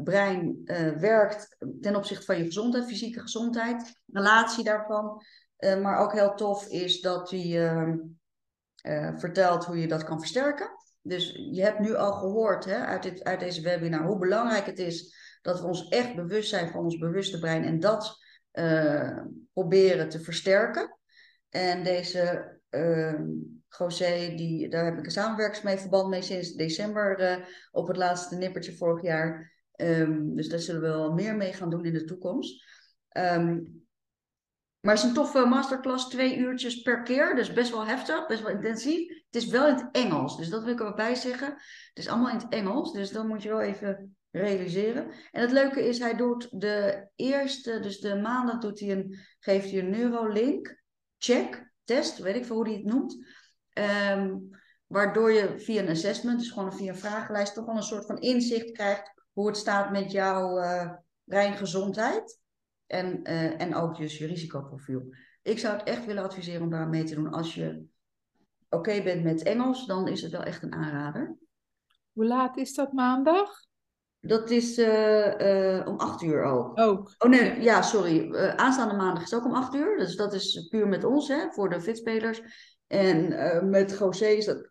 brein 0.04 0.62
werkt 1.00 1.58
ten 1.82 1.96
opzichte 1.96 2.26
van 2.26 2.38
je 2.38 2.44
gezondheid, 2.44 2.86
fysieke 2.86 3.20
gezondheid, 3.20 4.02
relatie 4.06 4.64
daarvan. 4.64 5.22
maar 5.82 5.98
ook 5.98 6.14
heel 6.14 6.34
tof 6.34 6.68
is 6.68 7.02
dat 7.02 7.30
hij 7.30 7.70
ehm, 7.70 7.98
vertelt 9.20 9.66
hoe 9.66 9.80
je 9.80 9.88
dat 9.88 10.04
kan 10.04 10.20
versterken. 10.20 10.70
Dus 11.02 11.32
je 11.52 11.62
hebt 11.62 11.80
nu 11.80 11.96
al 11.96 12.14
gehoord 12.14 12.66
hè, 12.66 12.86
uit, 12.86 13.04
dit, 13.04 13.24
uit 13.24 13.40
deze 13.40 13.62
webinar 13.62 14.06
hoe 14.06 14.18
belangrijk 14.18 14.66
het 14.66 14.80
is 14.80 15.16
dat 15.48 15.60
we 15.60 15.68
ons 15.68 15.88
echt 15.88 16.16
bewust 16.16 16.50
zijn 16.50 16.70
van 16.70 16.84
ons 16.84 16.98
bewuste 16.98 17.40
brein 17.40 17.64
en 17.64 17.80
dat 17.80 18.18
uh, 18.54 19.20
proberen 19.54 20.10
te 20.10 20.20
versterken. 20.20 20.98
En 21.50 21.84
deze 21.84 22.56
uh, 22.70 23.20
José, 23.78 24.34
die, 24.36 24.70
daar 24.70 24.86
heb 24.86 24.98
ik 24.98 25.06
een 25.06 25.12
samenwerkingsverband 25.12 26.10
mee 26.10 26.22
sinds 26.22 26.54
december 26.54 27.22
uh, 27.22 27.46
op 27.72 27.88
het 27.88 27.98
laatste 27.98 28.36
nippertje 28.36 28.76
vorig 28.76 29.04
jaar. 29.04 29.54
Um, 29.76 30.36
dus 30.36 30.50
daar 30.50 30.60
zullen 30.60 30.82
we 30.82 30.88
wel 30.88 31.14
meer 31.14 31.36
mee 31.36 31.54
gaan 31.54 31.70
doen 31.70 31.86
in 31.86 31.94
de 31.94 32.04
toekomst. 32.04 32.64
Um, 33.18 33.86
maar 34.80 34.96
het 34.96 35.04
is 35.04 35.10
een 35.10 35.16
toffe 35.16 35.46
masterclass, 35.46 36.10
twee 36.10 36.38
uurtjes 36.38 36.82
per 36.82 37.04
keer. 37.04 37.36
Dus 37.36 37.54
best 37.54 37.72
wel 37.72 37.86
heftig, 37.86 38.28
best 38.28 38.42
wel 38.42 38.52
intensief. 38.52 39.08
Het 39.08 39.44
is 39.44 39.48
wel 39.48 39.68
in 39.68 39.76
het 39.76 39.88
Engels, 39.92 40.38
dus 40.38 40.50
dat 40.50 40.64
wil 40.64 40.74
ik 40.74 40.80
erbij 40.80 41.16
zeggen. 41.16 41.48
Het 41.48 41.98
is 41.98 42.08
allemaal 42.08 42.30
in 42.30 42.38
het 42.38 42.50
Engels, 42.50 42.94
dus 42.94 43.12
dat 43.12 43.28
moet 43.28 43.44
je 43.44 43.50
wel 43.50 43.62
even 43.62 44.17
realiseren. 44.32 45.12
En 45.32 45.42
het 45.42 45.52
leuke 45.52 45.88
is, 45.88 46.00
hij 46.00 46.16
doet 46.16 46.62
de 46.62 47.08
eerste, 47.16 47.80
dus 47.80 48.00
de 48.00 48.16
maandag 48.16 48.60
doet 48.60 48.80
hij 48.80 48.92
een, 48.92 49.20
geeft 49.40 49.72
hij 49.72 49.80
een 49.80 49.90
Neurolink 49.90 50.82
check, 51.18 51.74
test, 51.84 52.18
weet 52.18 52.36
ik 52.36 52.46
veel 52.46 52.56
hoe 52.56 52.68
hij 52.68 52.74
het 52.74 52.86
noemt. 52.86 53.26
Um, 54.14 54.50
waardoor 54.88 55.32
je 55.32 55.60
via 55.60 55.82
een 55.82 55.90
assessment, 55.90 56.40
dus 56.40 56.52
gewoon 56.52 56.74
via 56.74 56.90
een 56.90 56.98
vragenlijst, 56.98 57.54
toch 57.54 57.66
wel 57.66 57.76
een 57.76 57.84
soort 57.84 58.06
van 58.06 58.18
inzicht 58.18 58.72
krijgt 58.72 59.14
hoe 59.34 59.48
het 59.48 59.58
staat 59.58 59.92
met 59.92 60.12
jouw 60.12 60.64
uh, 60.64 60.94
breingezondheid. 61.24 62.40
En, 62.86 63.20
uh, 63.24 63.62
en 63.62 63.76
ook 63.76 63.98
dus 63.98 64.18
je 64.18 64.26
risicoprofiel. 64.26 65.14
Ik 65.42 65.60
zou 65.60 65.78
het 65.78 65.88
echt 65.88 66.06
willen 66.06 66.24
adviseren 66.24 66.62
om 66.62 66.70
daar 66.70 66.88
mee 66.88 67.04
te 67.04 67.16
doen. 67.16 67.32
Als 67.32 67.56
je 67.56 67.86
oké 68.70 69.04
bent 69.04 69.24
met 69.24 69.44
Engels, 69.44 69.86
dan 69.86 70.08
is 70.08 70.22
het 70.22 70.32
wel 70.32 70.44
echt 70.44 70.64
een 70.64 70.74
aanrader. 70.74 71.38
Hoe 72.12 72.26
laat 72.26 72.58
is 72.58 72.74
dat 72.74 72.92
maandag? 72.92 73.67
Dat 74.20 74.50
is 74.50 74.78
uh, 74.78 75.40
uh, 75.40 75.88
om 75.88 75.98
acht 75.98 76.22
uur 76.22 76.44
ook. 76.44 76.80
Ook. 76.80 77.16
Oh 77.18 77.30
nee, 77.30 77.62
ja, 77.62 77.82
sorry. 77.82 78.30
Uh, 78.30 78.56
aanstaande 78.56 78.96
maandag 78.96 79.24
is 79.24 79.34
ook 79.34 79.46
om 79.46 79.54
acht 79.54 79.74
uur. 79.74 79.98
Dus 79.98 80.16
dat 80.16 80.34
is 80.34 80.68
puur 80.70 80.88
met 80.88 81.04
ons, 81.04 81.28
hè, 81.28 81.52
voor 81.52 81.70
de 81.70 81.82
fitspelers. 81.82 82.42
En 82.88 83.70
met 83.70 83.98
José 83.98 84.26
is 84.26 84.46
dat 84.46 84.70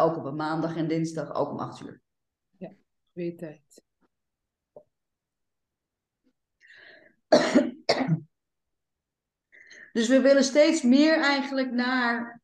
ook 0.00 0.16
op 0.16 0.24
een 0.24 0.36
maandag 0.36 0.76
en 0.76 0.88
dinsdag 0.88 1.34
ook 1.34 1.50
om 1.50 1.58
acht 1.58 1.80
uur. 1.80 2.02
Ja, 2.58 2.72
weer 3.12 3.36
tijd. 3.36 3.84
dus 9.92 10.08
we 10.08 10.20
willen 10.20 10.44
steeds 10.44 10.82
meer 10.82 11.18
eigenlijk 11.18 11.70
naar 11.70 12.40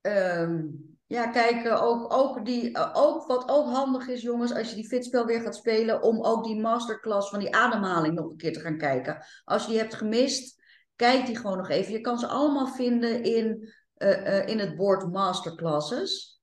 um, 0.00 0.89
ja, 1.10 1.26
kijken, 1.26 1.80
ook, 1.80 2.12
ook, 2.12 2.44
die, 2.44 2.78
ook 2.92 3.26
wat 3.26 3.48
ook 3.48 3.66
handig 3.66 4.08
is, 4.08 4.22
jongens, 4.22 4.54
als 4.54 4.68
je 4.68 4.74
die 4.74 4.88
fitspel 4.88 5.26
weer 5.26 5.40
gaat 5.40 5.56
spelen, 5.56 6.02
om 6.02 6.24
ook 6.24 6.44
die 6.44 6.60
masterclass 6.60 7.30
van 7.30 7.38
die 7.38 7.54
ademhaling 7.54 8.14
nog 8.14 8.30
een 8.30 8.36
keer 8.36 8.52
te 8.52 8.60
gaan 8.60 8.78
kijken. 8.78 9.24
Als 9.44 9.62
je 9.62 9.68
die 9.68 9.78
hebt 9.78 9.94
gemist, 9.94 10.62
kijk 10.96 11.26
die 11.26 11.36
gewoon 11.36 11.56
nog 11.56 11.68
even. 11.68 11.92
Je 11.92 12.00
kan 12.00 12.18
ze 12.18 12.26
allemaal 12.26 12.66
vinden 12.66 13.22
in, 13.22 13.72
uh, 13.98 14.46
in 14.46 14.58
het 14.58 14.76
bord 14.76 15.12
masterclasses. 15.12 16.40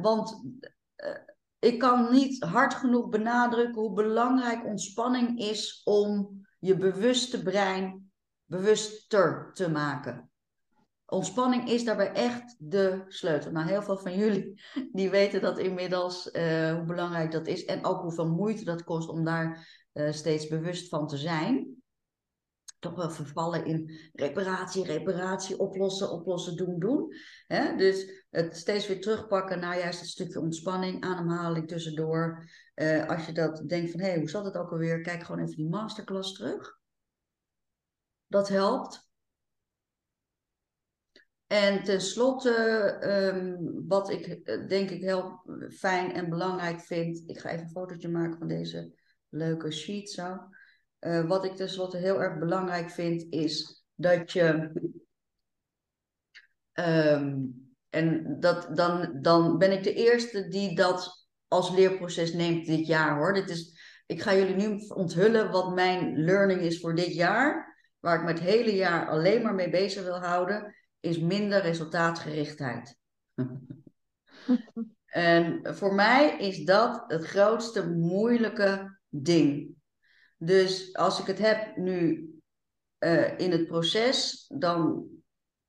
Want 0.00 0.40
ik 1.58 1.78
kan 1.78 2.12
niet 2.12 2.44
hard 2.44 2.74
genoeg 2.74 3.08
benadrukken 3.08 3.82
hoe 3.82 3.92
belangrijk 3.92 4.64
ontspanning 4.64 5.38
is 5.38 5.80
om 5.84 6.40
je 6.58 6.76
bewuste 6.76 7.42
brein 7.42 8.12
bewuster 8.44 9.50
te 9.52 9.70
maken. 9.70 10.31
Ontspanning 11.12 11.68
is 11.68 11.84
daarbij 11.84 12.12
echt 12.12 12.54
de 12.58 13.04
sleutel. 13.08 13.50
Nou, 13.50 13.68
heel 13.68 13.82
veel 13.82 13.98
van 13.98 14.16
jullie 14.16 14.62
die 14.92 15.10
weten 15.10 15.40
dat 15.40 15.58
inmiddels 15.58 16.30
uh, 16.32 16.74
hoe 16.74 16.84
belangrijk 16.84 17.30
dat 17.30 17.46
is 17.46 17.64
en 17.64 17.84
ook 17.84 18.00
hoeveel 18.00 18.28
moeite 18.28 18.64
dat 18.64 18.84
kost 18.84 19.08
om 19.08 19.24
daar 19.24 19.68
uh, 19.92 20.12
steeds 20.12 20.48
bewust 20.48 20.88
van 20.88 21.06
te 21.06 21.16
zijn. 21.16 21.82
Toch 22.78 22.94
wel 22.94 23.10
vervallen 23.10 23.64
in 23.64 24.10
reparatie, 24.12 24.84
reparatie, 24.84 25.58
oplossen, 25.58 26.10
oplossen, 26.10 26.56
doen, 26.56 26.78
doen. 26.78 27.14
Dus 27.76 28.24
het 28.30 28.56
steeds 28.56 28.86
weer 28.86 29.00
terugpakken 29.00 29.60
naar 29.60 29.78
juist 29.78 30.00
het 30.00 30.08
stukje 30.08 30.40
ontspanning, 30.40 31.04
ademhaling 31.04 31.68
tussendoor. 31.68 32.48
Uh, 32.74 33.08
als 33.08 33.26
je 33.26 33.32
dat 33.32 33.68
denkt 33.68 33.90
van, 33.90 34.00
hé, 34.00 34.06
hey, 34.06 34.18
hoe 34.18 34.30
zat 34.30 34.44
het 34.44 34.56
ook 34.56 34.70
alweer? 34.70 35.00
Kijk 35.00 35.22
gewoon 35.22 35.40
even 35.42 35.56
die 35.56 35.68
masterclass 35.68 36.32
terug. 36.32 36.78
Dat 38.26 38.48
helpt. 38.48 39.10
En 41.52 41.84
tenslotte, 41.84 42.96
um, 43.34 43.84
wat 43.88 44.10
ik 44.10 44.26
eh, 44.26 44.68
denk 44.68 44.90
ik 44.90 45.00
heel 45.00 45.42
fijn 45.70 46.12
en 46.12 46.30
belangrijk 46.30 46.80
vind. 46.80 47.22
Ik 47.26 47.38
ga 47.38 47.50
even 47.50 47.64
een 47.64 47.70
fotootje 47.70 48.08
maken 48.08 48.38
van 48.38 48.48
deze 48.48 48.92
leuke 49.28 49.70
sheet 49.70 50.10
zo. 50.10 50.38
Uh, 51.00 51.28
wat 51.28 51.44
ik 51.44 51.54
tenslotte 51.54 51.96
heel 51.96 52.22
erg 52.22 52.38
belangrijk 52.38 52.90
vind, 52.90 53.26
is 53.30 53.84
dat 53.94 54.32
je. 54.32 54.70
Um, 56.72 57.70
en 57.90 58.36
dat, 58.40 58.76
dan, 58.76 59.18
dan 59.20 59.58
ben 59.58 59.72
ik 59.72 59.82
de 59.82 59.94
eerste 59.94 60.48
die 60.48 60.76
dat 60.76 61.28
als 61.48 61.70
leerproces 61.70 62.32
neemt 62.32 62.66
dit 62.66 62.86
jaar 62.86 63.16
hoor. 63.16 63.32
Dit 63.32 63.50
is, 63.50 63.78
ik 64.06 64.22
ga 64.22 64.34
jullie 64.34 64.68
nu 64.68 64.78
onthullen 64.88 65.50
wat 65.50 65.74
mijn 65.74 66.24
learning 66.24 66.60
is 66.60 66.80
voor 66.80 66.94
dit 66.94 67.14
jaar. 67.14 67.76
Waar 68.00 68.18
ik 68.18 68.24
me 68.24 68.30
het 68.30 68.40
hele 68.40 68.74
jaar 68.74 69.08
alleen 69.08 69.42
maar 69.42 69.54
mee 69.54 69.70
bezig 69.70 70.02
wil 70.02 70.20
houden, 70.20 70.74
is 71.02 71.18
minder 71.18 71.60
resultaatgerichtheid. 71.60 72.96
en 75.06 75.60
voor 75.76 75.94
mij 75.94 76.38
is 76.38 76.64
dat 76.64 77.04
het 77.06 77.24
grootste 77.24 77.90
moeilijke 77.90 78.98
ding. 79.08 79.74
Dus 80.36 80.94
als 80.94 81.20
ik 81.20 81.26
het 81.26 81.38
heb 81.38 81.76
nu 81.76 82.30
uh, 82.98 83.38
in 83.38 83.50
het 83.50 83.66
proces, 83.66 84.44
dan 84.58 85.06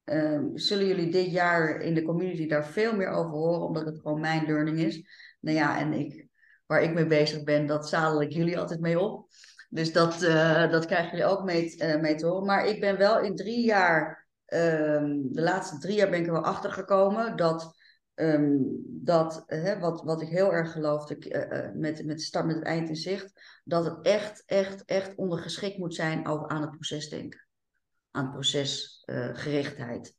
uh, 0.06 0.42
zullen 0.54 0.88
jullie 0.88 1.12
dit 1.12 1.32
jaar 1.32 1.82
in 1.82 1.94
de 1.94 2.04
community 2.04 2.48
daar 2.48 2.66
veel 2.66 2.96
meer 2.96 3.10
over 3.10 3.32
horen, 3.32 3.68
omdat 3.68 3.86
het 3.86 4.00
gewoon 4.00 4.20
mijn 4.20 4.46
learning 4.46 4.80
is. 4.80 5.04
Nou 5.40 5.58
ja, 5.58 5.80
en 5.80 5.94
ik, 5.94 6.28
waar 6.66 6.84
ik 6.84 6.94
mee 6.94 7.08
bezig 7.08 7.44
ben, 7.44 7.66
dat 7.66 7.90
zadel 7.90 8.22
ik 8.22 8.32
jullie 8.32 8.60
altijd 8.60 8.80
mee 8.80 9.00
op. 9.00 9.28
Dus 9.70 9.94
dat, 9.94 10.22
uh, 10.22 10.72
dat 10.72 10.86
krijgen 10.86 11.10
jullie 11.10 11.32
ook 11.32 11.44
mee, 11.44 11.76
mee 12.02 12.16
te 12.16 12.26
horen. 12.26 12.46
Maar 12.46 12.66
ik 12.66 12.80
ben 12.80 12.98
wel 12.98 13.20
in 13.20 13.36
drie 13.36 13.66
jaar, 13.66 14.23
um, 14.48 15.34
de 15.34 15.42
laatste 15.42 15.78
drie 15.78 15.96
jaar 15.96 16.10
ben 16.10 16.20
ik 16.20 16.26
er 16.26 16.32
wel 16.32 16.44
achter 16.44 16.72
gekomen 16.72 17.36
dat 17.36 17.82
Um, 18.16 18.84
dat, 18.86 19.44
hè, 19.46 19.80
wat, 19.80 20.04
wat 20.04 20.22
ik 20.22 20.28
heel 20.28 20.54
erg 20.54 20.72
geloofde 20.72 21.18
uh, 21.20 21.80
met, 21.80 22.06
met 22.06 22.22
start 22.22 22.46
met 22.46 22.56
het 22.56 22.66
eind 22.66 22.90
in 22.90 22.96
zicht, 22.96 23.32
dat 23.64 23.86
het 23.86 24.06
echt, 24.06 24.44
echt, 24.46 24.86
echt 24.86 25.16
ondergeschikt 25.16 25.78
moet 25.78 25.96
zijn 25.96 26.28
over 26.28 26.48
aan 26.48 26.62
het 26.62 26.70
proces 26.70 27.10
denken. 27.10 27.48
Aan 28.12 28.32
procesgerichtheid. 28.32 30.16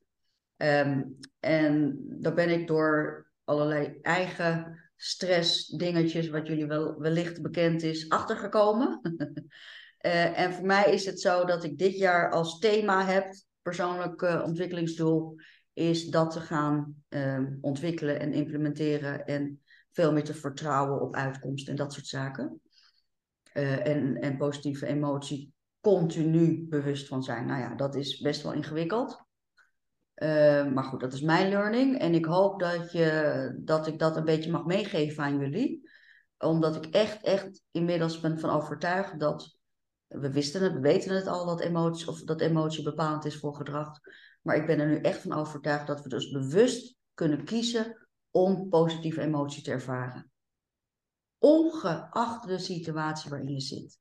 Uh, 0.57 0.79
um, 0.79 1.19
en 1.41 1.97
daar 2.21 2.35
ben 2.35 2.51
ik 2.51 2.67
door 2.67 3.27
allerlei 3.45 3.99
eigen 4.03 4.83
stress 4.97 5.67
dingetjes, 5.67 6.29
wat 6.29 6.47
jullie 6.47 6.67
wel, 6.67 6.99
wellicht 6.99 7.43
bekend 7.43 7.83
is, 7.83 8.09
achtergekomen. 8.09 9.01
uh, 10.01 10.39
en 10.43 10.53
voor 10.53 10.67
mij 10.67 10.93
is 10.93 11.07
het 11.07 11.21
zo 11.21 11.45
dat 11.45 11.65
ik 11.65 11.79
dit 11.79 11.97
jaar 11.97 12.31
als 12.31 12.59
thema 12.59 13.05
heb, 13.05 13.35
persoonlijk 13.65 14.23
ontwikkelingsdoel, 14.23 15.37
is 15.73 16.07
dat 16.07 16.31
te 16.31 16.41
gaan 16.41 16.95
uh, 17.09 17.41
ontwikkelen 17.61 18.21
en 18.21 18.33
implementeren 18.33 19.27
en 19.27 19.63
veel 19.93 20.13
meer 20.13 20.25
te 20.25 20.35
vertrouwen 20.35 21.01
op 21.01 21.15
uitkomst 21.15 21.69
en 21.69 21.77
dat 21.77 21.93
soort 21.93 22.07
zaken. 22.07 22.61
Uh, 23.55 23.87
en, 23.87 24.21
en 24.21 24.37
positieve 24.37 24.87
emotie 24.87 25.53
continu 25.81 26.67
bewust 26.69 27.09
van 27.09 27.23
zijn. 27.23 27.47
Nou 27.47 27.61
ja, 27.61 27.75
dat 27.75 27.95
is 27.95 28.21
best 28.21 28.43
wel 28.43 28.53
ingewikkeld. 28.53 29.25
Uh, 30.15 30.73
maar 30.73 30.85
goed, 30.85 31.01
dat 31.01 31.13
is 31.13 31.21
mijn 31.21 31.49
learning. 31.49 31.99
En 31.99 32.15
ik 32.15 32.25
hoop 32.25 32.61
dat, 32.61 32.93
je, 32.93 33.61
dat 33.61 33.87
ik 33.87 33.99
dat 33.99 34.17
een 34.17 34.25
beetje 34.25 34.51
mag 34.51 34.65
meegeven 34.65 35.25
aan 35.25 35.39
jullie. 35.39 35.91
Omdat 36.39 36.85
ik 36.85 36.95
echt, 36.95 37.23
echt 37.23 37.63
inmiddels 37.71 38.21
ben 38.21 38.39
van 38.39 38.51
overtuigd 38.51 39.21
dat. 39.21 39.57
We 40.21 40.31
wisten 40.33 40.63
het, 40.63 40.73
we 40.73 40.81
weten 40.81 41.15
het 41.15 41.27
al 41.27 41.47
dat 41.47 41.61
emotie, 41.61 42.09
of 42.09 42.23
dat 42.23 42.41
emotie 42.41 42.83
bepalend 42.83 43.25
is 43.25 43.39
voor 43.39 43.55
gedrag. 43.55 44.01
Maar 44.43 44.57
ik 44.57 44.67
ben 44.67 44.81
er 44.81 44.87
nu 44.87 45.01
echt 45.01 45.21
van 45.21 45.33
overtuigd 45.33 45.87
dat 45.87 46.03
we 46.03 46.09
dus 46.09 46.31
bewust 46.31 46.97
kunnen 47.15 47.45
kiezen 47.45 48.09
om 48.31 48.69
positieve 48.69 49.21
emotie 49.21 49.63
te 49.63 49.71
ervaren. 49.71 50.31
Ongeacht 51.39 52.47
de 52.47 52.59
situatie 52.59 53.31
waarin 53.31 53.53
je 53.53 53.61
zit. 53.61 53.99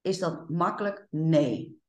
Is 0.00 0.18
dat 0.18 0.48
makkelijk? 0.48 1.06
Nee. 1.10 1.80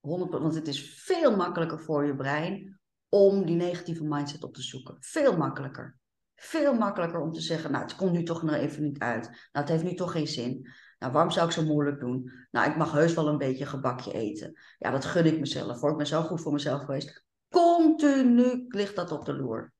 want 0.00 0.54
het 0.54 0.68
is 0.68 0.94
veel 0.94 1.36
makkelijker 1.36 1.80
voor 1.80 2.06
je 2.06 2.16
brein 2.16 2.80
om 3.08 3.46
die 3.46 3.56
negatieve 3.56 4.04
mindset 4.04 4.44
op 4.44 4.54
te 4.54 4.62
zoeken. 4.62 4.96
Veel 5.00 5.36
makkelijker. 5.36 5.98
Veel 6.34 6.74
makkelijker 6.74 7.20
om 7.20 7.32
te 7.32 7.40
zeggen, 7.40 7.70
nou 7.70 7.82
het 7.84 7.96
komt 7.96 8.12
nu 8.12 8.22
toch 8.22 8.42
nog 8.42 8.54
even 8.54 8.82
niet 8.82 8.98
uit. 8.98 9.24
Nou 9.26 9.38
het 9.52 9.68
heeft 9.68 9.84
nu 9.84 9.94
toch 9.94 10.12
geen 10.12 10.26
zin. 10.26 10.68
Nou, 11.02 11.14
waarom 11.14 11.32
zou 11.32 11.46
ik 11.46 11.52
zo 11.52 11.64
moeilijk 11.64 12.00
doen? 12.00 12.32
Nou, 12.50 12.70
ik 12.70 12.76
mag 12.76 12.92
heus 12.92 13.14
wel 13.14 13.28
een 13.28 13.38
beetje 13.38 13.66
gebakje 13.66 14.12
eten. 14.12 14.52
Ja, 14.78 14.90
dat 14.90 15.04
gun 15.04 15.26
ik 15.26 15.38
mezelf 15.38 15.80
hoor. 15.80 15.90
Ik 15.90 15.96
ben 15.96 16.06
zo 16.06 16.22
goed 16.22 16.40
voor 16.40 16.52
mezelf 16.52 16.80
geweest. 16.80 17.24
Continu 17.48 18.64
ligt 18.68 18.96
dat 18.96 19.12
op 19.12 19.24
de 19.24 19.34
loer. 19.34 19.72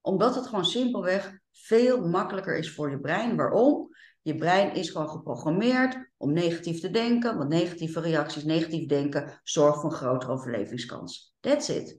Omdat 0.00 0.34
het 0.34 0.46
gewoon 0.46 0.64
simpelweg 0.64 1.38
veel 1.52 2.08
makkelijker 2.08 2.56
is 2.56 2.74
voor 2.74 2.90
je 2.90 3.00
brein. 3.00 3.36
Waarom? 3.36 3.88
Je 4.22 4.34
brein 4.34 4.74
is 4.74 4.90
gewoon 4.90 5.08
geprogrammeerd 5.08 6.12
om 6.16 6.32
negatief 6.32 6.80
te 6.80 6.90
denken, 6.90 7.36
want 7.36 7.48
negatieve 7.48 8.00
reacties, 8.00 8.44
negatief 8.44 8.88
denken, 8.88 9.40
zorgt 9.42 9.80
voor 9.80 9.90
een 9.90 9.96
grotere 9.96 10.32
overlevingskans. 10.32 11.34
That's 11.40 11.68
it. 11.68 11.98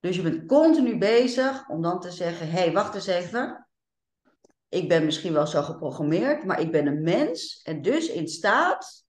Dus 0.00 0.16
je 0.16 0.22
bent 0.22 0.46
continu 0.46 0.98
bezig 0.98 1.68
om 1.68 1.82
dan 1.82 2.00
te 2.00 2.10
zeggen: 2.10 2.50
hé, 2.50 2.58
hey, 2.58 2.72
wacht 2.72 2.94
eens 2.94 3.06
even. 3.06 3.67
Ik 4.68 4.88
ben 4.88 5.04
misschien 5.04 5.32
wel 5.32 5.46
zo 5.46 5.62
geprogrammeerd, 5.62 6.44
maar 6.44 6.60
ik 6.60 6.72
ben 6.72 6.86
een 6.86 7.02
mens 7.02 7.62
en 7.62 7.82
dus 7.82 8.08
in 8.08 8.28
staat 8.28 9.06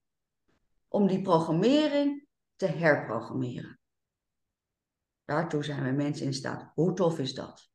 om 0.88 1.07
die 1.07 1.22
programmering 1.22 2.28
te 2.55 2.66
herprogrammeren. 2.66 3.80
Daartoe 5.26 5.64
zijn 5.64 5.84
we 5.84 5.91
mensen 5.91 6.26
in 6.26 6.34
staat. 6.34 6.72
Hoe 6.74 6.93
tof 6.93 7.20
is 7.20 7.34
dat? 7.34 7.70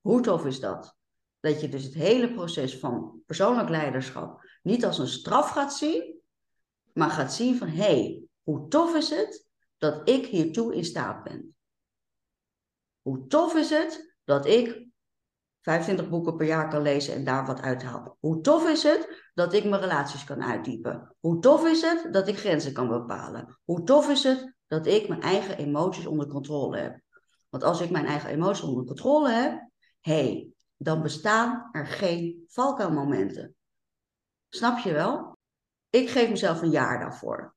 Hoe 0.00 0.20
tof 0.20 0.46
is 0.46 0.60
dat? 0.60 0.96
Dat 1.40 1.60
je 1.60 1.68
dus 1.68 1.84
het 1.84 1.94
hele 1.94 2.32
proces 2.32 2.78
van 2.78 3.22
persoonlijk 3.26 3.68
leiderschap 3.68 4.44
niet 4.62 4.84
als 4.84 4.98
een 4.98 5.08
straf 5.08 5.50
gaat 5.50 5.74
zien, 5.74 6.20
maar 6.92 7.10
gaat 7.10 7.32
zien 7.32 7.56
van 7.56 7.68
hé, 7.68 7.74
hey, 7.74 8.22
hoe 8.42 8.68
tof 8.68 8.94
is 8.94 9.10
het 9.10 9.46
dat 9.78 10.08
ik 10.08 10.26
hiertoe 10.26 10.74
in 10.74 10.84
staat 10.84 11.22
ben? 11.22 11.56
Hoe 13.02 13.26
tof 13.26 13.54
is 13.54 13.70
het 13.70 14.16
dat 14.24 14.46
ik 14.46 14.85
25 15.66 16.08
boeken 16.08 16.36
per 16.36 16.46
jaar 16.46 16.68
kan 16.68 16.82
lezen 16.82 17.14
en 17.14 17.24
daar 17.24 17.46
wat 17.46 17.60
uithaal? 17.60 18.16
Hoe 18.20 18.40
tof 18.40 18.68
is 18.68 18.82
het 18.82 19.30
dat 19.34 19.52
ik 19.52 19.64
mijn 19.64 19.80
relaties 19.80 20.24
kan 20.24 20.42
uitdiepen? 20.42 21.14
Hoe 21.20 21.38
tof 21.38 21.66
is 21.66 21.82
het 21.82 22.12
dat 22.12 22.28
ik 22.28 22.38
grenzen 22.38 22.72
kan 22.72 22.88
bepalen? 22.88 23.58
Hoe 23.64 23.82
tof 23.82 24.08
is 24.10 24.22
het 24.22 24.54
dat 24.66 24.86
ik 24.86 25.08
mijn 25.08 25.20
eigen 25.20 25.58
emoties 25.58 26.06
onder 26.06 26.26
controle 26.26 26.78
heb? 26.78 27.00
Want 27.48 27.64
als 27.64 27.80
ik 27.80 27.90
mijn 27.90 28.06
eigen 28.06 28.30
emoties 28.30 28.64
onder 28.64 28.84
controle 28.84 29.30
heb, 29.30 29.68
hey, 30.00 30.48
dan 30.76 31.02
bestaan 31.02 31.68
er 31.72 31.86
geen 31.86 32.44
valkuilmomenten. 32.48 33.54
Snap 34.48 34.78
je 34.78 34.92
wel? 34.92 35.36
Ik 35.90 36.10
geef 36.10 36.28
mezelf 36.28 36.62
een 36.62 36.70
jaar 36.70 36.98
daarvoor. 36.98 37.54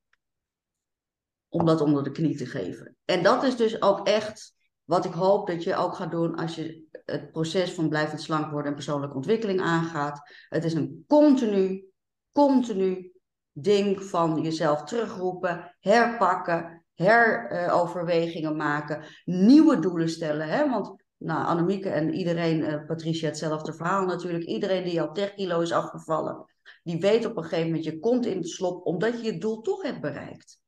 Om 1.50 1.66
dat 1.66 1.82
onder 1.82 2.04
de 2.04 2.12
knie 2.12 2.38
te 2.38 2.46
geven. 2.46 2.96
En 3.06 3.24
dat 3.24 3.44
is 3.44 3.56
dus 3.56 3.82
ook 3.82 4.08
echt 4.08 4.54
wat 4.90 5.06
ik 5.06 5.14
hoop 5.14 5.48
dat 5.48 5.64
je 5.64 5.76
ook 5.76 5.96
gaat 5.96 6.12
doen 6.12 6.36
als 6.36 6.56
je 6.56 6.88
het 7.06 7.32
proces 7.32 7.74
van 7.74 7.90
blijvend 7.90 8.22
slank 8.22 8.52
worden 8.52 8.68
en 8.68 8.74
persoonlijke 8.74 9.16
ontwikkeling 9.16 9.62
aangaat. 9.62 10.22
Het 10.50 10.64
is 10.64 10.74
een 10.74 11.04
continu, 11.08 11.86
continu 12.32 13.12
ding 13.52 14.04
van 14.04 14.42
jezelf 14.42 14.84
terugroepen, 14.84 15.76
herpakken, 15.80 16.86
heroverwegingen 16.94 18.56
maken, 18.56 19.04
nieuwe 19.26 19.80
doelen 19.80 20.10
stellen. 20.10 20.48
Hè? 20.48 20.70
Want 20.70 21.04
nou, 21.18 21.46
Annemieke 21.46 21.90
en 21.90 22.14
iedereen, 22.14 22.60
uh, 22.60 22.86
Patricia, 22.86 23.28
hetzelfde 23.28 23.74
verhaal 23.74 24.06
natuurlijk. 24.06 24.44
Iedereen 24.44 24.84
die 24.84 25.02
al 25.02 25.12
10 25.12 25.34
kilo 25.36 25.60
is 25.60 25.72
afgevallen, 25.72 26.46
die 26.84 27.00
weet 27.00 27.26
op 27.26 27.38
een 27.38 27.44
gegeven 27.44 27.66
moment, 27.66 27.84
je 27.84 28.00
komt 28.00 28.26
in 28.26 28.38
het 28.38 28.50
slop 28.50 28.86
omdat 28.86 29.22
je 29.22 29.34
je 29.34 29.40
doel 29.40 29.62
toch 29.62 29.82
hebt 29.82 30.02
bereikt. 30.02 30.62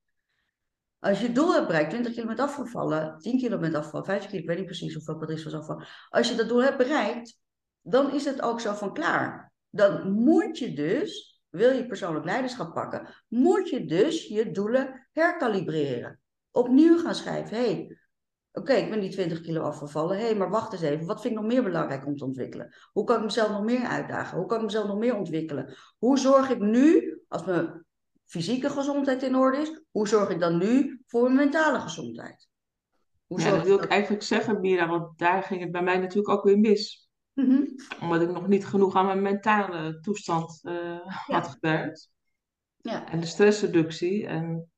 Als 1.02 1.22
je 1.22 1.32
doel 1.32 1.54
hebt 1.54 1.68
bereikt, 1.68 1.90
20 1.90 2.14
kilo 2.14 2.26
bent 2.28 2.40
afgevallen, 2.40 3.18
10 3.18 3.38
kilo 3.38 3.58
bent 3.58 3.76
afgevallen, 3.76 4.06
5 4.06 4.26
kilo, 4.26 4.42
ik 4.42 4.48
weet 4.48 4.58
niet 4.58 4.66
precies 4.66 4.94
hoeveel 4.94 5.18
Patricia 5.18 5.44
was 5.44 5.54
afgevallen. 5.54 5.88
Als 6.10 6.30
je 6.30 6.36
dat 6.36 6.48
doel 6.48 6.64
hebt 6.64 6.78
bereikt, 6.78 7.38
dan 7.82 8.14
is 8.14 8.26
het 8.26 8.42
ook 8.42 8.60
zo 8.60 8.74
van 8.74 8.94
klaar. 8.94 9.54
Dan 9.70 10.12
moet 10.12 10.58
je 10.58 10.74
dus, 10.74 11.42
wil 11.50 11.72
je 11.72 11.88
persoonlijk 11.88 12.26
leiderschap 12.26 12.74
pakken, 12.74 13.08
moet 13.28 13.70
je 13.70 13.86
dus 13.86 14.28
je 14.28 14.52
doelen 14.52 15.08
herkalibreren. 15.12 16.20
Opnieuw 16.52 16.98
gaan 16.98 17.16
schrijven, 17.16 17.58
hé, 17.58 17.64
hey, 17.64 17.96
Oké, 18.54 18.74
ik 18.74 18.90
ben 18.90 19.00
die 19.00 19.10
20 19.10 19.42
kilo 19.42 19.62
afgevallen. 19.62 20.18
Hé, 20.18 20.24
hey, 20.24 20.36
maar 20.36 20.50
wacht 20.50 20.74
eens 20.74 20.82
even. 20.82 21.06
Wat 21.06 21.22
vind 21.22 21.34
ik 21.34 21.40
nog 21.40 21.50
meer 21.50 21.64
belangrijk 21.64 22.06
om 22.06 22.18
te 22.18 22.26
ontwikkelen? 22.26 22.74
Hoe 22.92 23.04
kan 23.04 23.18
ik 23.18 23.24
mezelf 23.24 23.50
nog 23.50 23.64
meer 23.64 23.86
uitdagen? 23.86 24.38
Hoe 24.38 24.48
kan 24.48 24.58
ik 24.58 24.64
mezelf 24.64 24.88
nog 24.88 24.98
meer 24.98 25.16
ontwikkelen? 25.16 25.76
Hoe 25.98 26.20
zorg 26.20 26.50
ik 26.50 26.60
nu, 26.60 27.20
als 27.28 27.46
mijn 27.46 27.86
fysieke 28.32 28.70
gezondheid 28.70 29.24
in 29.24 29.36
orde 29.36 29.58
is, 29.58 29.82
hoe 29.92 30.08
zorg 30.08 30.30
ik 30.30 30.40
dan 30.40 30.58
nu 30.58 31.02
voor 31.08 31.24
mijn 31.24 31.36
mentale 31.36 31.80
gezondheid? 31.80 32.50
Hoe 33.26 33.40
ja, 33.40 33.50
dat 33.50 33.64
wil 33.66 33.84
ik 33.84 33.90
eigenlijk 33.90 34.24
zeggen, 34.24 34.60
Mira, 34.60 34.88
want 34.88 35.18
daar 35.18 35.44
ging 35.44 35.62
het 35.62 35.72
bij 35.72 35.82
mij 35.82 35.98
natuurlijk 35.98 36.30
ook 36.30 36.44
weer 36.44 36.60
mis. 36.60 37.10
Mhm. 37.34 37.64
Omdat 38.02 38.22
ik 38.22 38.30
nog 38.30 38.48
niet 38.48 38.66
genoeg 38.66 38.96
aan 38.96 39.06
mijn 39.06 39.22
mentale 39.22 40.00
toestand 40.00 40.60
uh, 40.64 41.08
had 41.08 41.48
gewerkt. 41.48 42.12
Ja. 42.78 43.10
En 43.10 43.20
de 43.20 43.26
stressreductie. 43.26 44.28
En 44.28 44.72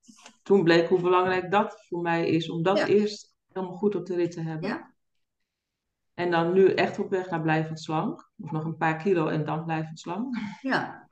toen 0.44 0.64
bleek 0.64 0.88
hoe 0.88 1.02
belangrijk 1.02 1.52
dat 1.52 1.86
voor 1.88 2.02
mij 2.02 2.28
is, 2.28 2.50
om 2.50 2.64
dat 2.64 2.80
eerst 2.80 3.36
helemaal 3.48 3.78
goed 3.78 3.96
op 3.96 4.06
de 4.06 4.16
rit 4.16 4.32
te 4.32 4.42
hebben. 4.42 4.70
Ja. 4.70 4.94
En 6.14 6.32
dan 6.32 6.54
nu 6.54 6.74
echt 6.74 7.00
op 7.00 7.10
weg 7.10 7.30
naar 7.30 7.42
blijvend 7.42 7.80
slank. 7.80 8.32
Of 8.38 8.52
nog 8.52 8.64
een 8.64 8.78
paar 8.78 8.98
kilo 8.98 9.28
en 9.28 9.46
dan 9.46 9.66
blijvend 9.66 10.00
slank. 10.00 10.38
Ja. 10.62 11.03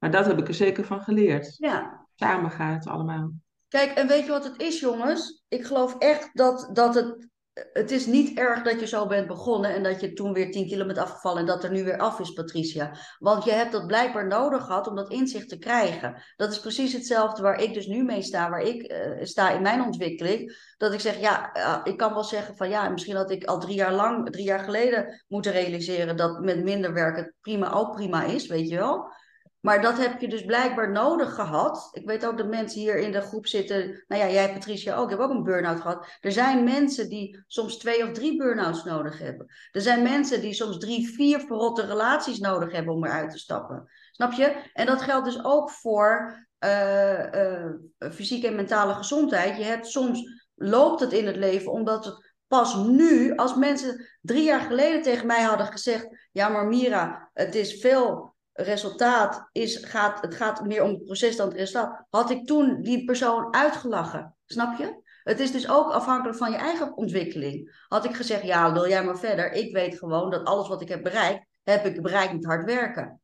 Maar 0.00 0.10
dat 0.10 0.26
heb 0.26 0.38
ik 0.38 0.48
er 0.48 0.54
zeker 0.54 0.84
van 0.84 1.00
geleerd. 1.00 1.54
Ja. 1.56 2.06
Samen 2.14 2.50
gaat 2.50 2.84
het 2.84 2.92
allemaal. 2.92 3.32
Kijk, 3.68 3.90
en 3.90 4.06
weet 4.06 4.24
je 4.24 4.30
wat 4.30 4.44
het 4.44 4.60
is, 4.60 4.80
jongens? 4.80 5.44
Ik 5.48 5.64
geloof 5.64 5.98
echt 5.98 6.30
dat, 6.32 6.70
dat 6.72 6.94
het 6.94 7.28
het 7.72 7.90
is 7.90 8.06
niet 8.06 8.38
erg 8.38 8.62
dat 8.62 8.80
je 8.80 8.86
zo 8.86 9.06
bent 9.06 9.26
begonnen 9.26 9.74
en 9.74 9.82
dat 9.82 10.00
je 10.00 10.12
toen 10.12 10.32
weer 10.32 10.50
10 10.50 10.66
kilo 10.66 10.86
bent 10.86 10.98
afgevallen 10.98 11.40
en 11.40 11.46
dat 11.46 11.64
er 11.64 11.70
nu 11.70 11.84
weer 11.84 11.98
af 11.98 12.20
is, 12.20 12.32
Patricia. 12.32 12.96
Want 13.18 13.44
je 13.44 13.50
hebt 13.50 13.72
dat 13.72 13.86
blijkbaar 13.86 14.26
nodig 14.26 14.64
gehad 14.64 14.86
om 14.86 14.94
dat 14.94 15.10
inzicht 15.10 15.48
te 15.48 15.58
krijgen. 15.58 16.22
Dat 16.36 16.52
is 16.52 16.60
precies 16.60 16.92
hetzelfde 16.92 17.42
waar 17.42 17.60
ik 17.60 17.74
dus 17.74 17.86
nu 17.86 18.02
mee 18.04 18.22
sta, 18.22 18.50
waar 18.50 18.62
ik 18.62 18.92
uh, 18.92 19.24
sta 19.24 19.50
in 19.50 19.62
mijn 19.62 19.82
ontwikkeling. 19.82 20.72
Dat 20.76 20.92
ik 20.92 21.00
zeg, 21.00 21.20
ja, 21.20 21.56
uh, 21.56 21.80
ik 21.84 21.96
kan 21.96 22.14
wel 22.14 22.24
zeggen 22.24 22.56
van 22.56 22.68
ja, 22.68 22.88
misschien 22.88 23.16
had 23.16 23.30
ik 23.30 23.44
al 23.44 23.58
drie 23.58 23.76
jaar 23.76 23.92
lang, 23.92 24.30
drie 24.30 24.44
jaar 24.44 24.64
geleden 24.64 25.24
moeten 25.28 25.52
realiseren 25.52 26.16
dat 26.16 26.40
met 26.40 26.62
minder 26.64 26.92
werken 26.92 27.34
prima 27.40 27.72
ook 27.72 27.92
prima 27.92 28.24
is, 28.24 28.46
weet 28.46 28.68
je 28.68 28.76
wel. 28.76 29.12
Maar 29.60 29.82
dat 29.82 29.98
heb 29.98 30.20
je 30.20 30.28
dus 30.28 30.44
blijkbaar 30.44 30.90
nodig 30.90 31.34
gehad. 31.34 31.88
Ik 31.92 32.06
weet 32.06 32.26
ook 32.26 32.38
dat 32.38 32.48
mensen 32.48 32.80
hier 32.80 32.98
in 32.98 33.12
de 33.12 33.20
groep 33.20 33.46
zitten. 33.46 34.04
Nou 34.08 34.22
ja, 34.22 34.30
jij 34.30 34.52
Patricia 34.52 34.96
ook. 34.96 35.04
Ik 35.04 35.10
heb 35.10 35.18
ook 35.18 35.30
een 35.30 35.42
burn-out 35.42 35.80
gehad. 35.80 36.06
Er 36.20 36.32
zijn 36.32 36.64
mensen 36.64 37.08
die 37.08 37.44
soms 37.46 37.78
twee 37.78 38.04
of 38.04 38.12
drie 38.12 38.36
burn-outs 38.36 38.84
nodig 38.84 39.18
hebben. 39.18 39.46
Er 39.70 39.80
zijn 39.80 40.02
mensen 40.02 40.40
die 40.40 40.52
soms 40.52 40.78
drie, 40.78 41.08
vier 41.14 41.40
verrotte 41.40 41.86
relaties 41.86 42.38
nodig 42.38 42.72
hebben 42.72 42.94
om 42.94 43.04
eruit 43.04 43.30
te 43.30 43.38
stappen. 43.38 43.90
Snap 44.10 44.32
je? 44.32 44.70
En 44.72 44.86
dat 44.86 45.02
geldt 45.02 45.24
dus 45.24 45.44
ook 45.44 45.70
voor 45.70 46.38
uh, 46.64 47.66
fysieke 48.12 48.46
en 48.46 48.54
mentale 48.54 48.94
gezondheid. 48.94 49.56
Je 49.56 49.64
hebt 49.64 49.86
soms 49.86 50.48
loopt 50.54 51.00
het 51.00 51.12
in 51.12 51.26
het 51.26 51.36
leven 51.36 51.72
omdat 51.72 52.04
het 52.04 52.28
pas 52.46 52.76
nu, 52.76 53.36
als 53.36 53.54
mensen 53.54 54.08
drie 54.20 54.42
jaar 54.42 54.60
geleden 54.60 55.02
tegen 55.02 55.26
mij 55.26 55.42
hadden 55.42 55.66
gezegd: 55.66 56.28
Ja, 56.32 56.48
maar 56.48 56.66
Mira, 56.66 57.30
het 57.32 57.54
is 57.54 57.80
veel 57.80 58.29
resultaat 58.62 59.48
is, 59.52 59.76
gaat, 59.76 60.20
het 60.20 60.34
gaat 60.34 60.64
meer 60.64 60.82
om 60.82 60.90
het 60.90 61.04
proces 61.04 61.36
dan 61.36 61.48
het 61.48 61.56
resultaat, 61.56 62.06
had 62.10 62.30
ik 62.30 62.46
toen 62.46 62.82
die 62.82 63.04
persoon 63.04 63.54
uitgelachen. 63.54 64.36
Snap 64.46 64.78
je? 64.78 65.08
Het 65.22 65.40
is 65.40 65.52
dus 65.52 65.68
ook 65.68 65.90
afhankelijk 65.90 66.38
van 66.38 66.50
je 66.50 66.56
eigen 66.56 66.96
ontwikkeling. 66.96 67.84
Had 67.88 68.04
ik 68.04 68.14
gezegd, 68.14 68.42
ja, 68.42 68.72
wil 68.72 68.88
jij 68.88 69.04
maar 69.04 69.18
verder. 69.18 69.52
Ik 69.52 69.72
weet 69.72 69.98
gewoon 69.98 70.30
dat 70.30 70.44
alles 70.44 70.68
wat 70.68 70.80
ik 70.80 70.88
heb 70.88 71.02
bereikt, 71.02 71.46
heb 71.62 71.84
ik 71.84 72.02
bereikt 72.02 72.32
met 72.32 72.44
hard 72.44 72.64
werken. 72.64 73.20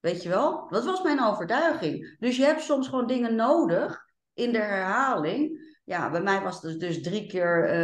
Weet 0.00 0.22
je 0.22 0.28
wel? 0.28 0.68
Dat 0.70 0.84
was 0.84 1.02
mijn 1.02 1.22
overtuiging. 1.22 2.16
Dus 2.18 2.36
je 2.36 2.44
hebt 2.44 2.62
soms 2.62 2.88
gewoon 2.88 3.06
dingen 3.06 3.34
nodig 3.34 4.04
in 4.34 4.52
de 4.52 4.58
herhaling 4.58 5.73
ja, 5.84 6.10
bij 6.10 6.22
mij 6.22 6.40
was 6.40 6.62
het 6.62 6.80
dus 6.80 7.02
drie 7.02 7.26
keer, 7.26 7.74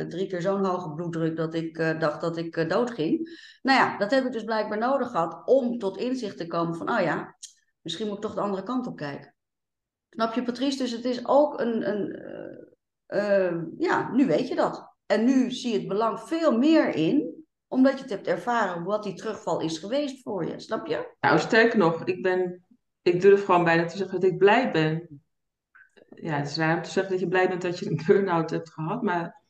uh, 0.00 0.06
drie 0.06 0.26
keer 0.26 0.40
zo'n 0.40 0.64
hoge 0.64 0.94
bloeddruk 0.94 1.36
dat 1.36 1.54
ik 1.54 1.78
uh, 1.78 2.00
dacht 2.00 2.20
dat 2.20 2.36
ik 2.36 2.56
uh, 2.56 2.68
doodging. 2.68 3.28
Nou 3.62 3.78
ja, 3.78 3.98
dat 3.98 4.10
heb 4.10 4.24
ik 4.24 4.32
dus 4.32 4.44
blijkbaar 4.44 4.78
nodig 4.78 5.10
gehad 5.10 5.42
om 5.44 5.78
tot 5.78 5.98
inzicht 5.98 6.36
te 6.36 6.46
komen 6.46 6.74
van, 6.74 6.90
oh 6.90 7.00
ja, 7.00 7.36
misschien 7.80 8.06
moet 8.06 8.16
ik 8.16 8.22
toch 8.22 8.34
de 8.34 8.40
andere 8.40 8.62
kant 8.62 8.86
op 8.86 8.96
kijken. 8.96 9.34
Snap 10.10 10.34
je, 10.34 10.42
Patrice? 10.42 10.78
Dus 10.78 10.90
het 10.90 11.04
is 11.04 11.26
ook 11.26 11.60
een, 11.60 11.88
een 11.88 13.74
ja, 13.78 14.12
nu 14.12 14.26
weet 14.26 14.48
je 14.48 14.54
dat. 14.54 14.94
En 15.06 15.24
nu 15.24 15.50
zie 15.50 15.72
je 15.72 15.78
het 15.78 15.88
belang 15.88 16.20
veel 16.20 16.58
meer 16.58 16.94
in, 16.94 17.44
omdat 17.68 17.92
je 17.92 18.00
het 18.00 18.10
hebt 18.10 18.26
ervaren 18.26 18.84
wat 18.84 19.02
die 19.02 19.14
terugval 19.14 19.60
is 19.60 19.78
geweest 19.78 20.22
voor 20.22 20.44
je. 20.46 20.60
Snap 20.60 20.86
je? 20.86 21.14
Nou, 21.20 21.38
sterker 21.38 21.78
nog, 21.78 22.04
ik 22.04 22.22
ben, 22.22 22.66
ik 23.02 23.20
durf 23.20 23.44
gewoon 23.44 23.64
bijna 23.64 23.84
te 23.84 23.96
zeggen 23.96 24.20
dat 24.20 24.30
ik 24.30 24.38
blij 24.38 24.70
ben 24.72 25.22
ja, 26.22 26.36
het 26.36 26.50
is 26.50 26.56
raar 26.56 26.76
om 26.76 26.82
te 26.82 26.90
zeggen 26.90 27.12
dat 27.12 27.20
je 27.20 27.28
blij 27.28 27.48
bent 27.48 27.62
dat 27.62 27.78
je 27.78 27.90
een 27.90 28.02
burn-out 28.06 28.50
hebt 28.50 28.72
gehad, 28.72 29.02
maar 29.02 29.42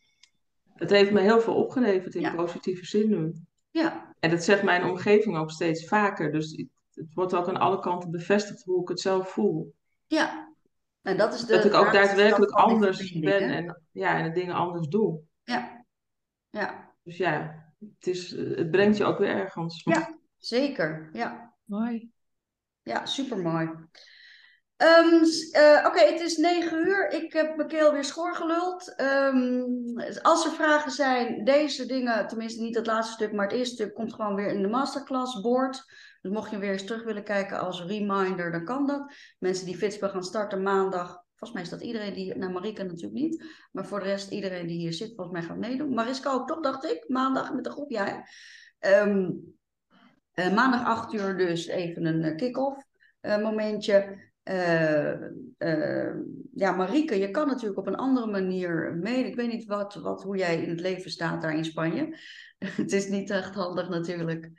het 0.74 0.90
heeft 0.90 1.10
me 1.10 1.20
heel 1.20 1.40
veel 1.40 1.54
opgeleverd 1.54 2.14
in 2.14 2.34
positieve 2.34 2.86
zin 2.86 3.08
nu. 3.08 3.32
Ja. 3.70 4.14
En 4.20 4.30
dat 4.30 4.44
zegt 4.44 4.62
mijn 4.62 4.84
omgeving 4.84 5.36
ook 5.36 5.50
steeds 5.50 5.88
vaker. 5.88 6.32
Dus 6.32 6.64
het 6.90 7.14
wordt 7.14 7.34
ook 7.34 7.48
aan 7.48 7.56
alle 7.56 7.80
kanten 7.80 8.10
bevestigd 8.10 8.64
hoe 8.64 8.82
ik 8.82 8.88
het 8.88 9.00
zelf 9.00 9.30
voel. 9.30 9.74
Ja. 10.06 10.54
En 11.02 11.16
dat 11.16 11.34
is 11.34 11.40
de. 11.40 11.54
Dat 11.54 11.64
ik 11.64 11.74
ook 11.74 11.92
daadwerkelijk 11.92 12.52
anders 12.52 13.12
ben 13.12 13.42
en, 13.42 13.82
ja, 13.92 14.18
en 14.18 14.24
de 14.24 14.40
dingen 14.40 14.54
anders 14.54 14.88
doe. 14.88 15.20
Ja. 15.42 15.84
Ja. 16.50 16.94
Dus 17.02 17.16
ja, 17.16 17.64
het, 17.78 18.06
is, 18.06 18.30
het 18.30 18.70
brengt 18.70 18.96
je 18.96 19.04
ook 19.04 19.18
weer 19.18 19.28
ergens. 19.28 19.82
Ja, 19.84 20.18
zeker. 20.36 21.10
Ja. 21.12 21.54
Mooi. 21.64 22.10
Ja, 22.82 23.06
super 23.06 23.38
mooi. 23.38 23.70
Um, 24.83 25.22
Oké, 25.87 26.01
het 26.01 26.20
is 26.20 26.37
negen 26.37 26.87
uur. 26.87 27.11
Ik 27.11 27.33
heb 27.33 27.57
mijn 27.57 27.68
keel 27.68 27.93
weer 27.93 28.05
schoorgeluld. 28.05 28.95
Um, 29.01 30.01
als 30.22 30.45
er 30.45 30.53
vragen 30.53 30.91
zijn, 30.91 31.45
deze 31.45 31.87
dingen, 31.87 32.26
tenminste 32.26 32.62
niet 32.62 32.74
het 32.76 32.87
laatste 32.87 33.12
stuk, 33.12 33.33
maar 33.33 33.47
het 33.47 33.57
eerste 33.57 33.74
stuk 33.74 33.95
komt 33.95 34.14
gewoon 34.14 34.35
weer 34.35 34.49
in 34.49 34.62
de 34.62 34.68
masterclass 34.68 35.41
board. 35.41 35.85
Dus 36.20 36.33
mocht 36.33 36.51
je 36.51 36.59
weer 36.59 36.72
eens 36.72 36.85
terug 36.85 37.05
willen 37.05 37.24
kijken 37.24 37.61
als 37.61 37.85
reminder, 37.85 38.53
dan 38.53 38.64
kan 38.64 38.87
dat. 38.87 39.14
Mensen 39.39 39.66
die 39.66 39.76
Fitspel 39.76 40.09
gaan 40.09 40.24
starten 40.24 40.62
maandag. 40.62 41.24
Volgens 41.35 41.53
mij 41.53 41.62
is 41.62 41.68
dat 41.68 41.81
iedereen 41.81 42.14
die, 42.14 42.37
nou 42.37 42.53
Marika 42.53 42.83
natuurlijk 42.83 43.14
niet, 43.14 43.45
maar 43.72 43.87
voor 43.87 44.01
de 44.01 44.07
rest 44.07 44.31
iedereen 44.31 44.66
die 44.66 44.78
hier 44.78 44.93
zit, 44.93 45.14
volgens 45.14 45.39
mij 45.39 45.43
gaat 45.43 45.57
meedoen. 45.57 45.95
Mariska 45.95 46.33
ook 46.33 46.49
toch, 46.49 46.61
dacht 46.61 46.85
ik, 46.85 47.05
maandag 47.09 47.53
met 47.53 47.64
de 47.64 47.70
groep, 47.70 47.91
ja. 47.91 48.24
Um, 48.81 49.41
maandag 50.35 50.85
8 50.85 51.12
uur 51.12 51.37
dus 51.37 51.66
even 51.66 52.05
een 52.05 52.22
eh, 52.22 52.37
kick-off 52.37 52.85
momentje. 53.22 54.28
Uh, 54.45 56.14
ja, 56.55 56.72
Marieke, 56.72 57.18
je 57.18 57.30
kan 57.30 57.47
natuurlijk 57.47 57.78
op 57.78 57.86
een 57.86 57.97
andere 57.97 58.26
manier 58.26 58.97
mee. 59.03 59.24
Ik 59.24 59.34
weet 59.34 59.53
niet 59.53 59.64
wat, 59.64 59.95
wat, 59.95 60.22
hoe 60.22 60.36
jij 60.36 60.62
in 60.62 60.68
het 60.68 60.80
leven 60.80 61.11
staat 61.11 61.43
daar 61.43 61.57
in 61.57 61.64
Spanje. 61.64 62.18
het 62.59 62.93
is 62.93 63.09
niet 63.09 63.30
echt 63.30 63.55
handig 63.55 63.88
natuurlijk 63.88 64.51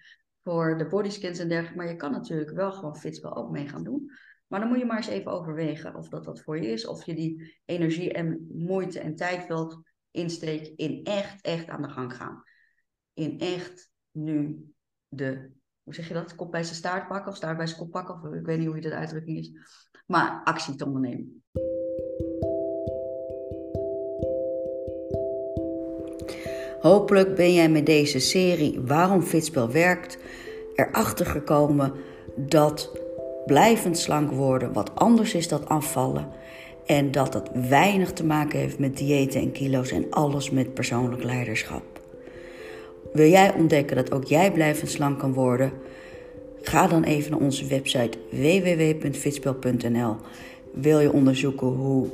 voor 0.43 0.77
de 0.77 0.87
bodyscans 0.87 1.39
en 1.39 1.47
dergelijke, 1.47 1.77
maar 1.77 1.87
je 1.87 1.95
kan 1.95 2.11
natuurlijk 2.11 2.51
wel 2.51 2.71
gewoon 2.71 2.97
Fitspel 2.97 3.35
ook 3.35 3.51
mee 3.51 3.67
gaan 3.67 3.83
doen. 3.83 4.11
Maar 4.47 4.59
dan 4.59 4.69
moet 4.69 4.79
je 4.79 4.85
maar 4.85 4.97
eens 4.97 5.07
even 5.07 5.31
overwegen 5.31 5.95
of 5.95 6.09
dat 6.09 6.23
dat 6.23 6.41
voor 6.41 6.57
je 6.57 6.67
is, 6.67 6.87
of 6.87 7.05
je 7.05 7.15
die 7.15 7.61
energie 7.65 8.13
en 8.13 8.47
moeite 8.53 8.99
en 8.99 9.15
tijd 9.15 9.47
wilt 9.47 9.81
insteken 10.11 10.75
in 10.75 11.03
echt, 11.03 11.41
echt 11.41 11.67
aan 11.67 11.81
de 11.81 11.89
gang 11.89 12.15
gaan. 12.15 12.43
In 13.13 13.39
echt 13.39 13.91
nu 14.11 14.65
de 15.07 15.51
zeg 15.93 16.07
je 16.07 16.13
dat? 16.13 16.35
Kop 16.35 16.51
bij 16.51 16.63
zijn 16.63 16.75
staart 16.75 17.07
pakken 17.07 17.31
of 17.31 17.37
staart 17.37 17.57
bij 17.57 17.67
zijn 17.67 17.79
kop 17.79 17.91
pakken. 17.91 18.15
Of 18.15 18.33
ik 18.33 18.45
weet 18.45 18.57
niet 18.57 18.67
hoe 18.67 18.75
je 18.75 18.81
dat 18.81 18.91
uitdrukking 18.91 19.37
is. 19.37 19.51
Maar 20.07 20.41
actie 20.43 20.75
te 20.75 20.85
ondernemen. 20.85 21.43
Hopelijk 26.81 27.35
ben 27.35 27.53
jij 27.53 27.69
met 27.69 27.85
deze 27.85 28.19
serie 28.19 28.79
Waarom 28.79 29.21
Fitspel 29.21 29.71
werkt 29.71 30.17
erachter 30.75 31.25
gekomen 31.25 31.93
dat 32.35 32.91
blijvend 33.45 33.97
slank 33.97 34.31
worden 34.31 34.73
wat 34.73 34.95
anders 34.95 35.33
is 35.33 35.47
dan 35.47 35.67
afvallen. 35.67 36.29
En 36.85 37.11
dat 37.11 37.33
het 37.33 37.49
weinig 37.69 38.13
te 38.13 38.25
maken 38.25 38.59
heeft 38.59 38.79
met 38.79 38.97
diëten 38.97 39.41
en 39.41 39.51
kilo's 39.51 39.91
en 39.91 40.09
alles 40.09 40.49
met 40.49 40.73
persoonlijk 40.73 41.23
leiderschap. 41.23 41.90
Wil 43.13 43.29
jij 43.29 43.53
ontdekken 43.53 43.95
dat 43.95 44.11
ook 44.11 44.23
jij 44.23 44.51
blijvend 44.51 44.89
slank 44.89 45.19
kan 45.19 45.33
worden? 45.33 45.71
Ga 46.61 46.87
dan 46.87 47.03
even 47.03 47.31
naar 47.31 47.39
onze 47.39 47.67
website 47.67 48.17
www.fitspel.nl. 48.29 50.15
Wil 50.73 50.99
je 50.99 51.11
onderzoeken 51.11 51.67
hoe 51.67 52.07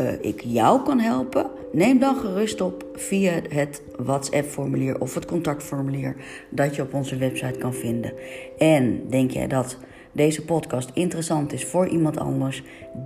uh, 0.00 0.12
ik 0.20 0.40
jou 0.40 0.82
kan 0.82 1.00
helpen? 1.00 1.50
Neem 1.72 1.98
dan 1.98 2.16
gerust 2.16 2.60
op 2.60 2.86
via 2.94 3.32
het 3.48 3.82
WhatsApp-formulier 3.98 5.00
of 5.00 5.14
het 5.14 5.24
contactformulier 5.24 6.16
dat 6.50 6.76
je 6.76 6.82
op 6.82 6.94
onze 6.94 7.16
website 7.16 7.58
kan 7.58 7.74
vinden. 7.74 8.12
En 8.58 9.08
denk 9.08 9.30
jij 9.30 9.46
dat 9.48 9.76
deze 10.12 10.44
podcast 10.44 10.90
interessant 10.94 11.52
is 11.52 11.64
voor 11.64 11.88
iemand 11.88 12.16
anders? 12.16 12.62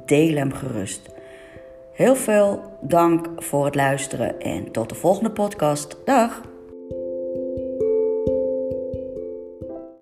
Deel 0.07 0.37
hem 0.37 0.53
gerust. 0.53 1.15
Heel 1.93 2.17
veel 2.17 2.63
dank 2.81 3.29
voor 3.37 3.65
het 3.65 3.75
luisteren 3.75 4.41
en 4.41 4.71
tot 4.71 4.89
de 4.89 4.95
volgende 4.95 5.31
podcast. 5.31 5.97
Dag! 6.05 6.56